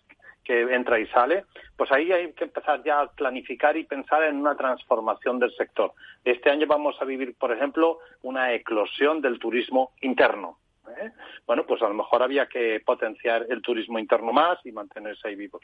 que 0.43 0.61
entra 0.61 0.99
y 0.99 1.07
sale, 1.07 1.45
pues 1.77 1.91
ahí 1.91 2.11
hay 2.11 2.33
que 2.33 2.43
empezar 2.43 2.83
ya 2.83 2.99
a 2.99 3.07
planificar 3.07 3.77
y 3.77 3.85
pensar 3.85 4.23
en 4.23 4.35
una 4.35 4.55
transformación 4.55 5.39
del 5.39 5.55
sector. 5.55 5.93
Este 6.23 6.49
año 6.49 6.67
vamos 6.67 6.95
a 7.01 7.05
vivir, 7.05 7.35
por 7.35 7.51
ejemplo, 7.51 7.99
una 8.21 8.53
eclosión 8.53 9.21
del 9.21 9.39
turismo 9.39 9.93
interno. 10.01 10.57
¿Eh? 10.97 11.11
Bueno, 11.45 11.65
pues 11.65 11.81
a 11.81 11.87
lo 11.87 11.93
mejor 11.93 12.23
había 12.23 12.47
que 12.47 12.81
potenciar 12.85 13.45
el 13.49 13.61
turismo 13.61 13.99
interno 13.99 14.31
más 14.31 14.59
y 14.65 14.71
mantenerse 14.71 15.27
ahí 15.27 15.35
vivos. 15.35 15.61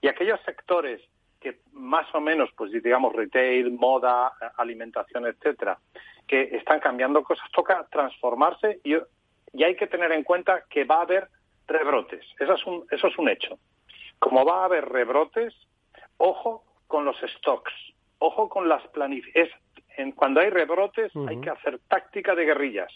Y 0.00 0.08
aquellos 0.08 0.40
sectores 0.44 1.00
que 1.40 1.60
más 1.72 2.06
o 2.14 2.20
menos, 2.20 2.48
pues 2.56 2.72
digamos, 2.72 3.12
retail, 3.12 3.70
moda, 3.72 4.32
alimentación, 4.56 5.26
etcétera, 5.26 5.78
que 6.26 6.56
están 6.56 6.80
cambiando 6.80 7.22
cosas, 7.22 7.50
toca 7.52 7.86
transformarse 7.90 8.80
y, 8.82 8.94
hay 9.62 9.76
que 9.76 9.86
tener 9.86 10.10
en 10.10 10.24
cuenta 10.24 10.64
que 10.68 10.84
va 10.84 10.96
a 10.96 11.02
haber 11.02 11.28
rebrotes. 11.68 12.24
Eso 12.40 12.54
es 12.54 12.66
un, 12.66 12.86
eso 12.90 13.06
es 13.08 13.18
un 13.18 13.28
hecho. 13.28 13.58
Como 14.18 14.44
va 14.44 14.62
a 14.62 14.64
haber 14.64 14.88
rebrotes, 14.88 15.54
ojo 16.16 16.64
con 16.86 17.04
los 17.04 17.16
stocks, 17.18 17.72
ojo 18.18 18.48
con 18.48 18.68
las 18.68 18.84
planificaciones. 18.88 19.54
Cuando 20.14 20.40
hay 20.40 20.50
rebrotes 20.50 21.12
hay 21.28 21.40
que 21.40 21.50
hacer 21.50 21.78
táctica 21.88 22.34
de 22.34 22.44
guerrillas. 22.44 22.92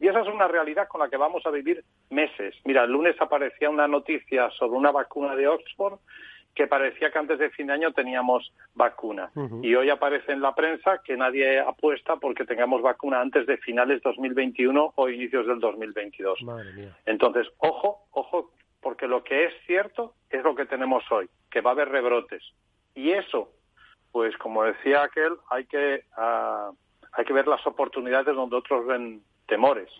Y 0.00 0.08
esa 0.08 0.20
es 0.20 0.28
una 0.28 0.48
realidad 0.48 0.88
con 0.88 1.00
la 1.00 1.08
que 1.08 1.16
vamos 1.16 1.44
a 1.46 1.50
vivir 1.50 1.84
meses. 2.10 2.54
Mira, 2.64 2.84
el 2.84 2.92
lunes 2.92 3.16
aparecía 3.20 3.70
una 3.70 3.88
noticia 3.88 4.50
sobre 4.50 4.76
una 4.76 4.90
vacuna 4.90 5.34
de 5.36 5.48
Oxford 5.48 5.98
que 6.54 6.66
parecía 6.66 7.10
que 7.10 7.18
antes 7.18 7.38
de 7.38 7.50
fin 7.50 7.68
de 7.68 7.74
año 7.74 7.92
teníamos 7.92 8.52
vacuna. 8.74 9.30
Y 9.62 9.74
hoy 9.74 9.90
aparece 9.90 10.32
en 10.32 10.42
la 10.42 10.54
prensa 10.54 11.00
que 11.02 11.16
nadie 11.16 11.60
apuesta 11.60 12.16
porque 12.16 12.44
tengamos 12.44 12.82
vacuna 12.82 13.20
antes 13.20 13.46
de 13.46 13.56
finales 13.58 14.02
2021 14.02 14.92
o 14.94 15.08
inicios 15.08 15.46
del 15.46 15.60
2022. 15.60 16.40
Entonces, 17.06 17.48
ojo, 17.58 18.06
ojo, 18.10 18.50
porque 18.80 19.06
lo 19.06 19.24
que 19.24 19.44
es 19.44 19.54
cierto 19.66 20.14
es 20.28 20.42
lo 20.42 20.54
que 20.54 20.66
tenemos 20.66 21.04
hoy, 21.10 21.28
que 21.50 21.60
va 21.60 21.70
a 21.70 21.74
haber 21.74 21.88
rebrotes. 21.88 22.42
Y 22.94 23.12
eso, 23.12 23.50
pues 24.12 24.36
como 24.36 24.62
decía 24.62 25.02
aquel, 25.02 25.32
hay 25.50 25.64
que, 25.64 26.04
ah, 26.16 26.70
hay 27.12 27.24
que 27.24 27.32
ver 27.32 27.48
las 27.48 27.66
oportunidades 27.66 28.36
donde 28.36 28.56
otros 28.56 28.86
ven 28.86 29.22
temores. 29.46 29.90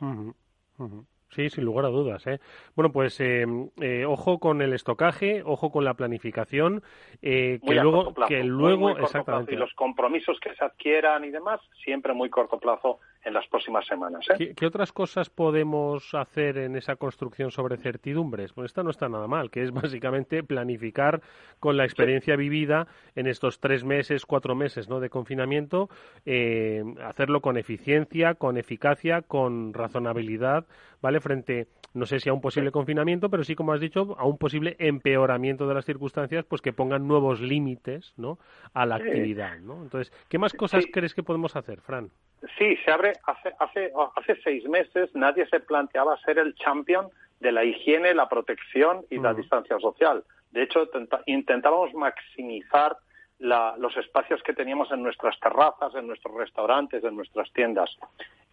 Sí, 1.31 1.49
sin 1.49 1.65
lugar 1.65 1.87
a 1.87 1.89
dudas. 1.89 2.27
¿eh? 2.27 2.41
Bueno, 2.77 2.93
pues 2.93 3.19
eh, 3.21 3.47
eh, 3.81 4.05
ojo 4.05 4.39
con 4.39 4.61
el 4.61 4.75
estocaje, 4.75 5.43
ojo 5.45 5.71
con 5.71 5.85
la 5.85 5.95
planificación, 5.95 6.83
eh, 7.23 7.59
que 7.67 7.75
luego, 7.75 8.15
que 8.29 8.45
luego, 8.45 8.91
exactamente. 8.99 9.55
Y 9.55 9.57
los 9.57 9.73
compromisos 9.73 10.39
que 10.41 10.55
se 10.55 10.63
adquieran 10.63 11.25
y 11.25 11.31
demás, 11.31 11.61
siempre 11.83 12.13
muy 12.13 12.29
corto 12.29 12.59
plazo 12.59 13.01
en 13.25 13.35
las 13.35 13.47
próximas 13.47 13.87
semanas. 13.87 14.27
¿eh? 14.31 14.55
¿Qué, 14.57 14.67
otras 14.67 14.93
cosas 14.93 15.31
podemos 15.31 16.15
hacer 16.15 16.59
en 16.59 16.77
esa 16.77 16.97
construcción 16.97 17.51
sobre 17.51 17.77
certidumbres? 17.77 18.53
Pues 18.53 18.67
esta 18.67 18.83
no 18.83 18.91
está 18.91 19.09
nada 19.09 19.29
mal, 19.29 19.51
que 19.51 19.63
es 19.63 19.71
básicamente 19.73 20.43
planificar 20.43 21.23
con 21.61 21.77
la 21.77 21.85
experiencia 21.85 22.37
vivida 22.37 22.87
en 23.15 23.27
estos 23.27 23.61
tres 23.61 23.85
meses, 23.85 24.27
cuatro 24.27 24.55
meses 24.55 24.89
¿no? 24.89 25.01
de 25.01 25.11
confinamiento, 25.11 25.89
eh, 26.27 26.83
hacerlo 27.05 27.41
con 27.41 27.57
eficiencia, 27.57 28.35
con 28.35 28.57
eficacia, 28.57 29.23
con 29.23 29.73
razonabilidad, 29.73 30.67
¿vale? 31.01 31.21
Frente, 31.21 31.69
no 31.95 32.07
sé 32.07 32.19
si 32.19 32.29
a 32.29 32.33
un 32.33 32.41
posible 32.41 32.71
confinamiento, 32.71 33.31
pero 33.31 33.45
sí, 33.45 33.55
como 33.55 33.73
has 33.73 33.81
dicho, 33.81 34.17
a 34.19 34.27
un 34.27 34.39
posible 34.39 34.77
empeoramiento 34.79 35.69
de 35.69 35.75
las 35.75 35.85
circunstancias, 35.85 36.45
pues 36.45 36.61
que 36.61 36.73
pongan 36.73 37.07
nuevos 37.07 37.41
límites, 37.41 38.15
¿no? 38.17 38.39
A 38.73 38.87
la 38.87 38.97
actividad, 38.97 39.59
¿no? 39.61 39.83
Entonces, 39.83 40.13
¿qué 40.29 40.39
más 40.39 40.53
cosas 40.53 40.85
crees 40.93 41.15
que 41.15 41.23
podemos 41.23 41.55
hacer, 41.57 41.81
Fran? 41.81 42.11
Sí, 42.59 42.77
se 42.85 42.91
abre 42.91 43.13
hace, 43.25 43.53
hace, 43.59 43.93
hace 44.17 44.41
seis 44.43 44.65
meses 44.69 45.15
nadie 45.15 45.47
se 45.47 45.61
planteaba 45.61 46.17
ser 46.19 46.39
el 46.39 46.55
champion 46.57 47.09
de 47.39 47.53
la 47.53 47.65
higiene, 47.65 48.15
la 48.15 48.29
protección 48.29 49.05
y 49.11 49.19
la 49.19 49.35
distancia 49.35 49.79
social. 49.79 50.25
De 50.51 50.63
hecho, 50.63 50.89
intentábamos 51.27 51.93
maximizar 51.95 52.97
los 53.39 53.97
espacios 53.97 54.43
que 54.43 54.55
teníamos 54.55 54.91
en 54.93 55.03
nuestras 55.03 55.39
terrazas, 55.41 55.95
en 55.95 56.07
nuestros 56.07 56.35
restaurantes, 56.35 57.03
en 57.03 57.17
nuestras 57.17 57.53
tiendas. 57.53 57.91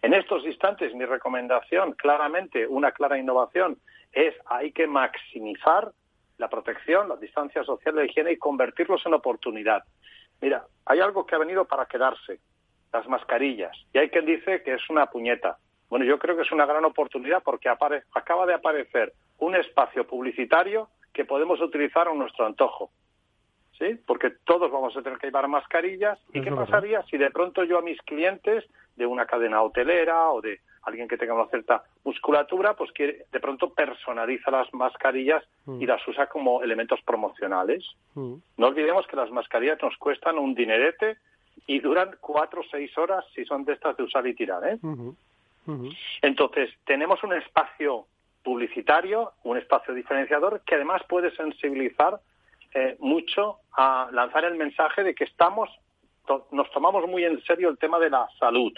En 0.02 0.14
estos 0.14 0.44
instantes, 0.44 0.94
mi 0.94 1.04
recomendación, 1.04 1.92
claramente, 1.92 2.66
una 2.66 2.90
clara 2.90 3.18
innovación, 3.18 3.78
es 4.12 4.34
hay 4.46 4.72
que 4.72 4.86
maximizar 4.86 5.92
la 6.38 6.48
protección, 6.48 7.08
la 7.08 7.16
distancia 7.16 7.62
social, 7.64 7.94
la 7.94 8.04
higiene 8.04 8.32
y 8.32 8.38
convertirlos 8.38 9.04
en 9.06 9.14
oportunidad. 9.14 9.84
Mira, 10.40 10.64
hay 10.86 11.00
algo 11.00 11.26
que 11.26 11.34
ha 11.34 11.38
venido 11.38 11.66
para 11.66 11.86
quedarse 11.86 12.40
las 12.92 13.06
mascarillas. 13.08 13.76
Y 13.92 13.98
hay 13.98 14.10
quien 14.10 14.26
dice 14.26 14.62
que 14.62 14.74
es 14.74 14.90
una 14.90 15.06
puñeta. 15.06 15.58
Bueno, 15.88 16.04
yo 16.04 16.18
creo 16.18 16.36
que 16.36 16.42
es 16.42 16.52
una 16.52 16.66
gran 16.66 16.84
oportunidad 16.84 17.42
porque 17.42 17.68
acaba 17.68 18.46
de 18.46 18.54
aparecer 18.54 19.12
un 19.38 19.56
espacio 19.56 20.06
publicitario 20.06 20.86
que 20.86 21.00
que 21.12 21.24
podemos 21.24 21.60
utilizar 21.60 22.08
a 22.08 22.14
nuestro 22.14 22.46
antojo. 22.46 22.90
¿Sí? 23.78 23.98
Porque 24.06 24.30
todos 24.44 24.70
vamos 24.70 24.94
a 24.96 25.02
tener 25.02 25.18
que 25.18 25.28
llevar 25.28 25.48
mascarillas. 25.48 26.18
¿Y 26.34 26.42
qué 26.42 26.52
pasaría 26.52 27.02
si 27.04 27.16
de 27.16 27.30
pronto 27.30 27.64
yo 27.64 27.78
a 27.78 27.82
mis 27.82 28.00
clientes 28.02 28.64
de 28.96 29.06
una 29.06 29.24
cadena 29.24 29.62
hotelera 29.62 30.30
o 30.30 30.42
de 30.42 30.60
alguien 30.82 31.08
que 31.08 31.16
tenga 31.16 31.34
una 31.34 31.46
cierta 31.46 31.82
musculatura, 32.04 32.74
pues 32.74 32.92
quiere, 32.92 33.26
de 33.32 33.40
pronto 33.40 33.72
personaliza 33.72 34.50
las 34.50 34.72
mascarillas 34.74 35.42
y 35.66 35.84
mm. 35.84 35.88
las 35.88 36.06
usa 36.06 36.26
como 36.26 36.62
elementos 36.62 37.00
promocionales. 37.02 37.84
Mm. 38.14 38.34
No 38.58 38.66
olvidemos 38.66 39.06
que 39.06 39.16
las 39.16 39.30
mascarillas 39.30 39.78
nos 39.82 39.96
cuestan 39.96 40.38
un 40.38 40.54
dinerete 40.54 41.16
y 41.66 41.80
duran 41.80 42.16
cuatro 42.20 42.60
o 42.60 42.64
seis 42.70 42.96
horas 42.98 43.24
si 43.34 43.44
son 43.44 43.64
de 43.64 43.74
estas 43.74 43.96
de 43.96 44.02
usar 44.02 44.26
y 44.26 44.34
tirar. 44.34 44.62
¿eh? 44.66 44.78
Entonces, 46.22 46.70
tenemos 46.84 47.22
un 47.22 47.32
espacio 47.34 48.06
publicitario, 48.42 49.32
un 49.44 49.58
espacio 49.58 49.94
diferenciador 49.94 50.62
que 50.62 50.76
además 50.76 51.02
puede 51.08 51.34
sensibilizar 51.36 52.20
eh, 52.74 52.96
mucho 53.00 53.58
a 53.72 54.08
lanzar 54.12 54.44
el 54.44 54.54
mensaje 54.54 55.02
de 55.02 55.14
que 55.14 55.24
estamos, 55.24 55.68
nos 56.52 56.70
tomamos 56.70 57.06
muy 57.08 57.24
en 57.24 57.42
serio 57.42 57.68
el 57.68 57.78
tema 57.78 57.98
de 57.98 58.10
la 58.10 58.28
salud. 58.38 58.72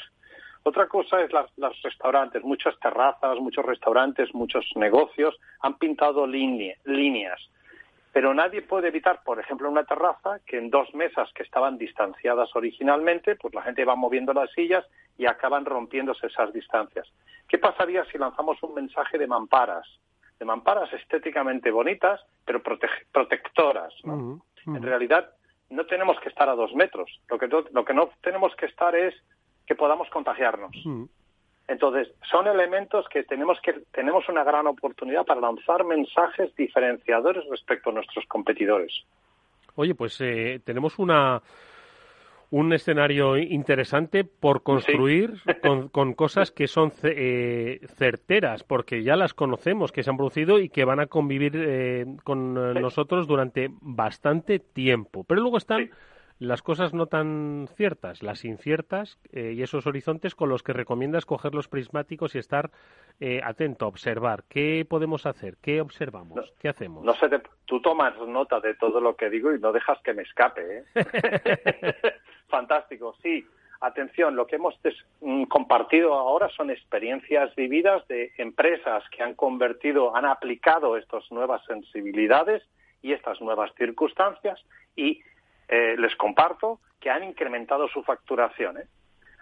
Otra 0.65 0.87
cosa 0.87 1.21
es 1.21 1.33
las, 1.33 1.51
restaurantes, 1.83 2.43
muchas 2.45 2.79
terrazas, 2.79 3.39
muchos 3.39 3.65
restaurantes, 3.65 4.33
muchos 4.33 4.65
negocios 4.77 5.37
han 5.61 5.77
pintado 5.77 6.27
líneas, 6.27 6.79
pero 8.13 8.35
nadie 8.35 8.61
puede 8.61 8.89
evitar, 8.89 9.23
por 9.25 9.41
ejemplo, 9.41 9.67
en 9.67 9.73
una 9.73 9.85
terraza, 9.85 10.41
que 10.47 10.59
en 10.59 10.69
dos 10.69 10.95
mesas 10.95 11.31
que 11.35 11.43
estaban 11.43 11.79
distanciadas 11.79 12.55
originalmente, 12.55 13.37
pues 13.37 13.55
la 13.55 13.63
gente 13.63 13.87
va 13.87 13.97
moviendo 13.97 14.35
las 14.35 14.51
sillas 14.53 14.85
y 15.17 15.25
acaban 15.25 15.65
rompiéndose 15.65 16.27
esas 16.27 16.53
distancias. 16.53 17.11
¿Qué 17.49 17.59
pasaría 17.59 18.05
si 18.07 18.19
lanzamos 18.19 18.63
un 18.63 18.75
mensaje 18.75 19.17
de 19.17 19.27
mamparas? 19.27 19.87
De 20.39 20.45
mamparas 20.45 20.93
estéticamente 20.93 21.71
bonitas, 21.71 22.21
pero 22.45 22.63
protectoras. 22.63 23.95
En 24.67 24.83
realidad, 24.83 25.31
no 25.71 25.87
tenemos 25.87 26.21
que 26.21 26.29
estar 26.29 26.49
a 26.51 26.55
dos 26.55 26.75
metros. 26.75 27.11
Lo 27.29 27.39
que, 27.39 27.47
lo 27.47 27.85
que 27.85 27.95
no 27.95 28.11
tenemos 28.21 28.55
que 28.57 28.67
estar 28.67 28.95
es 28.95 29.15
que 29.67 29.75
podamos 29.75 30.11
contagiarnos. 30.11 30.77
Entonces, 31.69 32.13
son 32.31 32.47
elementos 32.47 33.07
que 33.09 33.23
tenemos 33.25 33.59
que 33.63 33.75
tenemos 33.93 34.29
una 34.29 34.45
gran 34.45 34.67
oportunidad 34.67 35.25
para 35.25 35.41
lanzar 35.41 35.85
mensajes 35.85 36.55
diferenciadores 36.57 37.45
respecto 37.49 37.91
a 37.91 37.93
nuestros 37.95 38.27
competidores. 38.27 39.05
Oye, 39.77 39.95
pues 39.95 40.21
eh, 40.21 40.61
tenemos 40.65 40.99
una 40.99 41.41
un 42.51 42.71
escenario 42.75 43.39
interesante 43.39 44.25
por 44.25 44.63
construir 44.63 45.41
con, 45.91 46.13
cosas 46.13 46.51
que 46.51 46.69
son 46.69 46.93
eh, 47.03 47.81
certeras, 47.97 48.63
porque 48.63 49.03
ya 49.03 49.17
las 49.17 49.33
conocemos, 49.33 49.91
que 49.91 50.03
se 50.03 50.11
han 50.11 50.19
producido 50.19 50.59
y 50.59 50.69
que 50.69 50.85
van 50.85 51.01
a 51.01 51.07
convivir 51.07 51.53
eh, 51.57 52.05
con 52.25 52.53
nosotros 52.75 53.27
durante 53.27 53.71
bastante 53.81 54.59
tiempo. 54.59 55.25
Pero 55.25 55.41
luego 55.41 55.57
están 55.57 55.89
las 56.43 56.63
cosas 56.63 56.93
no 56.93 57.07
tan 57.07 57.69
ciertas, 57.77 58.23
las 58.23 58.45
inciertas 58.45 59.19
eh, 59.33 59.53
y 59.55 59.63
esos 59.63 59.87
horizontes 59.87 60.35
con 60.35 60.49
los 60.49 60.63
que 60.63 60.73
recomiendas 60.73 61.25
coger 61.25 61.55
los 61.55 61.69
prismáticos 61.69 62.35
y 62.35 62.39
estar 62.39 62.71
eh, 63.21 63.41
atento, 63.45 63.87
observar. 63.87 64.43
¿Qué 64.49 64.85
podemos 64.89 65.25
hacer? 65.27 65.57
¿Qué 65.63 65.81
observamos? 65.81 66.53
¿Qué 66.59 66.69
hacemos? 66.69 67.05
No 67.05 67.15
sé, 67.15 67.29
tú 67.65 67.81
tomas 67.81 68.19
nota 68.27 68.59
de 68.61 68.75
todo 68.75 69.01
lo 69.01 69.15
que 69.15 69.31
digo 69.31 69.55
y 69.55 69.61
no 69.61 69.73
dejas 69.73 70.01
que 70.03 70.15
me 70.15 70.23
escape. 70.23 70.79
¿eh? 70.79 70.85
Fantástico, 72.49 73.15
sí. 73.23 73.47
Atención, 73.81 74.37
lo 74.37 74.47
que 74.47 74.57
hemos 74.57 74.79
mm, 75.21 75.45
compartido 75.45 76.15
ahora 76.15 76.49
son 76.51 76.71
experiencias 76.71 77.55
vividas 77.55 78.07
de 78.09 78.33
empresas 78.39 79.05
que 79.11 79.23
han 79.23 79.35
convertido, 79.35 80.15
han 80.17 80.25
aplicado 80.25 80.97
estas 80.97 81.31
nuevas 81.31 81.65
sensibilidades 81.67 82.63
y 83.01 83.13
estas 83.13 83.41
nuevas 83.41 83.73
circunstancias 83.77 84.61
y 84.95 85.21
eh, 85.69 85.97
les 85.99 86.15
comparto 86.17 86.81
que 87.01 87.11
han 87.11 87.25
incrementado 87.25 87.89
su 87.89 88.03
facturación. 88.03 88.79
¿eh? 88.79 88.87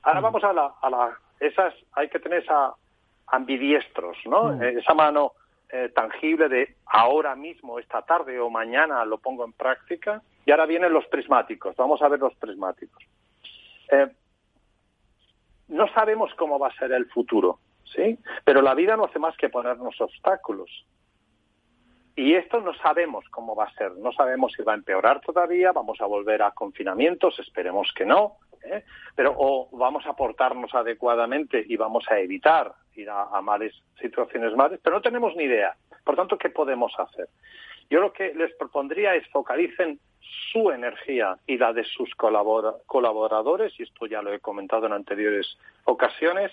Ahora 0.03 0.21
vamos 0.21 0.45
a 0.45 0.53
la, 0.53 0.75
a 0.81 0.91
la, 0.91 1.19
esas, 1.39 1.75
hay 1.93 2.09
que 2.09 2.19
tener 2.21 2.43
esa 2.43 2.75
ambidiestros, 3.27 4.17
¿no? 4.27 4.61
Eh, 4.61 4.79
esa 4.79 4.95
mano 4.95 5.33
tangible 5.95 6.49
de 6.49 6.75
ahora 6.87 7.37
mismo, 7.37 7.79
esta 7.79 8.03
tarde 8.03 8.41
o 8.41 8.51
mañana 8.51 9.05
lo 9.05 9.19
pongo 9.19 9.45
en 9.45 9.53
práctica. 9.53 10.21
Y 10.45 10.51
ahora 10.51 10.67
vienen 10.67 10.93
los 10.93 11.07
prismáticos. 11.07 11.77
Vamos 11.77 12.03
a 12.03 12.09
ver 12.09 12.19
los 12.19 12.35
prismáticos. 12.35 13.01
no 15.69 15.87
sabemos 15.95 16.35
cómo 16.35 16.59
va 16.59 16.69
a 16.69 16.75
ser 16.75 16.91
el 16.91 17.07
futuro, 17.07 17.61
¿sí? 17.85 18.19
Pero 18.45 18.63
la 18.63 18.75
vida 18.75 18.97
no 18.97 19.05
hace 19.05 19.21
más 19.21 19.37
que 19.37 19.49
ponernos 19.49 20.01
obstáculos. 20.01 20.85
Y 22.17 22.35
esto 22.35 22.61
no 22.61 22.75
sabemos 22.75 23.25
cómo 23.31 23.55
va 23.55 23.65
a 23.65 23.75
ser, 23.75 23.93
no 23.93 24.13
sabemos 24.13 24.53
si 24.53 24.63
va 24.63 24.73
a 24.73 24.77
empeorar 24.77 25.21
todavía, 25.21 25.73
vamos 25.73 26.01
a 26.01 26.07
volver 26.07 26.43
a 26.43 26.51
confinamientos, 26.51 27.39
esperemos 27.39 27.93
que 27.95 28.05
no, 28.05 28.37
¿eh? 28.65 28.85
pero 29.15 29.35
o 29.37 29.69
vamos 29.73 30.05
a 30.07 30.15
portarnos 30.15 30.75
adecuadamente 30.75 31.65
y 31.67 31.77
vamos 31.77 32.05
a 32.11 32.19
evitar 32.19 32.73
ir 32.95 33.09
a, 33.09 33.23
a 33.33 33.41
males, 33.41 33.75
situaciones 34.01 34.55
malas, 34.55 34.81
pero 34.83 34.97
no 34.97 35.03
tenemos 35.03 35.35
ni 35.37 35.45
idea. 35.45 35.77
Por 36.05 36.17
tanto, 36.17 36.37
¿qué 36.37 36.51
podemos 36.51 36.93
hacer? 36.99 37.29
Yo 37.89 38.01
lo 38.01 38.13
que 38.13 38.35
les 38.35 38.55
propondría 38.55 39.15
es 39.15 39.27
focalicen 39.29 39.99
su 40.53 40.71
energía 40.71 41.37
y 41.47 41.59
la 41.59 41.73
de 41.73 41.85
sus 41.85 42.15
colaboradores, 42.15 43.73
y 43.79 43.83
esto 43.83 44.07
ya 44.07 44.23
lo 44.23 44.33
he 44.33 44.41
comentado 44.41 44.87
en 44.87 44.93
anteriores 44.93 45.59
ocasiones, 45.85 46.53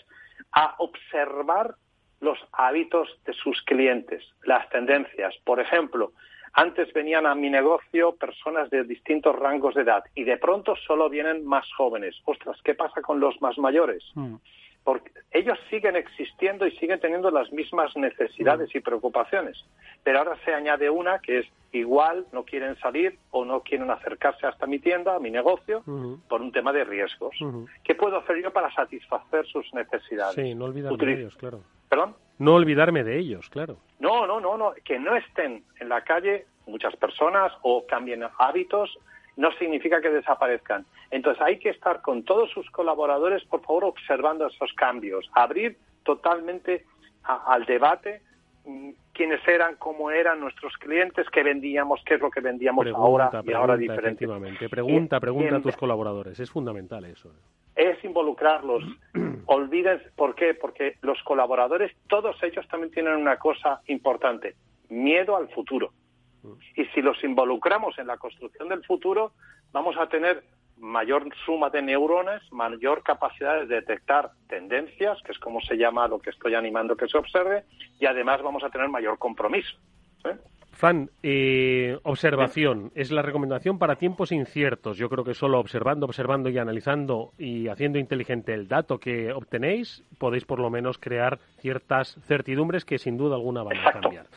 a 0.51 0.75
observar 0.79 1.75
los 2.20 2.39
hábitos 2.51 3.09
de 3.26 3.34
sus 3.34 3.61
clientes, 3.63 4.24
las 4.43 4.68
tendencias. 4.70 5.36
Por 5.43 5.59
ejemplo, 5.59 6.11
antes 6.53 6.91
venían 6.91 7.28
a 7.28 7.36
mi 7.36 7.49
negocio 7.49 8.15
personas 8.15 8.70
de 8.72 8.84
distintos 8.84 9.36
rangos 9.36 9.76
de 9.76 9.84
edad 9.84 10.03
y 10.15 10.24
de 10.24 10.38
pronto 10.38 10.76
solo 10.88 11.09
vienen 11.09 11.45
más 11.45 11.72
jóvenes. 11.74 12.15
Ostras, 12.26 12.57
¿qué 12.63 12.74
pasa 12.74 13.01
con 13.01 13.20
los 13.20 13.39
más 13.41 13.57
mayores? 13.59 14.03
Mm. 14.15 14.36
Porque 14.84 15.11
ellos 15.32 15.59
siguen 15.70 15.95
existiendo 15.95 16.65
y 16.65 16.72
siguen 16.78 16.99
teniendo 16.99 17.30
las 17.30 17.51
mismas 17.51 17.95
necesidades 17.95 18.70
mm. 18.74 18.78
y 18.78 18.82
preocupaciones. 18.82 19.63
Pero 20.03 20.20
ahora 20.20 20.38
se 20.45 20.53
añade 20.53 20.89
una 20.89 21.20
que 21.20 21.39
es 21.39 21.47
igual 21.74 22.26
no 22.32 22.43
quieren 22.43 22.76
salir 22.78 23.20
o 23.30 23.45
no 23.45 23.61
quieren 23.61 23.91
acercarse 23.91 24.47
hasta 24.47 24.65
mi 24.65 24.80
tienda, 24.80 25.15
a 25.15 25.20
mi 25.20 25.30
negocio, 25.30 25.84
por 26.28 26.41
un 26.41 26.51
tema 26.51 26.74
de 26.74 26.86
riesgos. 26.86 27.36
¿Qué 27.84 27.93
puedo 27.93 28.18
hacer 28.18 28.41
yo 28.41 28.51
para 28.51 28.74
satisfacer 28.74 29.45
sus 29.45 29.72
necesidades? 29.74 30.36
Sí, 30.36 30.55
no 30.55 30.65
olvidarme 30.65 31.05
de 31.05 31.13
ellos, 31.13 31.36
claro. 31.36 31.61
¿Perdón? 31.89 32.15
No 32.39 32.53
olvidarme 32.53 33.03
de 33.03 33.17
ellos, 33.17 33.49
claro. 33.49 33.77
No, 33.99 34.27
no, 34.27 34.39
no, 34.39 34.57
no. 34.57 34.73
Que 34.83 34.99
no 34.99 35.15
estén 35.15 35.63
en 35.79 35.89
la 35.89 36.01
calle 36.01 36.45
muchas 36.67 36.95
personas 36.95 37.51
o 37.63 37.85
cambien 37.88 38.23
hábitos 38.38 38.97
no 39.38 39.51
significa 39.53 40.01
que 40.01 40.09
desaparezcan. 40.09 40.85
Entonces 41.11 41.41
hay 41.41 41.59
que 41.59 41.69
estar 41.69 42.01
con 42.01 42.23
todos 42.23 42.49
sus 42.51 42.69
colaboradores, 42.71 43.43
por 43.45 43.61
favor, 43.61 43.85
observando 43.85 44.47
esos 44.47 44.73
cambios, 44.73 45.29
abrir 45.33 45.77
totalmente 46.03 46.85
al 47.23 47.65
debate 47.65 48.21
mm, 48.65 48.89
quiénes 49.13 49.47
eran, 49.47 49.75
cómo 49.75 50.09
eran 50.09 50.39
nuestros 50.39 50.73
clientes, 50.77 51.27
qué 51.31 51.43
vendíamos, 51.43 52.01
qué 52.05 52.15
es 52.15 52.21
lo 52.21 52.31
que 52.31 52.41
vendíamos 52.41 52.88
ahora 52.88 53.29
y 53.45 53.53
ahora 53.53 53.77
diferente. 53.77 54.27
Pregunta, 54.69 55.19
pregunta 55.19 55.57
a 55.57 55.61
tus 55.61 55.77
colaboradores. 55.77 56.39
Es 56.39 56.49
fundamental 56.49 57.05
eso. 57.05 57.31
Es 57.78 58.03
involucrarlos. 58.03 58.84
Olviden, 59.45 60.01
¿por 60.15 60.36
qué? 60.36 60.53
Porque 60.53 60.97
los 61.01 61.21
colaboradores, 61.23 61.95
todos 62.09 62.36
ellos 62.43 62.67
también 62.67 62.91
tienen 62.91 63.13
una 63.13 63.38
cosa 63.38 63.82
importante, 63.88 64.55
miedo 64.89 65.38
al 65.38 65.47
futuro. 65.49 65.93
Y 66.75 66.86
si 66.86 67.01
los 67.01 67.23
involucramos 67.23 67.97
en 67.99 68.07
la 68.07 68.17
construcción 68.17 68.69
del 68.69 68.84
futuro, 68.84 69.32
vamos 69.71 69.95
a 69.97 70.07
tener 70.07 70.43
mayor 70.78 71.28
suma 71.45 71.69
de 71.69 71.82
neuronas, 71.82 72.41
mayor 72.51 73.03
capacidad 73.03 73.59
de 73.59 73.67
detectar 73.67 74.32
tendencias, 74.47 75.21
que 75.23 75.32
es 75.32 75.39
como 75.39 75.61
se 75.61 75.75
llama 75.75 76.07
lo 76.07 76.19
que 76.19 76.30
estoy 76.30 76.55
animando 76.55 76.95
que 76.95 77.07
se 77.07 77.17
observe, 77.17 77.63
y 77.99 78.05
además 78.05 78.41
vamos 78.41 78.63
a 78.63 78.69
tener 78.69 78.88
mayor 78.89 79.17
compromiso. 79.17 79.78
¿eh? 80.25 80.38
Fan, 80.78 81.09
eh, 81.23 81.97
observación 82.03 82.91
es 82.93 83.09
la 83.09 83.23
recomendación 83.23 83.80
para 83.80 83.95
tiempos 83.95 84.32
inciertos. 84.32 84.95
Yo 84.95 85.09
creo 85.09 85.23
que 85.23 85.34
solo 85.34 85.59
observando, 85.59 86.05
observando 86.05 86.49
y 86.49 86.59
analizando 86.59 87.34
y 87.39 87.67
haciendo 87.67 87.97
inteligente 87.97 88.53
el 88.53 88.67
dato 88.67 88.99
que 88.99 89.34
obtenéis, 89.34 90.03
podéis 90.19 90.45
por 90.45 90.59
lo 90.59 90.69
menos 90.69 90.99
crear 90.99 91.39
ciertas 91.61 92.15
certidumbres 92.28 92.86
que 92.86 92.99
sin 92.99 93.17
duda 93.17 93.38
alguna 93.38 93.63
van 93.63 93.78
a 93.80 93.91
cambiar. 93.91 94.28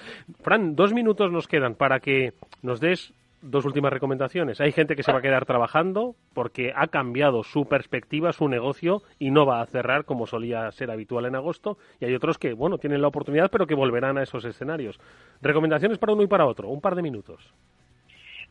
Fran, 0.40 0.74
dos 0.74 0.94
minutos 0.94 1.30
nos 1.30 1.46
quedan 1.46 1.74
para 1.74 2.00
que 2.00 2.32
nos 2.62 2.80
des 2.80 3.12
dos 3.42 3.64
últimas 3.64 3.92
recomendaciones. 3.92 4.60
Hay 4.60 4.72
gente 4.72 4.96
que 4.96 5.02
se 5.02 5.12
va 5.12 5.18
a 5.18 5.22
quedar 5.22 5.46
trabajando 5.46 6.14
porque 6.34 6.72
ha 6.74 6.88
cambiado 6.88 7.42
su 7.42 7.66
perspectiva, 7.66 8.32
su 8.32 8.48
negocio 8.48 9.02
y 9.18 9.30
no 9.30 9.46
va 9.46 9.60
a 9.60 9.66
cerrar 9.66 10.04
como 10.04 10.26
solía 10.26 10.70
ser 10.72 10.90
habitual 10.90 11.26
en 11.26 11.36
agosto. 11.36 11.78
Y 12.00 12.04
hay 12.04 12.14
otros 12.14 12.38
que, 12.38 12.52
bueno, 12.52 12.78
tienen 12.78 13.02
la 13.02 13.08
oportunidad 13.08 13.50
pero 13.50 13.66
que 13.66 13.74
volverán 13.74 14.18
a 14.18 14.22
esos 14.22 14.44
escenarios. 14.44 15.00
Recomendaciones 15.40 15.98
para 15.98 16.12
uno 16.12 16.22
y 16.22 16.26
para 16.26 16.46
otro. 16.46 16.68
Un 16.68 16.80
par 16.80 16.94
de 16.94 17.02
minutos. 17.02 17.52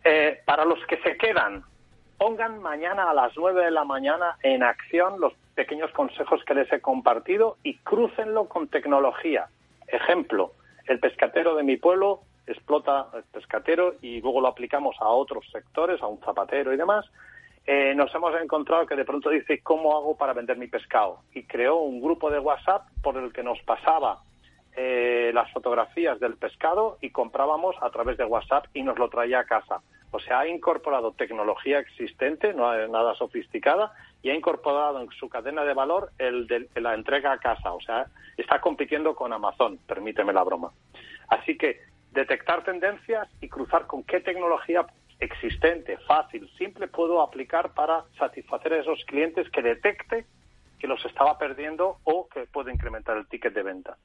Eh, 0.04 0.42
para 0.46 0.66
los 0.66 0.80
que 0.86 0.98
se 0.98 1.18
quedan, 1.18 1.64
pongan 2.18 2.62
mañana 2.62 3.10
a 3.10 3.14
las 3.14 3.36
nueve 3.38 3.66
de 3.66 3.72
la 3.72 3.84
mañana 3.84 4.38
en 4.44 4.64
acción 4.64 5.20
los 5.20 5.34
pequeños 5.56 5.92
consejos 5.92 6.42
que 6.46 6.54
les 6.54 6.72
he 6.72 6.80
compartido 6.80 7.58
y 7.64 7.78
crúcenlo 7.80 8.46
con 8.46 8.68
tecnología. 8.70 9.48
Ejemplo, 9.88 10.54
el 10.88 11.00
pescatero 11.00 11.56
de 11.56 11.64
mi 11.64 11.78
pueblo 11.78 12.22
explota 12.52 13.08
el 13.14 13.24
pescatero 13.24 13.96
y 14.02 14.22
luego 14.22 14.42
lo 14.42 14.48
aplicamos 14.48 14.96
a 15.00 15.08
otros 15.08 15.46
sectores, 15.52 16.02
a 16.02 16.08
un 16.08 16.20
zapatero 16.20 16.74
y 16.74 16.78
demás, 16.78 17.06
eh, 17.66 17.94
nos 17.94 18.14
hemos 18.16 18.34
encontrado 18.42 18.88
que 18.88 18.96
de 18.96 19.06
pronto 19.06 19.30
dice, 19.30 19.62
¿cómo 19.62 19.96
hago 19.96 20.18
para 20.18 20.34
vender 20.34 20.58
mi 20.58 20.68
pescado? 20.68 21.20
Y 21.34 21.44
creó 21.44 21.78
un 21.78 22.02
grupo 22.02 22.32
de 22.32 22.40
WhatsApp 22.40 22.88
por 23.04 23.18
el 23.18 23.32
que 23.32 23.44
nos 23.44 23.62
pasaba 23.62 24.24
eh, 24.76 25.32
las 25.34 25.52
fotografías 25.52 26.20
del 26.20 26.36
pescado 26.38 26.98
y 27.02 27.12
comprábamos 27.12 27.76
a 27.82 27.90
través 27.92 28.18
de 28.18 28.26
WhatsApp 28.26 28.66
y 28.74 28.82
nos 28.82 28.98
lo 28.98 29.10
traía 29.10 29.40
a 29.40 29.44
casa. 29.44 29.82
O 30.12 30.20
sea, 30.20 30.40
ha 30.40 30.48
incorporado 30.48 31.12
tecnología 31.12 31.80
existente, 31.80 32.54
no 32.54 32.74
es 32.74 32.90
nada 32.90 33.14
sofisticada, 33.14 33.92
y 34.24 34.32
ha 34.32 34.36
incorporado 34.36 35.02
en 35.02 35.10
su 35.12 35.30
cadena 35.30 35.64
de 35.64 35.74
valor 35.74 36.12
el 36.18 36.48
de 36.48 36.68
la 36.82 36.96
entrega 36.96 37.34
a 37.34 37.38
casa. 37.38 37.74
O 37.74 37.82
sea, 37.82 38.08
está 38.36 38.60
compitiendo 38.60 39.14
con 39.14 39.32
Amazon, 39.32 39.78
permíteme 39.86 40.34
la 40.34 40.44
broma. 40.44 40.72
Así 41.28 41.58
que 41.58 41.82
detectar 42.12 42.64
tendencias 42.64 43.28
y 43.42 43.50
cruzar 43.50 43.88
con 43.88 44.04
qué 44.04 44.20
tecnología 44.20 44.86
existente, 45.20 45.98
fácil, 46.08 46.50
simple 46.58 46.88
puedo 46.88 47.22
aplicar 47.22 47.74
para 47.74 48.06
satisfacer 48.18 48.74
a 48.74 48.80
esos 48.80 49.04
clientes 49.06 49.50
que 49.50 49.62
detecte 49.62 50.26
que 50.80 50.88
los 50.88 51.04
estaba 51.06 51.38
perdiendo 51.38 51.98
o 52.04 52.28
que 52.30 52.46
puede 52.46 52.72
incrementar 52.72 53.18
el 53.18 53.28
ticket 53.28 53.54
de 53.54 53.64
venta. 53.64 53.98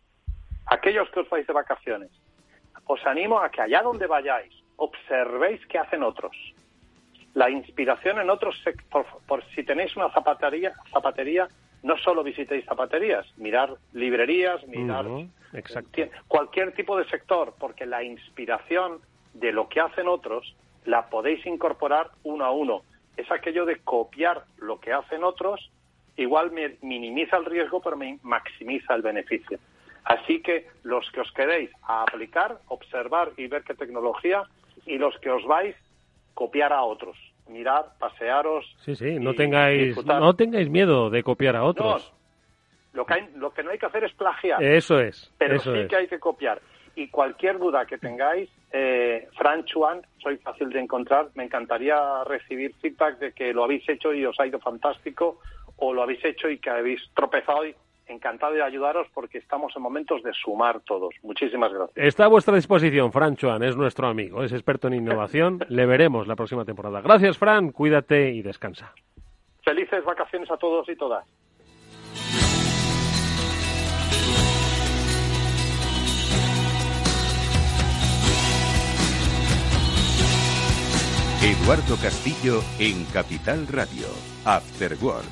Aquellos 0.66 1.08
que 1.10 1.20
os 1.20 1.30
vais 1.30 1.46
de 1.46 1.52
vacaciones, 1.52 2.10
os 2.86 3.04
animo 3.06 3.38
a 3.38 3.50
que 3.50 3.62
allá 3.62 3.82
donde 3.82 4.06
vayáis 4.06 4.52
observéis 4.76 5.64
qué 5.66 5.78
hacen 5.78 6.02
otros. 6.02 6.36
La 7.34 7.48
inspiración 7.48 8.18
en 8.18 8.30
otros 8.30 8.60
sectores, 8.62 9.10
por 9.26 9.44
si 9.54 9.62
tenéis 9.62 9.96
una 9.96 10.10
zapatería, 10.10 10.72
zapatería, 10.92 11.48
no 11.82 11.96
solo 11.98 12.22
visitéis 12.22 12.64
zapaterías, 12.64 13.26
mirar 13.36 13.76
librerías, 13.92 14.66
mirar 14.66 15.06
cualquier 16.28 16.72
tipo 16.72 16.96
de 16.96 17.04
sector, 17.08 17.54
porque 17.58 17.86
la 17.86 18.02
inspiración 18.02 19.00
de 19.34 19.52
lo 19.52 19.68
que 19.68 19.80
hacen 19.80 20.08
otros 20.08 20.54
la 20.84 21.08
podéis 21.08 21.44
incorporar 21.46 22.10
uno 22.22 22.44
a 22.44 22.50
uno. 22.50 22.82
Es 23.16 23.30
aquello 23.30 23.64
de 23.64 23.78
copiar 23.78 24.44
lo 24.58 24.80
que 24.80 24.92
hacen 24.92 25.24
otros, 25.24 25.70
igual 26.16 26.52
minimiza 26.82 27.36
el 27.36 27.44
riesgo, 27.44 27.80
pero 27.80 27.96
me 27.96 28.18
maximiza 28.22 28.94
el 28.94 29.02
beneficio. 29.02 29.58
Así 30.04 30.42
que 30.42 30.66
los 30.82 31.10
que 31.12 31.20
os 31.20 31.32
queréis 31.32 31.70
a 31.82 32.02
aplicar, 32.02 32.58
observar 32.68 33.32
y 33.36 33.46
ver 33.46 33.62
qué 33.64 33.74
tecnología, 33.74 34.42
y 34.84 34.98
los 34.98 35.18
que 35.18 35.30
os 35.30 35.44
vais, 35.46 35.74
copiar 36.34 36.72
a 36.72 36.82
otros. 36.82 37.16
Mirar, 37.48 37.92
pasearos. 37.98 38.64
Sí, 38.84 38.96
sí, 38.96 39.18
no 39.18 39.34
tengáis, 39.34 39.96
no 40.04 40.34
tengáis 40.34 40.68
miedo 40.68 41.10
de 41.10 41.22
copiar 41.22 41.56
a 41.56 41.64
otros. 41.64 42.12
Lo, 42.94 43.04
que 43.04 43.28
lo 43.36 43.52
que 43.52 43.62
no 43.62 43.70
hay 43.70 43.78
que 43.78 43.86
hacer 43.86 44.04
es 44.04 44.12
plagiar. 44.14 44.62
Eso 44.62 44.98
es. 44.98 45.32
Pero 45.38 45.58
sí 45.58 45.86
que 45.88 45.96
hay 45.96 46.06
que 46.06 46.18
copiar. 46.18 46.60
Y 46.96 47.08
cualquier 47.08 47.58
duda 47.58 47.86
que 47.86 47.98
tengáis, 47.98 48.48
eh, 48.72 49.28
Fran 49.36 49.64
Chuan, 49.64 50.02
soy 50.18 50.36
fácil 50.38 50.70
de 50.70 50.80
encontrar. 50.80 51.28
Me 51.34 51.44
encantaría 51.44 52.22
recibir 52.24 52.72
feedback 52.80 53.18
de 53.18 53.32
que 53.32 53.52
lo 53.52 53.64
habéis 53.64 53.88
hecho 53.88 54.14
y 54.14 54.24
os 54.24 54.38
ha 54.38 54.46
ido 54.46 54.60
fantástico, 54.60 55.40
o 55.76 55.92
lo 55.92 56.02
habéis 56.04 56.24
hecho 56.24 56.48
y 56.48 56.58
que 56.58 56.70
habéis 56.70 57.02
tropezado. 57.14 57.66
Y 57.66 57.74
encantado 58.06 58.52
de 58.52 58.62
ayudaros 58.62 59.06
porque 59.12 59.38
estamos 59.38 59.74
en 59.76 59.82
momentos 59.82 60.22
de 60.22 60.32
sumar 60.34 60.80
todos. 60.80 61.14
Muchísimas 61.22 61.72
gracias. 61.72 61.96
Está 61.96 62.26
a 62.26 62.28
vuestra 62.28 62.54
disposición, 62.54 63.12
Fran 63.12 63.34
Chuan, 63.36 63.62
es 63.62 63.76
nuestro 63.76 64.06
amigo, 64.06 64.42
es 64.44 64.52
experto 64.52 64.88
en 64.88 64.94
innovación. 64.94 65.60
Le 65.68 65.86
veremos 65.86 66.26
la 66.26 66.36
próxima 66.36 66.64
temporada. 66.64 67.00
Gracias, 67.00 67.38
Fran, 67.38 67.72
cuídate 67.72 68.30
y 68.30 68.42
descansa. 68.42 68.92
Felices 69.64 70.04
vacaciones 70.04 70.50
a 70.50 70.56
todos 70.58 70.88
y 70.88 70.96
todas. 70.96 71.26
Eduardo 81.44 81.96
Castillo 81.98 82.64
en 82.78 83.04
Capital 83.04 83.66
Radio, 83.66 84.06
After 84.46 84.96
Work. 84.98 85.28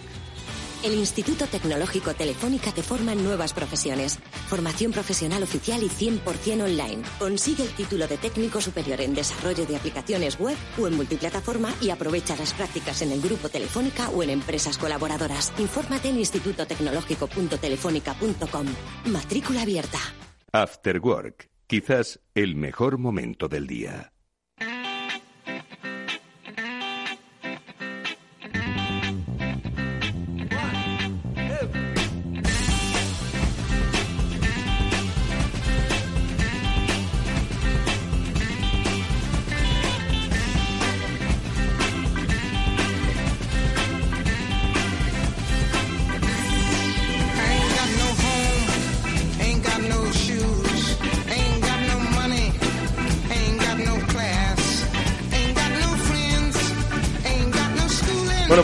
El 0.85 0.93
Instituto 0.93 1.47
Tecnológico 1.47 2.13
Telefónica 2.13 2.71
te 2.71 2.83
forma 2.83 3.15
en 3.15 3.25
nuevas 3.25 3.55
profesiones. 3.55 4.19
Formación 4.47 4.93
profesional 4.93 5.43
oficial 5.43 5.83
y 5.83 5.89
100% 5.89 6.65
online. 6.65 7.03
Consigue 7.19 7.63
el 7.63 7.71
título 7.71 8.07
de 8.07 8.19
técnico 8.19 8.61
superior 8.61 9.01
en 9.01 9.15
desarrollo 9.15 9.65
de 9.65 9.75
aplicaciones 9.75 10.39
web 10.39 10.59
o 10.79 10.87
en 10.87 10.97
multiplataforma 10.97 11.73
y 11.81 11.89
aprovecha 11.89 12.37
las 12.37 12.53
prácticas 12.53 13.01
en 13.01 13.13
el 13.13 13.23
grupo 13.23 13.49
Telefónica 13.49 14.11
o 14.11 14.23
en 14.23 14.29
empresas 14.29 14.77
colaboradoras. 14.77 15.51
Infórmate 15.59 16.11
en 16.11 16.19
institutotecnológico.telefónica.com. 16.19 18.67
Matrícula 19.07 19.63
abierta. 19.63 19.99
After 20.53 21.01
Work, 21.01 21.49
quizás 21.67 22.21
el 22.35 22.55
mejor 22.55 22.99
momento 22.99 23.49
del 23.49 23.67
día. 23.67 24.12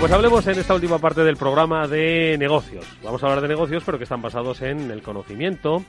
Pues 0.01 0.13
hablemos 0.13 0.47
en 0.47 0.59
esta 0.59 0.75
última 0.75 0.99
parte 1.01 1.25
del 1.25 1.37
programa 1.37 1.89
de 1.89 2.37
negocios. 2.39 2.87
Vamos 3.03 3.23
a 3.23 3.27
hablar 3.27 3.43
de 3.43 3.49
negocios, 3.49 3.83
pero 3.85 3.99
que 3.99 4.05
están 4.05 4.23
basados 4.23 4.63
en 4.63 4.93
el 4.93 5.03
conocimiento, 5.03 5.85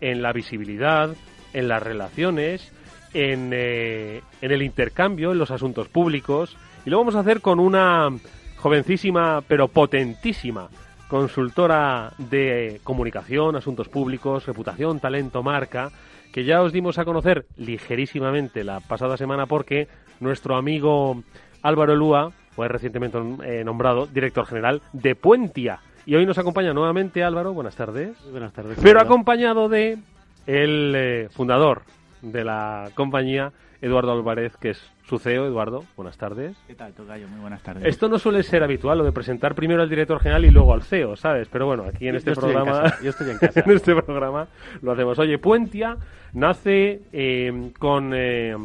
en 0.00 0.20
la 0.20 0.32
visibilidad, 0.32 1.10
en 1.52 1.68
las 1.68 1.80
relaciones, 1.80 2.72
en, 3.14 3.50
eh, 3.54 4.20
en 4.40 4.50
el 4.50 4.62
intercambio, 4.62 5.30
en 5.30 5.38
los 5.38 5.52
asuntos 5.52 5.86
públicos. 5.86 6.56
Y 6.84 6.90
lo 6.90 6.98
vamos 6.98 7.14
a 7.14 7.20
hacer 7.20 7.40
con 7.40 7.60
una 7.60 8.10
jovencísima, 8.56 9.42
pero 9.46 9.68
potentísima 9.68 10.68
consultora 11.08 12.12
de 12.18 12.80
comunicación, 12.82 13.54
asuntos 13.54 13.88
públicos, 13.88 14.44
reputación, 14.44 14.98
talento, 14.98 15.44
marca, 15.44 15.92
que 16.32 16.44
ya 16.44 16.62
os 16.62 16.72
dimos 16.72 16.98
a 16.98 17.04
conocer 17.04 17.46
ligerísimamente 17.56 18.64
la 18.64 18.80
pasada 18.80 19.16
semana 19.16 19.46
porque 19.46 19.86
nuestro 20.18 20.56
amigo 20.56 21.22
Álvaro 21.62 21.94
Lúa 21.94 22.32
fue 22.54 22.68
recientemente 22.68 23.18
eh, 23.44 23.64
nombrado 23.64 24.06
director 24.06 24.46
general 24.46 24.82
de 24.92 25.14
Puentia. 25.14 25.80
Y 26.04 26.16
hoy 26.16 26.26
nos 26.26 26.38
acompaña 26.38 26.72
nuevamente 26.72 27.22
Álvaro, 27.22 27.52
buenas 27.52 27.76
tardes. 27.76 28.16
Buenas 28.30 28.52
tardes. 28.52 28.78
Pero 28.82 29.00
acompañado 29.00 29.68
de 29.68 29.98
el 30.46 30.92
eh, 30.96 31.28
fundador 31.30 31.82
de 32.22 32.44
la 32.44 32.90
compañía, 32.94 33.52
Eduardo 33.80 34.12
Álvarez, 34.12 34.56
que 34.56 34.70
es 34.70 34.92
su 35.04 35.18
CEO. 35.18 35.46
Eduardo, 35.46 35.84
buenas 35.96 36.16
tardes. 36.16 36.56
¿Qué 36.66 36.74
tal, 36.74 36.92
Tocayo? 36.92 37.28
Muy 37.28 37.40
buenas 37.40 37.62
tardes. 37.62 37.84
Esto 37.84 38.08
no 38.08 38.18
suele 38.18 38.42
ser 38.42 38.62
habitual, 38.62 38.98
lo 38.98 39.04
de 39.04 39.12
presentar 39.12 39.54
primero 39.54 39.82
al 39.82 39.88
director 39.88 40.20
general 40.20 40.44
y 40.44 40.50
luego 40.50 40.72
al 40.72 40.82
CEO, 40.82 41.16
¿sabes? 41.16 41.48
Pero 41.48 41.66
bueno, 41.66 41.84
aquí 41.84 42.08
en 42.08 42.16
este 42.16 42.32
programa... 42.32 42.94
yo 43.02 43.10
estoy 43.10 43.30
en 43.30 43.38
casa. 43.38 43.60
en 43.64 43.70
este 43.70 43.94
programa 43.94 44.48
lo 44.80 44.92
hacemos. 44.92 45.18
Oye, 45.18 45.38
Puentia 45.38 45.96
nace 46.32 47.02
eh, 47.12 47.72
con 47.78 48.12
eh, 48.14 48.56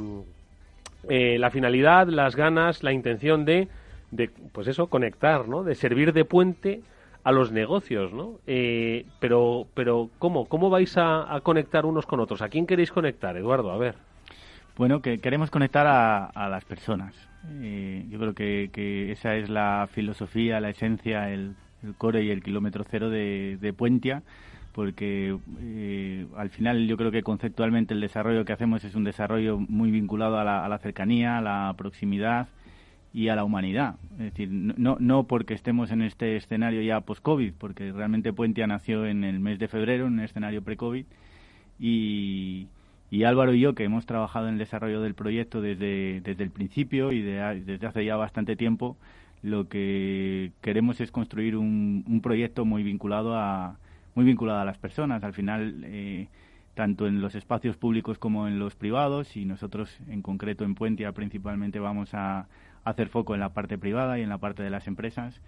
la 1.10 1.50
finalidad, 1.52 2.08
las 2.08 2.36
ganas, 2.36 2.84
la 2.84 2.92
intención 2.92 3.46
de, 3.46 3.68
de, 4.12 4.30
pues 4.52 4.68
eso, 4.68 4.88
conectar, 4.88 5.48
¿no? 5.48 5.64
De 5.64 5.76
servir 5.76 6.14
de 6.14 6.26
puente 6.26 6.82
a 7.24 7.32
los 7.32 7.52
negocios, 7.52 8.14
¿no? 8.14 8.40
Eh, 8.48 9.06
pero, 9.20 9.68
pero 9.74 10.10
¿cómo? 10.18 10.46
¿Cómo 10.46 10.70
vais 10.70 10.94
a, 10.98 11.40
conectar 11.44 11.86
unos 11.86 12.06
con 12.06 12.20
otros? 12.20 12.42
¿A 12.42 12.50
quién 12.50 12.66
queréis 12.66 12.92
conectar, 12.92 13.36
Eduardo? 13.36 13.72
A 13.72 13.78
ver. 13.78 13.96
Bueno, 14.78 15.02
que 15.02 15.18
queremos 15.18 15.50
conectar 15.50 15.86
a, 15.88 16.50
las 16.50 16.64
personas. 16.64 17.16
Eh, 17.62 18.06
yo 18.10 18.20
creo 18.20 18.34
que, 18.34 19.12
esa 19.12 19.36
es 19.36 19.50
la 19.50 19.90
filosofía, 19.92 20.62
la 20.62 20.70
esencia, 20.70 21.30
el, 21.30 21.56
core 21.98 22.24
y 22.24 22.32
el 22.32 22.44
kilómetro 22.44 22.86
cero 22.90 23.10
de, 23.10 23.58
de 23.60 23.74
Puentia 23.74 24.24
porque 24.78 25.36
eh, 25.60 26.28
al 26.38 26.52
final 26.52 26.86
yo 26.86 26.98
creo 26.98 27.10
que 27.10 27.24
conceptualmente 27.24 27.96
el 27.96 28.00
desarrollo 28.00 28.46
que 28.46 28.54
hacemos 28.54 28.84
es 28.84 28.94
un 28.94 29.04
desarrollo 29.04 29.58
muy 29.58 29.90
vinculado 29.90 30.38
a 30.38 30.44
la, 30.44 30.78
cercanía, 30.78 31.40
a 31.40 31.42
la 31.42 31.74
proximidad 31.76 32.48
y 33.12 33.30
a 33.30 33.36
la 33.36 33.44
humanidad. 33.44 33.96
Es 34.20 34.26
decir, 34.26 34.50
no, 34.52 34.98
no 35.00 35.24
porque 35.24 35.56
estemos 35.56 35.90
en 35.90 36.04
este 36.04 36.36
escenario 36.36 36.84
ya 36.84 37.02
post-COVID, 37.02 37.54
porque 37.58 37.92
realmente 37.92 38.34
Puentia 38.34 38.68
nació 38.68 39.08
en 39.08 39.24
el 39.24 39.40
mes 39.40 39.58
de 39.58 39.68
febrero, 39.68 40.06
en 40.06 40.14
un 40.14 40.20
escenario 40.20 40.62
pre-COVID, 40.62 41.08
y, 41.80 42.68
y 43.10 43.24
Álvaro 43.24 43.56
y 43.56 43.62
yo, 43.62 43.74
que 43.74 43.84
hemos 43.84 44.06
trabajado 44.06 44.48
en 44.48 44.54
el 44.54 44.60
desarrollo 44.60 45.02
del 45.02 45.16
proyecto 45.16 45.60
desde, 45.60 46.22
desde 46.22 46.44
el 46.44 46.52
principio 46.52 47.12
y 47.12 47.24
desde 47.24 47.88
hace 47.88 48.06
ya 48.06 48.16
bastante 48.16 48.56
tiempo, 48.56 48.96
lo 49.42 49.70
que 49.70 50.52
queremos 50.62 51.02
es 51.02 51.10
construir 51.10 51.58
un 51.58 52.20
proyecto 52.22 52.64
muy 52.64 52.84
vinculado 52.84 53.36
a, 53.36 53.80
muy 54.18 54.26
vinculada 54.26 54.64
a 54.64 54.66
las 54.66 54.80
personas. 54.80 55.24
Al 55.24 55.34
final, 55.34 55.84
eh, 55.86 56.28
tanto 56.74 57.06
en 57.06 57.22
los 57.22 57.36
espacios 57.36 57.78
públicos 57.78 58.18
como 58.18 58.48
en 58.48 58.58
los 58.58 58.76
privados 58.76 59.38
y 59.38 59.46
nosotros 59.46 59.96
en 60.10 60.24
concreto 60.24 60.66
en 60.66 60.74
Puentia 60.74 61.12
principalmente 61.12 61.78
vamos 61.78 62.16
a, 62.16 62.48
hacer 62.84 63.10
foco 63.10 63.36
en 63.36 63.42
la 63.42 63.50
parte 63.50 63.78
privada 63.78 64.18
y 64.18 64.24
en 64.24 64.30
la 64.30 64.40
parte 64.40 64.64
de 64.64 64.72
las 64.72 64.88
empresas. 64.88 65.40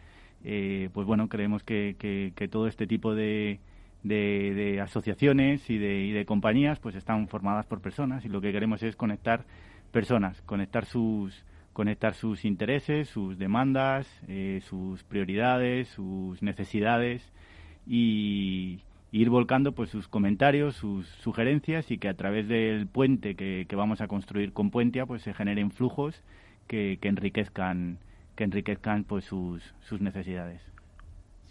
Eh, 0.44 0.90
pues 0.94 1.08
bueno, 1.08 1.30
creemos 1.30 1.64
que, 1.64 1.96
que, 1.98 2.48
todo 2.48 2.68
este 2.68 2.86
tipo 2.86 3.16
de, 3.16 3.60
de, 4.04 4.80
asociaciones 4.84 5.68
y 5.70 5.80
de, 5.80 6.04
y 6.04 6.12
de 6.12 6.26
compañías 6.26 6.80
pues 6.80 6.94
están 6.96 7.28
formadas 7.28 7.66
por 7.66 7.82
personas 7.82 8.24
y 8.24 8.30
lo 8.30 8.40
que 8.40 8.52
queremos 8.52 8.84
es 8.84 8.96
conectar 8.96 9.46
personas, 9.92 10.42
conectar 10.44 10.86
sus 10.86 11.44
conectar 11.74 12.14
sus 12.14 12.46
intereses, 12.46 13.08
sus 13.08 13.40
demandas, 13.40 14.06
eh, 14.28 14.60
sus 14.68 15.04
prioridades, 15.06 15.88
sus 15.88 16.44
necesidades 16.44 17.32
y, 17.90 18.80
ir 19.12 19.30
volcando 19.32 19.72
pues 19.72 19.90
sus 19.90 20.08
comentarios, 20.08 20.76
sus 20.76 21.08
sugerencias 21.08 21.90
y 21.90 21.98
que 21.98 22.10
a 22.10 22.14
través 22.14 22.48
del 22.48 22.86
puente 22.86 23.36
que, 23.36 23.66
vamos 23.76 24.02
a 24.02 24.08
construir 24.08 24.54
con 24.54 24.70
Puentia 24.70 25.08
pues 25.08 25.24
se 25.24 25.34
generen 25.34 25.72
flujos 25.72 26.24
que, 26.68 27.00
que 27.02 27.08
enriquezcan 27.08 27.98
que 28.36 28.44
enriquezcan 28.44 29.04
pues 29.04 29.26
sus, 29.26 29.62
sus 29.82 30.00
necesidades. 30.00 30.62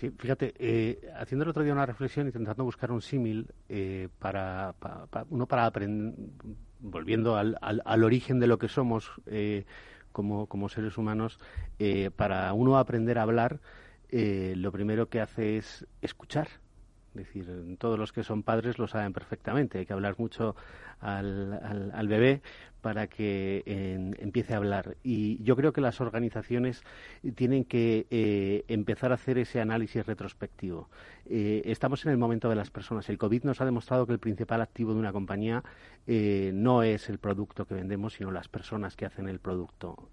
Sí, 0.01 0.11
fíjate, 0.17 0.55
eh, 0.59 1.11
haciendo 1.19 1.43
el 1.43 1.51
otro 1.51 1.65
día 1.65 1.73
una 1.73 1.85
reflexión, 1.85 2.27
intentando 2.27 2.65
buscar 2.65 2.93
un 2.93 3.03
símil 3.03 3.49
eh, 3.69 4.09
para, 4.21 4.75
uno 5.29 5.47
para 5.47 5.67
aprender, 5.67 6.15
volviendo 6.79 7.37
al, 7.37 7.59
al, 7.61 8.05
origen 8.05 8.39
de 8.39 8.47
lo 8.47 8.59
que 8.59 8.69
somos 8.69 9.11
eh, 9.27 9.67
como, 10.13 10.47
como, 10.47 10.69
seres 10.69 10.97
humanos, 10.97 11.39
eh, 11.79 12.11
para 12.15 12.53
uno 12.53 12.79
aprender 12.79 13.19
a 13.19 13.23
hablar, 13.23 13.61
lo 14.11 14.73
primero 14.73 15.09
que 15.09 15.21
hace 15.21 15.59
es 15.59 15.87
escuchar 16.03 16.49
es 17.15 17.27
decir, 17.27 17.77
todos 17.79 17.99
los 17.99 18.13
que 18.13 18.23
son 18.23 18.43
padres 18.43 18.79
lo 18.79 18.87
saben 18.87 19.13
perfectamente. 19.13 19.79
Hay 19.79 19.87
que 19.87 19.93
hablar 19.93 20.17
mucho 20.19 20.55
al, 21.01 21.91
al, 21.93 22.09
bebé 22.09 22.43
para 22.81 23.07
que 23.07 23.63
empiece 24.19 24.55
a 24.55 24.59
hablar. 24.59 24.97
Y 25.03 25.43
yo 25.43 25.57
creo 25.57 25.73
que 25.73 25.81
las 25.81 26.01
organizaciones 26.01 26.83
tienen 27.35 27.65
que 27.65 28.07
eh, 28.11 28.65
empezar 28.69 29.11
a 29.11 29.15
hacer 29.15 29.39
ese 29.39 29.61
análisis 29.61 30.07
retrospectivo. 30.07 30.89
Eh, 31.27 31.63
estamos 31.65 32.05
en 32.05 32.13
el 32.13 32.19
momento 32.19 32.49
de 32.49 32.57
las 32.57 32.71
personas. 32.71 33.09
El 33.09 33.19
COVID 33.19 33.45
nos 33.45 33.61
ha 33.61 33.65
demostrado 33.65 34.07
que 34.07 34.13
el 34.13 34.21
principal 34.21 34.61
activo 34.61 34.93
de 34.93 35.01
una 35.01 35.13
compañía 35.13 35.65
eh, 36.07 36.53
no 36.55 36.83
es 36.83 37.09
el 37.09 37.19
producto 37.19 37.65
que 37.67 37.75
vendemos, 37.75 38.15
sino 38.15 38.31
las 38.31 38.49
personas 38.49 38.97
que 38.97 39.07
hacen 39.07 39.29
el 39.29 39.41
producto. 39.41 40.11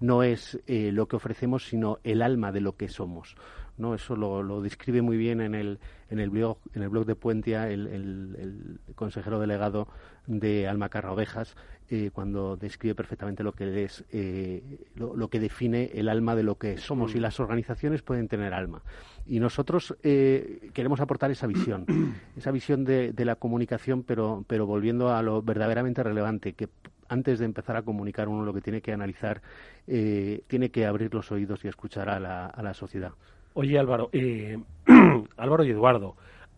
No 0.00 0.22
es 0.22 0.58
lo 0.66 1.06
que 1.06 1.16
ofrecemos, 1.16 1.66
sino 1.66 1.98
el 2.04 2.22
alma 2.22 2.52
de 2.52 2.60
lo 2.60 2.76
que 2.76 2.88
somos. 2.88 3.36
¿no? 3.80 3.94
Eso 3.94 4.14
lo, 4.14 4.60
describe 4.60 5.02
muy 5.02 5.16
bien 5.16 5.40
en 5.40 5.54
el, 5.54 5.80
en 6.10 6.20
el, 6.20 6.30
blog, 6.30 6.58
en 6.74 6.82
el 6.82 6.88
blog 6.88 7.06
de 7.06 7.16
Puentia 7.16 7.68
el, 7.68 8.78
consejero 8.94 9.40
delegado 9.40 9.88
de 10.26 10.68
Almacarra 10.68 11.12
Ovejas, 11.12 11.56
eh, 11.88 12.10
cuando 12.12 12.56
describe 12.56 12.94
perfectamente 12.94 13.42
lo 13.42 13.52
que 13.52 13.84
es, 13.84 14.04
eh, 14.12 14.62
lo, 14.94 15.28
que 15.28 15.40
define 15.40 15.90
el 15.94 16.08
alma 16.08 16.36
de 16.36 16.44
lo 16.44 16.56
que 16.56 16.76
somos. 16.76 17.14
Y 17.14 17.18
mm. 17.18 17.22
las 17.22 17.40
organizaciones 17.40 18.02
pueden 18.02 18.28
tener 18.28 18.54
alma. 18.54 18.82
Y 19.26 19.40
nosotros 19.40 19.96
eh, 20.02 20.70
queremos 20.72 21.00
aportar 21.00 21.30
esa 21.30 21.46
visión, 21.46 21.86
esa 22.36 22.52
visión 22.52 22.84
de, 22.84 23.12
la 23.16 23.36
comunicación, 23.36 24.02
pero, 24.04 24.44
pero 24.46 24.66
volviendo 24.66 25.12
a 25.12 25.22
lo 25.22 25.42
verdaderamente 25.42 26.02
relevante, 26.02 26.52
que 26.52 26.68
antes 27.10 27.38
de 27.38 27.44
empezar 27.44 27.76
a 27.76 27.82
comunicar 27.82 28.28
uno 28.28 28.44
lo 28.44 28.54
que 28.54 28.62
tiene 28.62 28.80
que 28.80 28.92
analizar, 28.92 29.42
tiene 29.86 30.70
que 30.70 30.86
abrir 30.86 31.12
los 31.12 31.30
oídos 31.30 31.64
y 31.64 31.68
escuchar 31.68 32.08
a 32.08 32.18
la, 32.18 32.46
a 32.46 32.62
la 32.62 32.72
sociedad. 32.72 33.12
Oye 33.54 33.78
Álvaro, 33.78 34.10
eh, 34.12 34.58
Álvaro 35.36 35.64
y 35.64 35.70
Eduardo, 35.70 36.16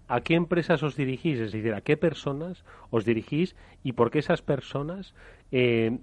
¿a 0.08 0.20
qué 0.20 0.34
empresas 0.34 0.82
os 0.82 0.96
dirigís? 0.96 1.38
Es 1.40 1.52
decir, 1.52 1.74
¿a 1.74 1.80
qué 1.80 1.96
personas 1.96 2.64
os 2.90 3.04
dirigís 3.04 3.56
y 3.82 3.92
por 3.92 4.10
qué 4.10 4.18
esas 4.18 4.42
personas 4.42 5.14
eh, 5.50 5.98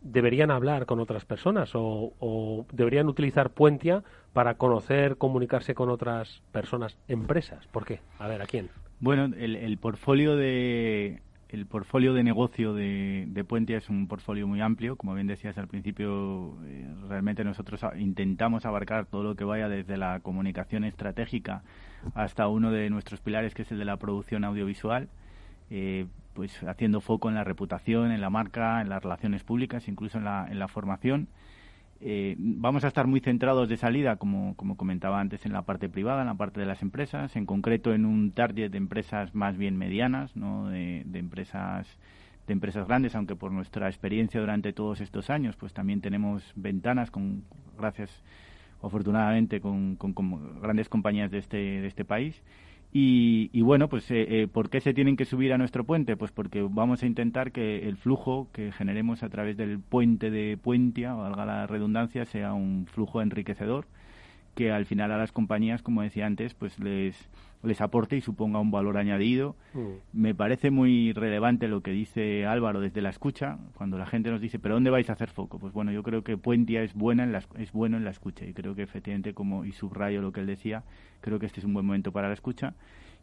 deberían 0.00 0.50
hablar 0.50 0.86
con 0.86 1.00
otras 1.00 1.24
personas 1.24 1.70
o, 1.74 2.66
deberían 2.72 3.08
utilizar 3.08 3.50
Puentia 3.50 4.02
para 4.32 4.54
conocer, 4.54 5.16
comunicarse 5.16 5.74
con 5.74 5.90
otras 5.90 6.42
personas, 6.50 6.96
empresas? 7.08 7.66
¿Por 7.68 7.84
qué? 7.84 8.00
A 8.18 8.26
ver, 8.26 8.40
¿a 8.40 8.46
quién? 8.46 8.70
Bueno, 9.00 9.24
el 9.36 9.78
portfolio 9.78 10.36
de, 10.36 11.20
el 11.52 11.66
portfolio 11.66 12.14
de 12.14 12.24
negocio 12.24 12.72
de, 12.72 13.26
de 13.28 13.44
Puentia 13.44 13.76
es 13.76 13.90
un 13.90 14.08
portfolio 14.08 14.46
muy 14.46 14.62
amplio. 14.62 14.96
Como 14.96 15.14
bien 15.14 15.26
decías 15.26 15.58
al 15.58 15.68
principio, 15.68 16.56
eh, 16.64 16.88
realmente 17.08 17.44
nosotros 17.44 17.82
intentamos 17.98 18.64
abarcar 18.64 19.04
todo 19.04 19.22
lo 19.22 19.36
que 19.36 19.44
vaya 19.44 19.68
desde 19.68 19.98
la 19.98 20.20
comunicación 20.20 20.84
estratégica 20.84 21.62
hasta 22.14 22.48
uno 22.48 22.70
de 22.70 22.88
nuestros 22.88 23.20
pilares, 23.20 23.54
que 23.54 23.62
es 23.62 23.70
el 23.70 23.78
de 23.78 23.84
la 23.84 23.98
producción 23.98 24.44
audiovisual. 24.44 25.10
Eh, 25.70 26.06
pues 26.32 26.62
haciendo 26.62 27.02
foco 27.02 27.28
en 27.28 27.34
la 27.34 27.44
reputación, 27.44 28.10
en 28.10 28.22
la 28.22 28.30
marca, 28.30 28.80
en 28.80 28.88
las 28.88 29.02
relaciones 29.02 29.44
públicas, 29.44 29.88
incluso 29.88 30.16
en 30.16 30.24
la, 30.24 30.46
en 30.50 30.58
la 30.58 30.68
formación. 30.68 31.28
Eh, 32.04 32.34
vamos 32.36 32.82
a 32.82 32.88
estar 32.88 33.06
muy 33.06 33.20
centrados 33.20 33.68
de 33.68 33.76
salida, 33.76 34.16
como, 34.16 34.56
como 34.56 34.76
comentaba 34.76 35.20
antes, 35.20 35.46
en 35.46 35.52
la 35.52 35.62
parte 35.62 35.88
privada, 35.88 36.22
en 36.22 36.26
la 36.26 36.34
parte 36.34 36.58
de 36.58 36.66
las 36.66 36.82
empresas, 36.82 37.36
en 37.36 37.46
concreto 37.46 37.94
en 37.94 38.06
un 38.06 38.32
target 38.32 38.72
de 38.72 38.78
empresas 38.78 39.36
más 39.36 39.56
bien 39.56 39.76
medianas, 39.76 40.34
no 40.34 40.68
de, 40.68 41.04
empresas 41.14 41.86
de 42.48 42.52
empresas 42.54 42.88
grandes, 42.88 43.14
aunque 43.14 43.36
por 43.36 43.52
nuestra 43.52 43.86
experiencia 43.86 44.40
durante 44.40 44.72
todos 44.72 45.00
estos 45.00 45.30
años, 45.30 45.54
pues 45.54 45.72
también 45.72 46.00
tenemos 46.00 46.42
ventanas 46.56 47.12
con 47.12 47.44
gracias 47.78 48.10
afortunadamente 48.82 49.60
con, 49.60 49.94
con, 49.94 50.12
con 50.12 50.60
grandes 50.60 50.88
compañías 50.88 51.30
de 51.30 51.38
este, 51.38 51.56
de 51.56 51.86
este 51.86 52.04
país 52.04 52.42
y, 52.94 53.62
bueno, 53.62 53.88
pues 53.88 54.10
eh, 54.10 54.42
eh, 54.42 54.48
¿por 54.48 54.68
qué 54.68 54.80
se 54.80 54.92
tienen 54.92 55.16
que 55.16 55.24
subir 55.24 55.52
a 55.54 55.58
nuestro 55.58 55.84
puente? 55.84 56.16
Pues 56.16 56.30
porque 56.30 56.60
vamos 56.62 57.02
a 57.02 57.06
intentar 57.06 57.50
que 57.50 57.88
el 57.88 57.96
flujo 57.96 58.48
que 58.52 58.70
generemos 58.72 59.22
a 59.22 59.30
través 59.30 59.56
del 59.56 59.78
puente 59.80 60.30
de 60.30 60.58
Puentia, 60.58 61.14
valga 61.14 61.46
la 61.46 61.66
redundancia, 61.66 62.26
sea 62.26 62.52
un 62.52 62.86
flujo 62.86 63.22
enriquecedor 63.22 63.86
que 64.54 64.70
al 64.70 64.86
final 64.86 65.12
a 65.12 65.18
las 65.18 65.32
compañías, 65.32 65.82
como 65.82 66.02
decía 66.02 66.26
antes, 66.26 66.54
pues 66.54 66.78
les, 66.78 67.28
les 67.62 67.80
aporte 67.80 68.16
y 68.16 68.20
suponga 68.20 68.60
un 68.60 68.70
valor 68.70 68.98
añadido. 68.98 69.56
Mm. 69.72 69.88
Me 70.12 70.34
parece 70.34 70.70
muy 70.70 71.12
relevante 71.12 71.68
lo 71.68 71.82
que 71.82 71.90
dice 71.92 72.46
Álvaro 72.46 72.80
desde 72.80 73.00
la 73.00 73.10
escucha, 73.10 73.58
cuando 73.74 73.98
la 73.98 74.06
gente 74.06 74.30
nos 74.30 74.40
dice, 74.40 74.58
¿pero 74.58 74.74
dónde 74.74 74.90
vais 74.90 75.08
a 75.08 75.14
hacer 75.14 75.30
foco? 75.30 75.58
Pues 75.58 75.72
bueno, 75.72 75.92
yo 75.92 76.02
creo 76.02 76.22
que 76.22 76.36
Puentia 76.36 76.82
es, 76.82 76.94
buena 76.94 77.24
en 77.24 77.32
la, 77.32 77.42
es 77.58 77.72
bueno 77.72 77.96
en 77.96 78.04
la 78.04 78.10
escucha 78.10 78.44
y 78.44 78.52
creo 78.52 78.74
que 78.74 78.82
efectivamente, 78.82 79.32
como 79.32 79.64
y 79.64 79.72
subrayo 79.72 80.20
lo 80.20 80.32
que 80.32 80.40
él 80.40 80.46
decía, 80.46 80.84
creo 81.20 81.38
que 81.38 81.46
este 81.46 81.60
es 81.60 81.66
un 81.66 81.74
buen 81.74 81.86
momento 81.86 82.12
para 82.12 82.28
la 82.28 82.34
escucha 82.34 82.74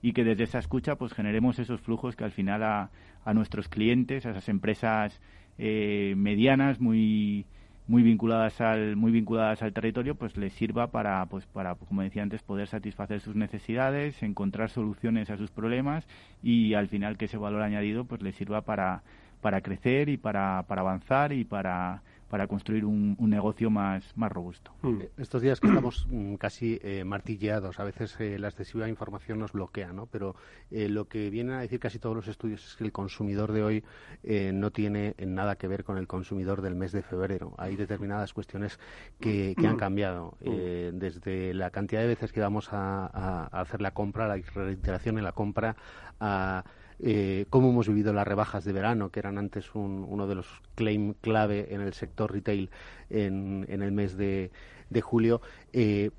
y 0.02 0.14
que 0.14 0.24
desde 0.24 0.44
esa 0.44 0.60
escucha 0.60 0.96
pues 0.96 1.14
generemos 1.14 1.60
esos 1.60 1.82
flujos 1.82 2.16
que 2.16 2.24
al 2.24 2.32
final 2.32 2.64
a, 2.64 2.90
a 3.26 3.34
nuestros 3.34 3.68
clientes, 3.68 4.26
a 4.26 4.32
esas 4.32 4.48
empresas 4.50 5.20
eh, 5.58 6.14
medianas 6.16 6.80
muy 6.80 7.46
muy 7.90 8.04
vinculadas 8.04 8.62
al 8.62 8.96
muy 8.96 9.12
vinculadas 9.12 9.64
al 9.64 9.74
territorio 9.74 10.14
pues 10.14 10.38
les 10.38 10.54
sirva 10.54 10.92
para 10.92 11.26
pues 11.26 11.48
para 11.48 11.74
como 11.74 12.04
decía 12.04 12.22
antes 12.22 12.44
poder 12.44 12.68
satisfacer 12.68 13.20
sus 13.20 13.36
necesidades 13.36 14.22
encontrar 14.22 14.70
soluciones 14.70 15.32
a 15.32 15.38
sus 15.38 15.50
problemas 15.50 16.06
y 16.44 16.76
al 16.76 16.88
final 16.88 17.18
que 17.18 17.26
ese 17.26 17.38
valor 17.38 17.64
añadido 17.64 18.06
pues 18.06 18.22
les 18.22 18.36
sirva 18.36 18.62
para 18.62 19.02
para 19.42 19.62
crecer 19.62 20.10
y 20.10 20.18
para, 20.18 20.64
para 20.68 20.82
avanzar 20.82 21.34
y 21.34 21.46
para 21.46 22.02
para 22.30 22.48
construir 22.48 22.86
un, 22.86 23.18
negocio 23.20 23.70
más, 23.70 24.16
más 24.16 24.32
robusto. 24.32 24.72
Mm. 24.82 25.02
Eh, 25.02 25.10
estos 25.18 25.42
días 25.42 25.60
que 25.60 25.68
estamos 25.68 26.08
mm, 26.10 26.36
casi 26.36 26.80
eh, 26.84 27.04
martilleados, 27.04 27.80
a 27.80 27.84
veces 27.84 28.16
eh, 28.20 28.38
la 28.40 28.50
excesiva 28.50 28.88
información 28.88 29.40
nos 29.40 29.52
bloquea, 29.52 29.92
¿no? 29.92 30.06
Pero 30.06 30.36
lo 30.72 31.08
que 31.08 31.30
vienen 31.30 31.56
a 31.56 31.62
decir 31.62 31.80
casi 31.80 31.98
todos 31.98 32.16
los 32.16 32.28
estudios 32.28 32.66
es 32.66 32.76
que 32.76 32.84
el 32.84 32.92
consumidor 32.92 33.52
de 33.52 33.64
hoy 33.64 33.84
no 34.54 34.72
tiene 34.72 35.16
nada 35.26 35.56
que 35.56 35.68
ver 35.68 35.84
con 35.84 35.98
el 35.98 36.06
consumidor 36.06 36.62
del 36.62 36.76
mes 36.76 36.92
de 36.92 37.02
febrero. 37.02 37.56
Hay 37.58 37.76
determinadas 37.76 38.34
cuestiones 38.34 38.80
que, 39.20 39.56
han 39.58 39.78
cambiado, 39.78 40.38
mm. 40.42 40.98
desde 41.00 41.54
la 41.56 41.72
cantidad 41.72 42.02
de 42.02 42.08
veces 42.08 42.32
que 42.32 42.40
vamos 42.40 42.72
a, 42.72 43.08
a 43.08 43.62
hacer 43.62 43.82
la 43.82 43.92
compra, 43.92 44.28
la 44.28 44.36
reiteración 44.36 45.18
en 45.18 45.24
la 45.24 45.32
compra, 45.32 45.76
a 46.20 46.64
eh, 47.02 47.46
cómo 47.50 47.70
hemos 47.70 47.88
vivido 47.88 48.14
las 48.14 48.28
rebajas 48.28 48.66
de 48.66 48.74
verano, 48.74 49.10
que 49.10 49.20
eran 49.20 49.38
antes 49.38 49.74
uno 49.74 50.28
de 50.28 50.36
los 50.36 50.48
claim 50.76 51.14
clave 51.22 51.74
en 51.74 51.82
el 51.82 51.94
sector 51.94 52.32
retail 52.32 52.70
en, 53.10 53.66
el 53.70 53.92
mes 53.92 54.18
de, 54.18 54.52
julio, 55.02 55.42
eh, 55.74 56.12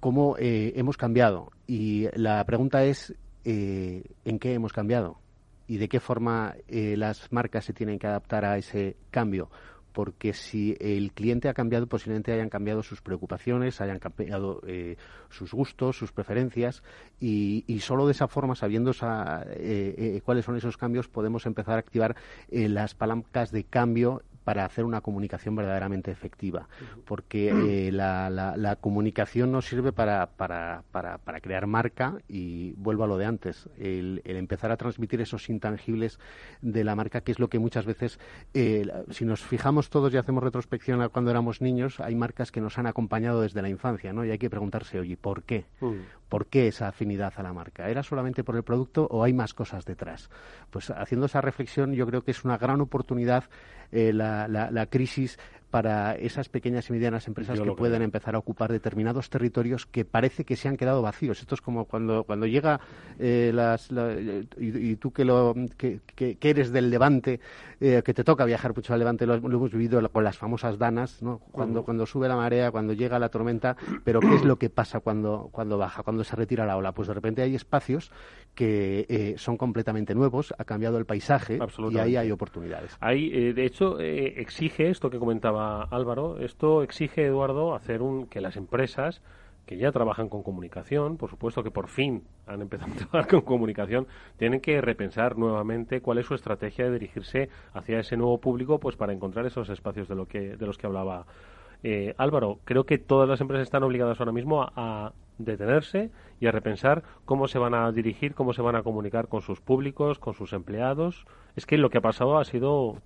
cómo 0.00 0.36
eh, 0.38 0.72
hemos 0.76 0.96
cambiado. 0.96 1.50
Y 1.66 2.06
la 2.14 2.44
pregunta 2.44 2.84
es, 2.84 3.14
eh, 3.44 4.04
¿en 4.24 4.38
qué 4.38 4.54
hemos 4.54 4.72
cambiado? 4.72 5.18
¿Y 5.66 5.76
de 5.76 5.88
qué 5.88 6.00
forma 6.00 6.54
las 6.68 7.30
marcas 7.30 7.66
se 7.66 7.74
tienen 7.74 7.98
que 7.98 8.06
adaptar 8.06 8.46
a 8.46 8.56
ese 8.56 8.96
cambio? 9.10 9.50
Porque 9.92 10.32
si 10.32 10.76
el 10.80 11.12
cliente 11.12 11.48
ha 11.48 11.54
cambiado, 11.54 11.86
posiblemente 11.86 12.32
hayan 12.32 12.48
cambiado 12.48 12.82
sus 12.82 13.00
preocupaciones, 13.00 13.80
hayan 13.80 13.98
cambiado 13.98 14.60
eh, 14.66 14.96
sus 15.30 15.52
gustos, 15.52 15.96
sus 15.96 16.12
preferencias, 16.12 16.82
y, 17.20 17.64
solo 17.80 18.06
de 18.06 18.12
esa 18.12 18.28
forma, 18.28 18.54
sabiendo 18.54 18.92
eh, 18.92 19.94
eh, 19.98 20.20
cuáles 20.24 20.44
son 20.44 20.56
esos 20.56 20.76
cambios, 20.76 21.08
podemos 21.08 21.46
empezar 21.46 21.76
a 21.76 21.80
activar 21.80 22.16
las 22.50 22.94
palancas 22.94 23.50
de 23.50 23.64
cambio 23.64 24.22
para 24.48 24.64
hacer 24.64 24.86
una 24.86 25.02
comunicación 25.02 25.54
verdaderamente 25.56 26.10
efectiva, 26.10 26.68
porque 27.04 27.50
eh, 27.50 27.92
la, 27.92 28.30
la, 28.30 28.76
comunicación 28.76 29.52
nos 29.52 29.66
sirve 29.66 29.92
para, 29.92 30.24
para, 30.24 30.84
para, 30.90 31.18
para, 31.18 31.42
crear 31.42 31.66
marca 31.66 32.16
y 32.28 32.72
vuelvo 32.78 33.04
a 33.04 33.08
lo 33.08 33.18
de 33.18 33.26
antes, 33.26 33.68
el, 33.78 34.22
empezar 34.24 34.70
a 34.70 34.78
transmitir 34.78 35.20
esos 35.20 35.50
intangibles 35.50 36.18
de 36.62 36.82
la 36.82 36.96
marca, 36.96 37.20
que 37.20 37.32
es 37.32 37.38
lo 37.38 37.48
que 37.48 37.58
muchas 37.58 37.84
veces, 37.84 38.18
eh, 38.54 38.90
si 39.10 39.26
nos 39.26 39.42
fijamos 39.42 39.90
todos 39.90 40.14
y 40.14 40.16
hacemos 40.16 40.42
retrospección 40.42 41.02
a 41.02 41.10
cuando 41.10 41.30
éramos 41.30 41.60
niños, 41.60 42.00
hay 42.00 42.14
marcas 42.14 42.50
que 42.50 42.62
nos 42.62 42.78
han 42.78 42.86
acompañado 42.86 43.42
desde 43.42 43.60
la 43.60 43.68
infancia, 43.68 44.14
¿no? 44.14 44.24
Y 44.24 44.30
hay 44.30 44.38
que 44.38 44.48
preguntarse, 44.48 44.98
oye, 44.98 45.18
¿por 45.18 45.42
qué? 45.42 45.66
Mm. 45.82 45.96
¿Por 46.30 46.46
qué 46.46 46.68
esa 46.68 46.88
afinidad 46.88 47.34
a 47.36 47.42
la 47.42 47.52
marca? 47.52 47.90
¿Era 47.90 48.02
solamente 48.02 48.44
por 48.44 48.56
el 48.56 48.62
producto 48.62 49.06
o 49.10 49.24
hay 49.24 49.34
más 49.34 49.52
cosas 49.52 49.84
detrás? 49.84 50.30
Pues 50.70 50.90
haciendo 50.90 51.26
esa 51.26 51.40
reflexión 51.40 51.92
yo 51.92 52.06
creo 52.06 52.22
que 52.22 52.30
es 52.30 52.44
una 52.44 52.58
gran 52.58 52.80
oportunidad 52.80 53.44
eh, 53.90 54.12
la, 54.12 54.48
la, 54.48 54.70
la, 54.70 54.86
crisis 54.86 55.38
para 55.70 56.14
esas 56.16 56.48
pequeñas 56.48 56.88
y 56.88 56.92
medianas 56.92 57.28
empresas 57.28 57.60
que 57.60 57.72
pueden 57.72 58.02
empezar 58.02 58.34
a 58.34 58.38
ocupar 58.38 58.72
determinados 58.72 59.28
territorios 59.28 59.86
que 59.86 60.04
parece 60.04 60.44
que 60.44 60.56
se 60.56 60.68
han 60.68 60.76
quedado 60.76 61.02
vacíos. 61.02 61.40
Esto 61.40 61.54
es 61.54 61.60
como 61.60 61.84
cuando, 61.84 62.24
cuando 62.24 62.46
llega 62.46 62.80
eh, 63.18 63.50
las, 63.54 63.90
y, 64.58 64.96
tú 64.96 65.12
que, 65.12 65.24
lo, 65.24 65.54
que, 65.76 66.00
que, 66.14 66.38
eres 66.40 66.72
del 66.72 66.90
Levante, 66.90 67.40
eh, 67.80 68.02
que 68.04 68.14
te 68.14 68.24
toca 68.24 68.44
viajar 68.44 68.74
mucho 68.74 68.92
al 68.94 68.98
Levante, 68.98 69.26
lo, 69.26 69.34
hemos 69.34 69.70
vivido 69.70 70.06
con 70.10 70.24
las 70.24 70.38
famosas 70.38 70.78
danas, 70.78 71.22
¿no? 71.22 71.38
cuando, 71.52 71.84
cuando 71.84 72.06
sube 72.06 72.28
la 72.28 72.36
marea, 72.36 72.70
cuando 72.70 72.94
llega 72.94 73.18
la 73.18 73.28
tormenta, 73.28 73.76
pero 74.04 74.20
¿qué 74.20 74.34
es 74.34 74.44
lo 74.44 74.56
que 74.56 74.70
pasa 74.70 75.00
cuando, 75.00 75.50
cuando 75.52 75.76
baja, 75.76 76.02
cuando 76.02 76.24
se 76.24 76.34
retira 76.34 76.64
la 76.64 76.76
ola? 76.76 76.92
Pues 76.92 77.08
de 77.08 77.14
repente 77.14 77.42
hay 77.42 77.54
espacios 77.54 78.10
que 78.54 79.06
eh, 79.08 79.34
son 79.36 79.56
completamente 79.56 80.14
nuevos, 80.14 80.54
ha 80.56 80.64
cambiado 80.64 80.98
el 80.98 81.04
paisaje 81.04 81.58
y 81.90 81.98
ahí 81.98 82.16
hay 82.16 82.30
oportunidades. 82.30 82.96
Hay, 83.00 83.52
de 83.52 83.64
hecho, 83.64 84.00
exige 84.00 84.88
esto 84.90 85.10
que 85.10 85.18
comentaba 85.18 85.57
Álvaro, 85.60 86.38
esto 86.38 86.82
exige, 86.82 87.26
Eduardo, 87.26 87.74
hacer 87.74 88.02
un 88.02 88.26
que 88.26 88.40
las 88.40 88.56
empresas 88.56 89.22
que 89.66 89.76
ya 89.76 89.92
trabajan 89.92 90.30
con 90.30 90.42
comunicación, 90.42 91.18
por 91.18 91.28
supuesto 91.28 91.62
que 91.62 91.70
por 91.70 91.88
fin 91.88 92.24
han 92.46 92.62
empezado 92.62 92.92
a 92.92 92.96
trabajar 92.96 93.28
con 93.28 93.40
comunicación, 93.42 94.06
tienen 94.38 94.60
que 94.60 94.80
repensar 94.80 95.36
nuevamente 95.36 96.00
cuál 96.00 96.18
es 96.18 96.26
su 96.26 96.34
estrategia 96.34 96.86
de 96.86 96.92
dirigirse 96.92 97.50
hacia 97.74 98.00
ese 98.00 98.16
nuevo 98.16 98.38
público, 98.38 98.80
pues 98.80 98.96
para 98.96 99.12
encontrar 99.12 99.44
esos 99.44 99.68
espacios 99.68 100.08
de 100.08 100.14
lo 100.14 100.26
que 100.26 100.56
de 100.56 100.66
los 100.66 100.78
que 100.78 100.86
hablaba 100.86 101.26
eh, 101.82 102.14
Álvaro. 102.18 102.58
Creo 102.64 102.84
que 102.84 102.98
todas 102.98 103.28
las 103.28 103.40
empresas 103.40 103.64
están 103.64 103.82
obligadas 103.82 104.18
ahora 104.20 104.32
mismo 104.32 104.62
a, 104.62 105.12
detenerse 105.38 106.10
y 106.40 106.48
a 106.48 106.50
repensar 106.50 107.04
cómo 107.24 107.46
se 107.46 107.60
van 107.60 107.72
a 107.72 107.92
dirigir, 107.92 108.34
cómo 108.34 108.52
se 108.52 108.60
van 108.60 108.74
a 108.74 108.82
comunicar 108.82 109.28
con 109.28 109.40
sus 109.40 109.60
públicos, 109.60 110.18
con 110.18 110.34
sus 110.34 110.52
empleados. 110.52 111.26
Es 111.54 111.64
que 111.64 111.78
lo 111.78 111.90
que 111.90 111.98
ha 111.98 112.00
pasado 112.00 112.38
ha 112.38 112.44
sido 112.44 112.96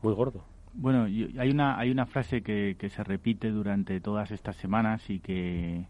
muy 0.00 0.14
gordo. 0.14 0.42
Bueno, 0.74 1.04
hay 1.04 1.50
una, 1.50 1.78
hay 1.78 1.90
una 1.90 2.06
frase 2.06 2.42
que, 2.42 2.76
que 2.78 2.88
se 2.88 3.04
repite 3.04 3.50
durante 3.50 4.00
todas 4.00 4.30
estas 4.30 4.56
semanas 4.56 5.08
y 5.10 5.20
que, 5.20 5.84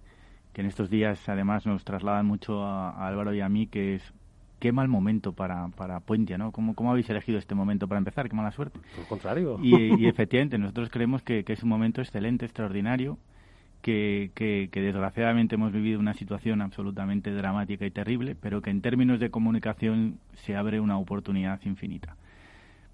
en 0.55 0.67
estos 0.67 0.91
días 0.91 1.29
además 1.29 1.67
nos 1.67 1.85
trasladan 1.85 2.27
mucho 2.27 2.65
a, 2.65 3.07
Álvaro 3.07 3.33
y 3.35 3.41
a 3.41 3.49
mí, 3.49 3.67
que 3.67 3.95
es 3.97 4.13
qué 4.59 4.73
mal 4.73 4.89
momento 4.89 5.33
para, 5.33 5.69
para 5.69 6.01
Puentia, 6.01 6.39
¿no? 6.39 6.53
¿Cómo, 6.53 6.75
¿Cómo 6.75 6.91
habéis 6.91 7.09
elegido 7.11 7.39
este 7.39 7.55
momento 7.55 7.89
para 7.89 7.99
empezar? 7.99 8.29
Qué 8.29 8.37
mala 8.37 8.53
suerte. 8.53 8.79
Por 8.97 9.07
contrario. 9.07 9.59
Y, 9.63 9.75
efectivamente, 10.07 10.59
nosotros 10.59 10.89
creemos 10.91 11.23
que, 11.23 11.45
que, 11.45 11.53
es 11.53 11.63
un 11.63 11.69
momento 11.69 12.01
excelente, 12.01 12.45
extraordinario, 12.45 13.19
que, 13.83 14.31
que, 14.35 14.69
que, 14.71 14.81
desgraciadamente 14.81 15.57
hemos 15.57 15.73
vivido 15.73 15.99
una 15.99 16.15
situación 16.15 16.61
absolutamente 16.61 17.33
dramática 17.33 17.87
y 17.87 17.91
terrible, 17.91 18.37
pero 18.37 18.63
que 18.63 18.71
en 18.71 18.81
términos 18.81 19.19
de 19.21 19.31
comunicación 19.31 20.19
se 20.35 20.57
abre 20.57 20.81
una 20.81 20.99
oportunidad 20.99 21.61
infinita 21.65 22.17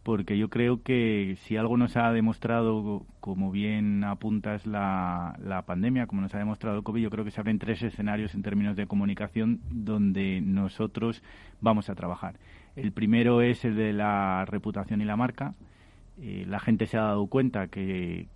porque 0.09 0.39
yo 0.39 0.49
creo 0.49 0.83
que 0.83 1.37
si 1.43 1.59
algo 1.59 1.77
nos 1.77 1.99
ha 1.99 2.11
demostrado, 2.13 3.05
como 3.21 3.51
bien 3.51 4.05
apuntas 4.05 4.67
la, 4.67 5.37
la 5.39 5.67
pandemia, 5.67 6.07
como 6.07 6.23
nos 6.23 6.35
ha 6.35 6.39
demostrado 6.39 6.79
el 6.79 6.83
COVID, 6.83 7.03
yo 7.03 7.11
creo 7.11 7.27
que 7.27 7.31
se 7.31 7.39
abren 7.39 7.59
tres 7.59 7.83
escenarios 7.83 8.35
en 8.35 8.41
términos 8.41 8.75
de 8.75 8.87
comunicación 8.87 9.61
donde 9.71 10.41
nosotros 10.41 11.23
vamos 11.61 11.91
a 11.91 11.95
trabajar. 11.95 12.37
El 12.75 12.91
primero 12.93 13.43
es 13.43 13.67
el 13.67 13.77
de 13.77 13.93
la 13.93 14.47
reputación 14.47 15.03
y 15.03 15.05
la 15.05 15.19
marca. 15.19 15.53
Eh, 16.23 16.47
la 16.49 16.59
gente 16.59 16.87
se 16.87 16.97
ha 16.97 17.03
dado 17.03 17.27
cuenta 17.27 17.69
que, 17.69 18.29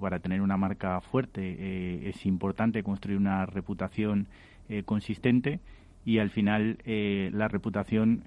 para 0.00 0.20
tener 0.20 0.40
una 0.40 0.56
marca 0.56 1.02
fuerte 1.02 1.54
eh, 1.58 2.08
es 2.08 2.24
importante 2.24 2.82
construir 2.82 3.18
una 3.18 3.44
reputación 3.44 4.26
eh, 4.70 4.84
consistente 4.84 5.60
y 6.06 6.16
al 6.16 6.30
final 6.30 6.78
la 6.86 7.48
reputación 7.48 8.24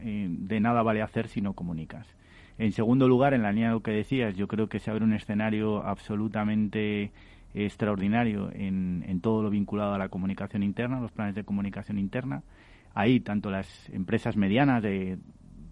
de 0.47 0.59
nada 0.59 0.83
vale 0.83 1.01
hacer 1.01 1.27
si 1.27 1.41
no 1.41 1.53
comunicas. 1.53 2.05
En 2.57 2.71
segundo 2.71 3.07
lugar, 3.07 3.33
en 3.33 3.43
la 3.43 3.51
línea 3.51 3.69
de 3.69 3.75
lo 3.75 3.81
que 3.81 3.91
decías, 3.91 4.35
yo 4.35 4.47
creo 4.47 4.67
que 4.67 4.79
se 4.79 4.91
abre 4.91 5.03
un 5.03 5.13
escenario 5.13 5.83
absolutamente 5.83 7.11
extraordinario 7.53 8.49
en, 8.53 9.03
en 9.07 9.19
todo 9.19 9.43
lo 9.43 9.49
vinculado 9.49 9.93
a 9.93 9.97
la 9.97 10.09
comunicación 10.09 10.63
interna, 10.63 10.99
los 10.99 11.11
planes 11.11 11.35
de 11.35 11.43
comunicación 11.43 11.97
interna. 11.97 12.43
Ahí 12.93 13.19
tanto 13.19 13.49
las 13.49 13.89
empresas 13.89 14.37
medianas 14.37 14.83
de 14.83 15.17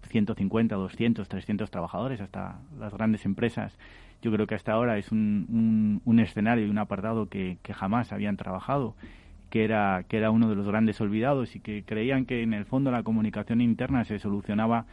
150, 0.08 0.74
200, 0.74 1.28
300 1.28 1.70
trabajadores 1.70 2.20
hasta 2.20 2.60
las 2.78 2.92
grandes 2.92 3.24
empresas, 3.24 3.78
yo 4.22 4.30
creo 4.32 4.46
que 4.46 4.54
hasta 4.54 4.72
ahora 4.72 4.98
es 4.98 5.10
un, 5.12 6.02
un, 6.04 6.18
escenario 6.18 6.66
y 6.66 6.70
un 6.70 6.78
apartado 6.78 7.28
que, 7.28 7.58
que, 7.62 7.72
jamás 7.72 8.12
habían 8.12 8.36
trabajado, 8.36 8.94
que 9.48 9.64
era, 9.64 10.04
que 10.08 10.18
era 10.18 10.30
uno 10.30 10.48
de 10.48 10.56
los 10.56 10.66
grandes 10.66 11.00
olvidados 11.00 11.56
y 11.56 11.60
que 11.60 11.84
creían 11.84 12.26
que 12.26 12.42
en 12.42 12.52
el 12.52 12.66
fondo 12.66 12.90
la 12.90 13.02
comunicación 13.02 13.60
interna 13.62 14.04
se 14.04 14.18
solucionaba 14.18 14.84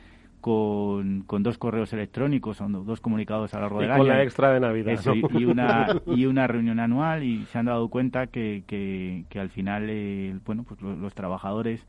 con, 0.47 1.23
con, 1.23 1.43
dos 1.43 1.57
correos 1.57 1.91
electrónicos, 1.91 2.55
son 2.55 2.71
dos 2.85 3.01
comunicados 3.01 3.53
a 3.53 3.57
lo 3.57 3.63
largo 3.63 3.81
del 3.81 3.91
año. 3.91 3.97
con 3.97 4.07
la 4.07 4.23
extra 4.23 4.53
de 4.53 4.61
Navidad. 4.61 4.97
y, 5.33 5.43
una, 5.43 5.87
y 6.07 6.25
una 6.25 6.47
reunión 6.47 6.79
anual 6.79 7.23
y 7.23 7.43
se 7.47 7.57
han 7.57 7.65
dado 7.65 7.89
cuenta 7.89 8.27
que, 8.27 8.63
que, 8.65 9.25
que 9.27 9.41
al 9.41 9.49
final, 9.49 9.87
eh, 9.89 10.39
bueno, 10.45 10.63
pues 10.63 10.81
los, 10.81 11.13
trabajadores, 11.13 11.85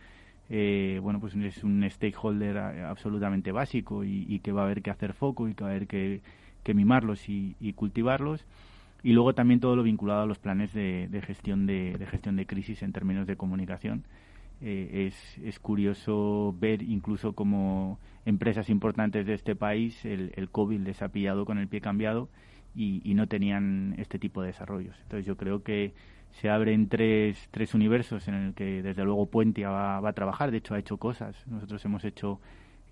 eh, 0.51 0.99
bueno, 1.01 1.21
pues 1.21 1.37
es 1.37 1.63
un 1.63 1.89
stakeholder 1.89 2.57
eh, 2.57 2.83
absolutamente 2.83 3.53
básico 3.53 4.03
y, 4.03 4.41
que 4.41 4.51
va 4.51 4.63
a 4.63 4.65
haber 4.65 4.83
que 4.83 4.91
hacer 4.91 5.13
foco 5.13 5.49
y 5.49 5.55
que 5.55 5.63
va 5.63 5.71
a 5.71 5.75
haber 5.75 5.87
que, 5.87 6.21
que 6.65 6.75
mimarlos 6.75 7.29
y, 7.29 7.55
cultivarlos. 7.77 8.45
Y 9.05 9.13
luego 9.13 9.35
también 9.35 9.61
todo 9.61 9.77
lo 9.77 9.85
vinculado 9.85 10.23
a 10.23 10.27
los 10.27 10.41
planes 10.41 10.73
de, 10.73 11.07
de 11.09 11.23
gestión 11.23 11.67
de, 11.67 11.97
de 11.97 12.07
gestión 12.07 12.35
de 12.35 12.45
crisis 12.45 12.83
en 12.83 12.93
términos 12.93 13.29
de 13.29 13.37
comunicación 13.37 14.03
eh, 14.61 15.07
es, 15.09 15.39
es, 15.45 15.59
curioso 15.59 16.55
ver 16.59 16.83
incluso 16.83 17.33
como 17.33 17.99
empresas 18.25 18.69
importantes 18.71 19.25
de 19.27 19.35
este 19.35 19.55
país 19.55 20.05
el, 20.05 20.33
el 20.35 20.51
COVID 20.51 20.81
les 20.81 21.01
ha 21.03 21.09
pillado 21.09 21.45
con 21.45 21.59
el 21.59 21.69
pie 21.69 21.81
cambiado 21.81 22.29
y, 22.75 23.01
y, 23.05 23.15
no 23.15 23.29
tenían 23.29 23.95
este 23.99 24.19
tipo 24.19 24.43
de 24.43 24.49
desarrollos. 24.49 24.97
Entonces 25.03 25.27
yo 25.27 25.37
creo 25.37 25.63
que 25.63 25.93
se 26.33 26.51
abren 26.51 26.89
tres, 26.89 27.49
tres 27.51 27.75
universos 27.75 28.29
en 28.29 28.35
el 28.35 28.55
que 28.55 28.83
desde 28.83 29.05
luego 29.05 29.27
Puentia 29.27 29.71
va, 29.71 30.01
va 30.01 30.11
a 30.11 30.13
trabajar. 30.13 30.51
De 30.51 30.59
hecho 30.59 30.75
ha 30.75 30.79
hecho 30.79 30.97
cosas. 30.97 31.47
Nosotros 31.47 31.85
hemos 31.85 32.05
hecho 32.05 32.41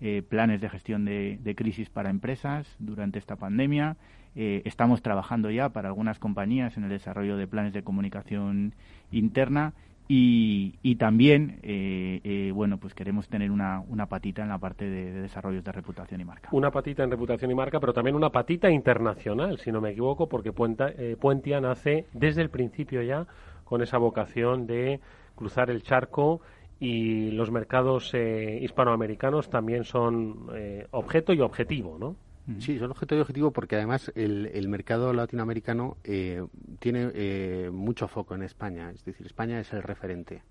eh, 0.01 0.23
planes 0.27 0.61
de 0.61 0.69
gestión 0.69 1.05
de, 1.05 1.39
de, 1.41 1.55
crisis 1.55 1.89
para 1.89 2.09
empresas 2.09 2.67
durante 2.79 3.19
esta 3.19 3.35
pandemia. 3.35 3.97
Eh, 4.35 4.61
estamos 4.65 5.01
trabajando 5.01 5.49
ya 5.49 5.69
para 5.69 5.89
algunas 5.89 6.19
compañías 6.19 6.77
en 6.77 6.83
el 6.83 6.89
desarrollo 6.89 7.37
de 7.37 7.47
planes 7.47 7.73
de 7.73 7.83
comunicación 7.83 8.75
interna 9.11 9.73
y, 10.07 10.75
y 10.81 10.95
también, 10.95 11.59
eh, 11.63 12.21
eh, 12.23 12.51
bueno, 12.53 12.77
pues 12.77 12.93
queremos 12.93 13.27
tener 13.27 13.51
una, 13.51 13.81
una 13.87 14.07
patita 14.07 14.41
en 14.41 14.49
la 14.49 14.57
parte 14.57 14.89
de, 14.89 15.11
de, 15.11 15.21
desarrollos 15.21 15.63
de 15.63 15.71
reputación 15.71 16.21
y 16.21 16.25
marca. 16.25 16.49
Una 16.51 16.71
patita 16.71 17.03
en 17.03 17.11
reputación 17.11 17.51
y 17.51 17.55
marca, 17.55 17.79
pero 17.79 17.93
también 17.93 18.15
una 18.15 18.29
patita 18.29 18.69
internacional, 18.69 19.59
si 19.59 19.71
no 19.71 19.81
me 19.81 19.91
equivoco, 19.91 20.29
porque 20.29 20.53
Puenta, 20.53 20.89
eh, 20.89 21.17
Puentia 21.19 21.59
nace 21.59 22.05
desde 22.13 22.41
el 22.41 22.49
principio 22.49 23.01
ya 23.01 23.27
con 23.65 23.81
esa 23.81 23.97
vocación 23.97 24.65
de 24.65 25.01
cruzar 25.35 25.69
el 25.69 25.83
charco 25.83 26.41
y 26.79 27.31
los 27.31 27.51
mercados 27.51 28.13
eh, 28.13 28.59
hispanoamericanos 28.61 29.49
también 29.49 29.83
son 29.83 30.47
eh, 30.53 30.87
objeto 30.91 31.33
y 31.33 31.41
objetivo, 31.41 31.97
¿no? 31.99 32.15
Sí, 32.59 32.79
son 32.79 32.91
objeto 32.91 33.15
y 33.15 33.19
objetivo 33.19 33.51
porque 33.51 33.75
además 33.75 34.11
el, 34.15 34.47
el 34.53 34.69
mercado 34.69 35.11
latinoamericano 35.11 35.97
eh, 36.03 36.45
tiene 36.79 37.11
eh, 37.13 37.69
mucho 37.73 38.07
foco 38.07 38.35
en 38.35 38.43
España. 38.43 38.91
Es 38.91 39.03
decir, 39.03 39.25
España 39.25 39.59
es 39.59 39.73
el 39.73 39.83
referente. 39.83 40.43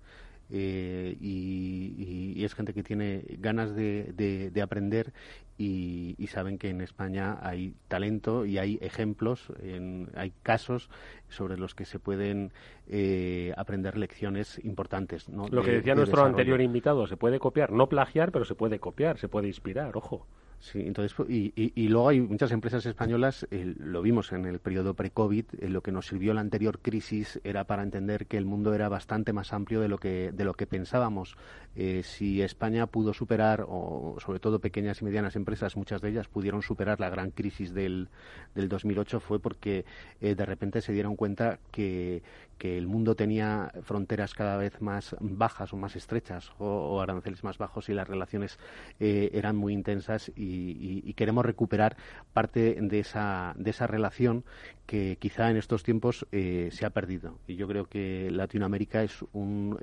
Eh, 0.49 1.17
y, 1.19 2.33
y, 2.37 2.45
es 2.45 2.55
gente 2.55 2.73
que 2.73 2.81
tiene 2.81 3.25
ganas 3.39 3.75
de, 3.75 4.13
de, 4.53 4.61
aprender 4.61 5.11
y, 5.57 6.15
y, 6.17 6.27
saben 6.27 6.57
que 6.57 6.69
en 6.69 6.79
España 6.79 7.37
hay 7.41 7.73
talento 7.89 8.45
y 8.45 8.57
hay 8.57 8.79
ejemplos, 8.81 9.51
en, 9.61 10.09
hay 10.15 10.31
casos 10.43 10.89
sobre 11.27 11.57
los 11.57 11.75
que 11.75 11.83
se 11.83 11.99
pueden 11.99 12.53
eh, 12.87 13.53
aprender 13.57 13.97
lecciones 13.97 14.63
importantes. 14.63 15.27
¿no? 15.27 15.49
Lo 15.49 15.63
que 15.63 15.71
decía 15.71 15.95
nuestro 15.95 16.23
anterior 16.23 16.61
invitado, 16.61 17.07
se 17.07 17.17
puede 17.17 17.39
copiar, 17.39 17.73
no 17.73 17.89
plagiar, 17.89 18.31
pero 18.31 18.45
se 18.45 18.55
puede 18.55 18.79
copiar, 18.79 19.17
se 19.17 19.27
puede 19.27 19.47
inspirar, 19.47 19.97
ojo. 19.97 20.27
Sí, 20.59 20.81
entonces, 20.85 21.15
y, 21.29 21.53
y, 21.55 21.87
luego 21.87 22.09
hay 22.09 22.19
muchas 22.19 22.51
empresas 22.51 22.85
españolas, 22.85 23.47
lo 23.51 24.01
vimos 24.01 24.31
en 24.31 24.45
el 24.45 24.59
periodo 24.59 24.95
pre-COVID, 24.95 25.45
eh, 25.59 25.69
lo 25.69 25.81
que 25.81 25.91
nos 25.91 26.07
sirvió 26.07 26.33
la 26.33 26.41
anterior 26.41 26.79
crisis 26.79 27.39
era 27.43 27.65
para 27.65 27.83
entender 27.83 28.25
que 28.25 28.37
el 28.37 28.45
mundo 28.45 28.73
era 28.73 28.89
bastante 28.89 29.33
más 29.33 29.53
amplio 29.53 29.81
de 29.81 29.87
lo 29.87 29.99
que, 29.99 30.31
de 30.33 30.45
lo 30.45 30.55
que 30.55 30.65
pensábamos 30.65 31.37
Eh, 31.79 32.01
si 32.03 32.41
España 32.41 32.87
pudo 32.87 33.13
superar, 33.13 33.63
o 33.69 34.17
sobre 34.19 34.39
todo 34.39 34.59
pequeñas 34.59 35.01
y 35.01 35.05
medianas 35.05 35.35
empresas, 35.35 35.77
muchas 35.77 36.01
de 36.01 36.09
ellas 36.09 36.27
pudieron 36.27 36.63
superar 36.63 36.99
la 36.99 37.09
gran 37.09 37.29
crisis 37.29 37.71
del, 37.71 38.09
del 38.55 38.67
2008, 38.67 39.19
fue 39.19 39.39
porque 39.39 39.85
eh, 40.19 40.35
de 40.35 40.45
repente 40.45 40.81
se 40.81 40.91
dieron 40.91 41.15
cuenta 41.15 41.59
que, 41.71 42.21
el 42.59 42.87
mundo 42.87 43.15
tenía 43.15 43.71
fronteras 43.83 44.33
cada 44.33 44.57
vez 44.57 44.81
más 44.81 45.15
bajas 45.21 45.71
o 45.73 45.77
más 45.77 45.95
estrechas 45.95 46.51
o, 46.57 46.99
aranceles 46.99 47.43
más 47.43 47.59
bajos 47.59 47.87
y 47.87 47.93
las 47.93 48.07
relaciones 48.07 48.57
eh, 48.99 49.29
eran 49.33 49.55
muy 49.55 49.73
intensas 49.73 50.31
y, 50.35 51.13
queremos 51.13 51.45
recuperar 51.45 51.95
parte 52.33 52.77
de 52.81 52.99
esa, 52.99 53.53
de 53.57 53.69
esa 53.69 53.85
relación 53.85 54.43
que 54.87 55.17
quizá 55.19 55.51
en 55.51 55.57
estos 55.57 55.83
tiempos 55.83 56.25
eh, 56.31 56.69
se 56.71 56.85
ha 56.85 56.89
perdido. 56.89 57.37
Y 57.47 57.55
yo 57.55 57.67
creo 57.67 57.85
que 57.85 58.29
Latinoamérica 58.31 59.03
es 59.03 59.23
un 59.33 59.77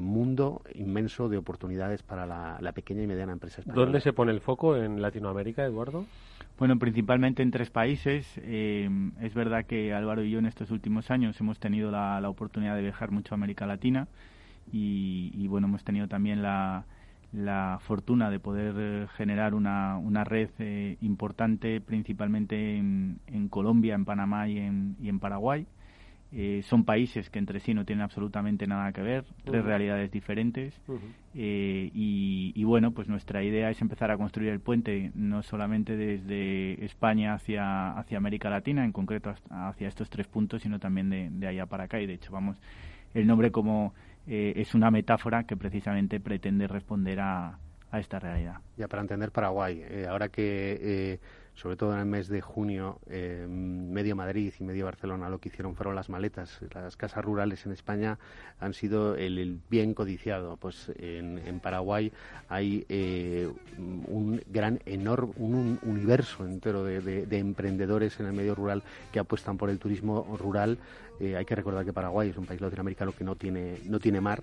mundo 0.00 0.62
inmenso 0.74 1.28
de 1.28 1.35
oportunidades 1.38 2.02
para 2.02 2.26
la, 2.26 2.58
la, 2.60 2.72
pequeña 2.72 3.02
y 3.02 3.06
mediana 3.06 3.32
empresa 3.32 3.60
española. 3.60 3.84
¿Dónde 3.84 4.00
se 4.00 4.12
pone 4.12 4.32
el 4.32 4.40
foco 4.40 4.76
en 4.76 5.00
Latinoamérica, 5.02 5.64
Eduardo? 5.64 6.04
Bueno, 6.58 6.78
principalmente 6.78 7.42
en 7.42 7.50
tres 7.50 7.70
países. 7.70 8.26
Eh, 8.38 8.88
es 9.20 9.34
verdad 9.34 9.66
que 9.66 9.92
Álvaro 9.92 10.24
y 10.24 10.30
yo 10.30 10.38
en 10.38 10.46
estos 10.46 10.70
últimos 10.70 11.10
años 11.10 11.38
hemos 11.40 11.58
tenido 11.58 11.90
la, 11.90 12.26
oportunidad 12.28 12.74
de 12.76 12.82
viajar 12.82 13.10
mucho 13.10 13.34
a 13.34 13.36
América 13.36 13.66
Latina 13.66 14.08
y, 14.72 15.46
bueno, 15.48 15.66
hemos 15.66 15.84
tenido 15.84 16.08
también 16.08 16.42
la, 16.42 16.84
fortuna 17.80 18.30
de 18.30 18.40
poder 18.40 18.74
eh, 18.78 19.06
generar 19.16 19.54
una, 19.54 19.98
una 19.98 20.24
red 20.24 20.48
eh, 20.58 20.96
importante 21.02 21.82
principalmente 21.82 22.78
en, 22.78 23.20
en, 23.26 23.48
Colombia, 23.48 23.94
en 23.94 24.06
Panamá 24.06 24.48
y 24.48 24.58
en, 24.58 24.96
y 24.98 25.10
en 25.10 25.18
Paraguay. 25.18 25.66
Eh, 26.32 26.62
son 26.64 26.84
países 26.84 27.30
que 27.30 27.38
entre 27.38 27.60
sí 27.60 27.72
no 27.72 27.84
tienen 27.84 28.02
absolutamente 28.02 28.66
nada 28.66 28.92
que 28.92 29.00
ver, 29.00 29.24
tres 29.44 29.64
realidades 29.64 30.10
diferentes. 30.10 30.78
Eh, 31.34 31.90
y, 31.94 32.64
bueno, 32.64 32.90
pues 32.90 33.08
nuestra 33.08 33.42
idea 33.42 33.70
es 33.70 33.80
empezar 33.80 34.10
a 34.10 34.16
construir 34.16 34.50
el 34.50 34.60
puente 34.60 35.12
no 35.14 35.42
solamente 35.42 35.96
desde 35.96 36.84
España 36.84 37.34
hacia, 37.34 37.92
hacia 37.92 38.18
América 38.18 38.50
Latina, 38.50 38.84
en 38.84 38.92
concreto 38.92 39.34
hacia 39.50 39.88
estos 39.88 40.10
tres 40.10 40.26
puntos, 40.26 40.62
sino 40.62 40.80
también 40.80 41.10
de, 41.10 41.46
allá 41.46 41.66
para 41.66 41.84
acá. 41.84 42.00
Y 42.00 42.06
de 42.06 42.14
hecho, 42.14 42.32
vamos, 42.32 42.60
el 43.14 43.26
nombre 43.26 43.52
como 43.52 43.94
eh, 44.26 44.52
es 44.56 44.74
una 44.74 44.90
metáfora 44.90 45.44
que 45.44 45.56
precisamente 45.56 46.18
pretende 46.18 46.66
responder 46.66 47.20
a, 47.20 47.58
a 47.92 48.00
esta 48.00 48.18
realidad. 48.18 48.56
Ya 48.76 48.88
para 48.88 49.02
entender 49.02 49.30
Paraguay, 49.30 49.82
ahora 50.08 50.28
que 50.28 51.20
sobre 51.56 51.76
todo 51.76 51.94
en 51.94 52.00
el 52.00 52.06
mes 52.06 52.28
de 52.28 52.42
junio, 52.42 53.00
eh, 53.08 53.46
medio 53.48 54.14
Madrid 54.14 54.52
y 54.60 54.62
medio 54.62 54.84
Barcelona 54.84 55.30
lo 55.30 55.38
que 55.38 55.48
hicieron 55.48 55.74
fueron 55.74 55.94
las 55.94 56.10
maletas. 56.10 56.60
Las 56.74 56.96
casas 56.96 57.24
rurales 57.24 57.64
en 57.64 57.72
España 57.72 58.18
han 58.60 58.74
sido 58.74 59.16
el, 59.16 59.58
bien 59.70 59.94
codiciado. 59.94 60.58
Pues 60.58 60.92
en, 60.98 61.58
Paraguay 61.60 62.12
hay 62.50 62.84
eh, 62.90 63.50
un 63.78 64.42
gran, 64.48 64.80
enorme, 64.84 65.32
un, 65.38 65.78
universo 65.82 66.44
entero 66.44 66.84
de, 66.84 67.26
emprendedores 67.30 68.20
en 68.20 68.26
el 68.26 68.34
medio 68.34 68.54
rural 68.54 68.82
que 69.10 69.18
apuestan 69.18 69.56
por 69.56 69.70
el 69.70 69.78
turismo 69.78 70.36
rural. 70.38 70.78
Eh, 71.20 71.36
hay 71.36 71.46
que 71.46 71.54
recordar 71.54 71.86
que 71.86 71.94
Paraguay 71.94 72.28
es 72.28 72.36
un 72.36 72.44
país 72.44 72.60
latinoamericano 72.60 73.12
que 73.12 73.24
no 73.24 73.34
tiene, 73.34 73.78
no 73.84 73.98
tiene 73.98 74.20
mar 74.20 74.42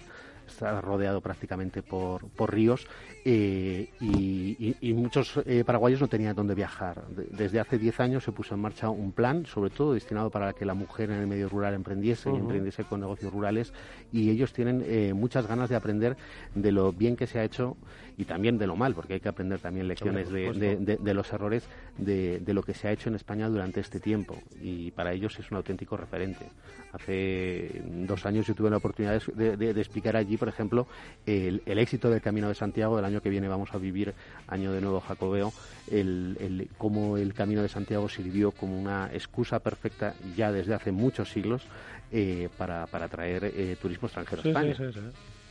está 0.53 0.79
rodeado 0.81 1.21
prácticamente 1.21 1.81
por, 1.81 2.27
por 2.29 2.53
ríos 2.53 2.87
eh, 3.25 3.89
y, 3.99 4.93
muchos 4.93 5.41
eh, 5.45 5.63
paraguayos 5.65 5.99
no 5.99 6.07
tenían 6.07 6.35
dónde 6.35 6.55
viajar. 6.55 7.03
desde 7.07 7.59
hace 7.59 7.77
10 7.77 7.99
años 7.99 8.23
se 8.23 8.31
puso 8.31 8.53
en 8.55 8.61
marcha 8.61 8.89
un 8.89 9.11
plan, 9.11 9.45
sobre 9.45 9.69
todo 9.69 9.93
destinado 9.93 10.29
para 10.29 10.53
que 10.53 10.65
la 10.65 10.73
mujer 10.73 11.09
en 11.09 11.19
el 11.19 11.27
medio 11.27 11.49
rural 11.49 11.73
emprendiese 11.73 12.29
y 12.31 12.35
emprendiese 12.35 12.83
con 12.83 13.01
negocios 13.01 13.33
rurales 13.33 13.73
y 14.11 14.29
ellos 14.29 14.53
tienen 14.53 14.83
eh, 14.85 15.13
muchas 15.13 15.47
ganas 15.47 15.69
de 15.69 15.75
aprender 15.75 16.15
de 16.55 16.71
lo 16.71 16.93
bien 16.93 17.15
que 17.15 17.27
se 17.27 17.39
ha 17.39 17.43
hecho 17.43 17.75
y 18.17 18.25
también 18.25 18.57
de 18.57 18.67
lo 18.67 18.75
mal, 18.75 18.93
porque 18.93 19.13
hay 19.13 19.19
que 19.19 19.29
aprender 19.29 19.59
también 19.59 19.87
lecciones 19.87 20.29
de, 20.29 21.13
los 21.13 21.33
errores 21.33 21.67
de, 21.97 22.41
lo 22.53 22.63
que 22.63 22.73
se 22.73 22.87
ha 22.87 22.91
hecho 22.91 23.09
en 23.09 23.15
España 23.15 23.49
durante 23.49 23.79
este 23.79 23.99
tiempo 23.99 24.37
y 24.61 24.91
para 24.91 25.13
ellos 25.13 25.37
es 25.39 25.49
un 25.51 25.57
auténtico 25.57 25.97
referente. 25.97 26.45
Hace 26.91 27.81
dos 28.07 28.25
años 28.25 28.45
yo 28.45 28.53
tuve 28.53 28.69
la 28.69 28.77
oportunidad 28.77 29.19
de, 29.33 29.71
explicar 29.71 30.15
allí, 30.15 30.37
por 30.37 30.47
ejemplo, 30.47 30.87
el, 31.25 31.61
éxito 31.65 32.09
del 32.09 32.21
Camino 32.21 32.47
de 32.47 32.55
Santiago. 32.55 32.99
El 32.99 33.05
año 33.05 33.21
que 33.21 33.29
viene 33.29 33.47
vamos 33.47 33.73
a 33.73 33.77
vivir 33.77 34.13
año 34.47 34.71
de 34.71 34.81
nuevo 34.81 34.99
jacobeo, 34.99 35.51
el, 35.89 36.69
cómo 36.77 37.17
el 37.17 37.33
Camino 37.33 37.61
de 37.61 37.69
Santiago 37.69 38.09
sirvió 38.09 38.51
como 38.51 38.79
una 38.79 39.09
excusa 39.11 39.59
perfecta 39.59 40.13
ya 40.35 40.51
desde 40.51 40.75
hace 40.75 40.91
muchos 40.91 41.31
siglos 41.31 41.63
eh, 42.11 42.49
para, 42.57 42.85
para 42.87 43.05
atraer 43.05 43.45
eh, 43.45 43.75
turismo 43.81 44.07
extranjero 44.07 44.43
a 44.43 44.47
España. 44.47 44.75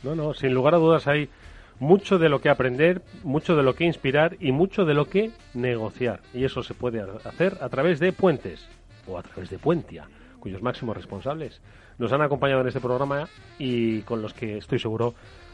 no, 0.03 0.15
no, 0.15 0.33
sin 0.33 0.53
lugar 0.53 0.75
a 0.75 0.77
dudas 0.77 1.05
hay 1.07 1.29
mucho 1.79 2.19
de 2.19 2.29
lo 2.29 2.41
que 2.41 2.49
aprender, 2.49 3.01
mucho 3.23 3.55
de 3.55 3.63
lo 3.63 3.75
que 3.75 3.85
inspirar 3.85 4.37
y 4.39 4.51
mucho 4.51 4.85
de 4.85 4.93
lo 4.93 5.05
que 5.09 5.31
negociar. 5.53 6.21
Y 6.33 6.43
eso 6.45 6.63
se 6.63 6.73
puede 6.73 7.01
hacer 7.25 7.57
a 7.61 7.69
través 7.69 7.99
de 7.99 8.11
puentes 8.11 8.67
o 9.07 9.17
a 9.17 9.23
través 9.23 9.49
de 9.49 9.57
Puentia, 9.57 10.07
cuyos 10.39 10.61
máximos 10.61 10.95
responsables 10.95 11.61
nos 11.97 12.11
han 12.11 12.21
acompañado 12.21 12.61
en 12.61 12.67
este 12.67 12.79
programa 12.79 13.27
y 13.59 14.01
con 14.01 14.21
los 14.21 14.33
que 14.33 14.57
estoy 14.57 14.79
seguro 14.79 15.13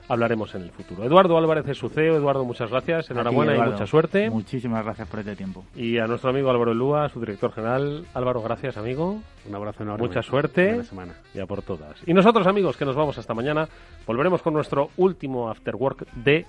hablaremos 0.09 0.53
en 0.55 0.63
el 0.63 0.71
futuro. 0.71 1.03
Eduardo 1.03 1.37
Álvarez 1.37 1.67
es 1.67 1.77
su 1.77 1.87
CEO. 1.87 2.17
Eduardo, 2.17 2.43
muchas 2.43 2.69
gracias. 2.69 3.09
Enhorabuena 3.09 3.55
y 3.55 3.61
mucha 3.61 3.85
suerte. 3.85 4.29
Muchísimas 4.29 4.83
gracias 4.83 5.07
por 5.07 5.19
este 5.19 5.35
tiempo. 5.35 5.63
Y 5.75 5.99
a 5.99 6.07
nuestro 6.07 6.31
amigo 6.31 6.49
Álvaro 6.49 6.73
Lúa, 6.73 7.07
su 7.09 7.19
director 7.19 7.53
general. 7.53 8.05
Álvaro, 8.13 8.41
gracias, 8.41 8.75
amigo. 8.75 9.21
Un 9.47 9.55
abrazo 9.55 9.83
enorme. 9.83 10.07
Mucha 10.07 10.21
suerte. 10.21 10.83
semana. 10.83 11.13
Ya 11.33 11.45
por 11.45 11.61
todas. 11.61 11.95
Y 12.05 12.13
nosotros, 12.13 12.45
amigos, 12.47 12.75
que 12.75 12.85
nos 12.85 12.95
vamos 12.95 13.17
hasta 13.17 13.33
mañana, 13.33 13.69
volveremos 14.05 14.41
con 14.41 14.53
nuestro 14.53 14.89
último 14.97 15.49
After 15.49 15.75
Work 15.75 16.07
de 16.15 16.45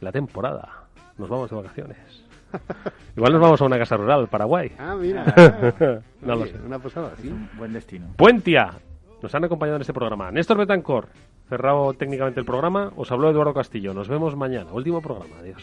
la 0.00 0.12
temporada. 0.12 0.88
Nos 1.16 1.28
vamos 1.28 1.48
de 1.50 1.56
vacaciones. 1.56 1.96
Igual 3.16 3.32
nos 3.32 3.40
vamos 3.40 3.60
a 3.60 3.64
una 3.64 3.78
casa 3.78 3.96
rural, 3.96 4.28
Paraguay. 4.28 4.72
Ah, 4.78 4.96
mira. 4.98 5.24
no 6.22 6.34
lo 6.34 6.46
sé. 6.46 6.56
Una 6.64 6.78
posada, 6.78 7.12
sí. 7.20 7.32
Buen 7.56 7.72
destino. 7.72 8.08
Puentia. 8.16 8.72
Nos 9.20 9.34
han 9.34 9.44
acompañado 9.44 9.76
en 9.76 9.82
este 9.82 9.92
programa. 9.92 10.30
Néstor 10.30 10.58
Betancor, 10.58 11.08
cerrado 11.48 11.92
técnicamente 11.94 12.40
el 12.40 12.46
programa. 12.46 12.92
Os 12.96 13.10
habló 13.10 13.30
Eduardo 13.30 13.54
Castillo. 13.54 13.94
Nos 13.94 14.08
vemos 14.08 14.36
mañana. 14.36 14.72
Último 14.72 15.00
programa. 15.00 15.36
Adiós. 15.40 15.62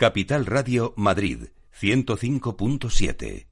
Capital 0.00 0.46
Radio 0.46 0.94
Madrid 0.96 1.48
105.7. 1.78 3.48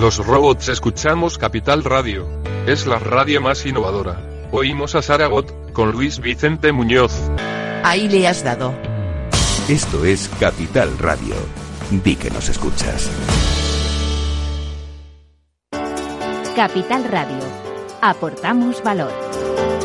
Los 0.00 0.16
robots 0.26 0.70
escuchamos 0.70 1.36
Capital 1.36 1.84
Radio. 1.84 2.26
Es 2.66 2.86
la 2.86 2.98
radio 2.98 3.42
más 3.42 3.66
innovadora. 3.66 4.48
Oímos 4.50 4.94
a 4.94 5.02
Saragot 5.02 5.74
con 5.74 5.92
Luis 5.92 6.20
Vicente 6.20 6.72
Muñoz. 6.72 7.12
Ahí 7.84 8.08
le 8.08 8.26
has 8.26 8.42
dado. 8.42 8.72
Esto 9.68 10.06
es 10.06 10.30
Capital 10.40 10.96
Radio. 10.96 11.34
Di 11.90 12.16
que 12.16 12.30
nos 12.30 12.48
escuchas. 12.48 13.10
Capital 16.56 17.04
Radio. 17.04 17.44
Aportamos 18.00 18.82
valor. 18.82 19.29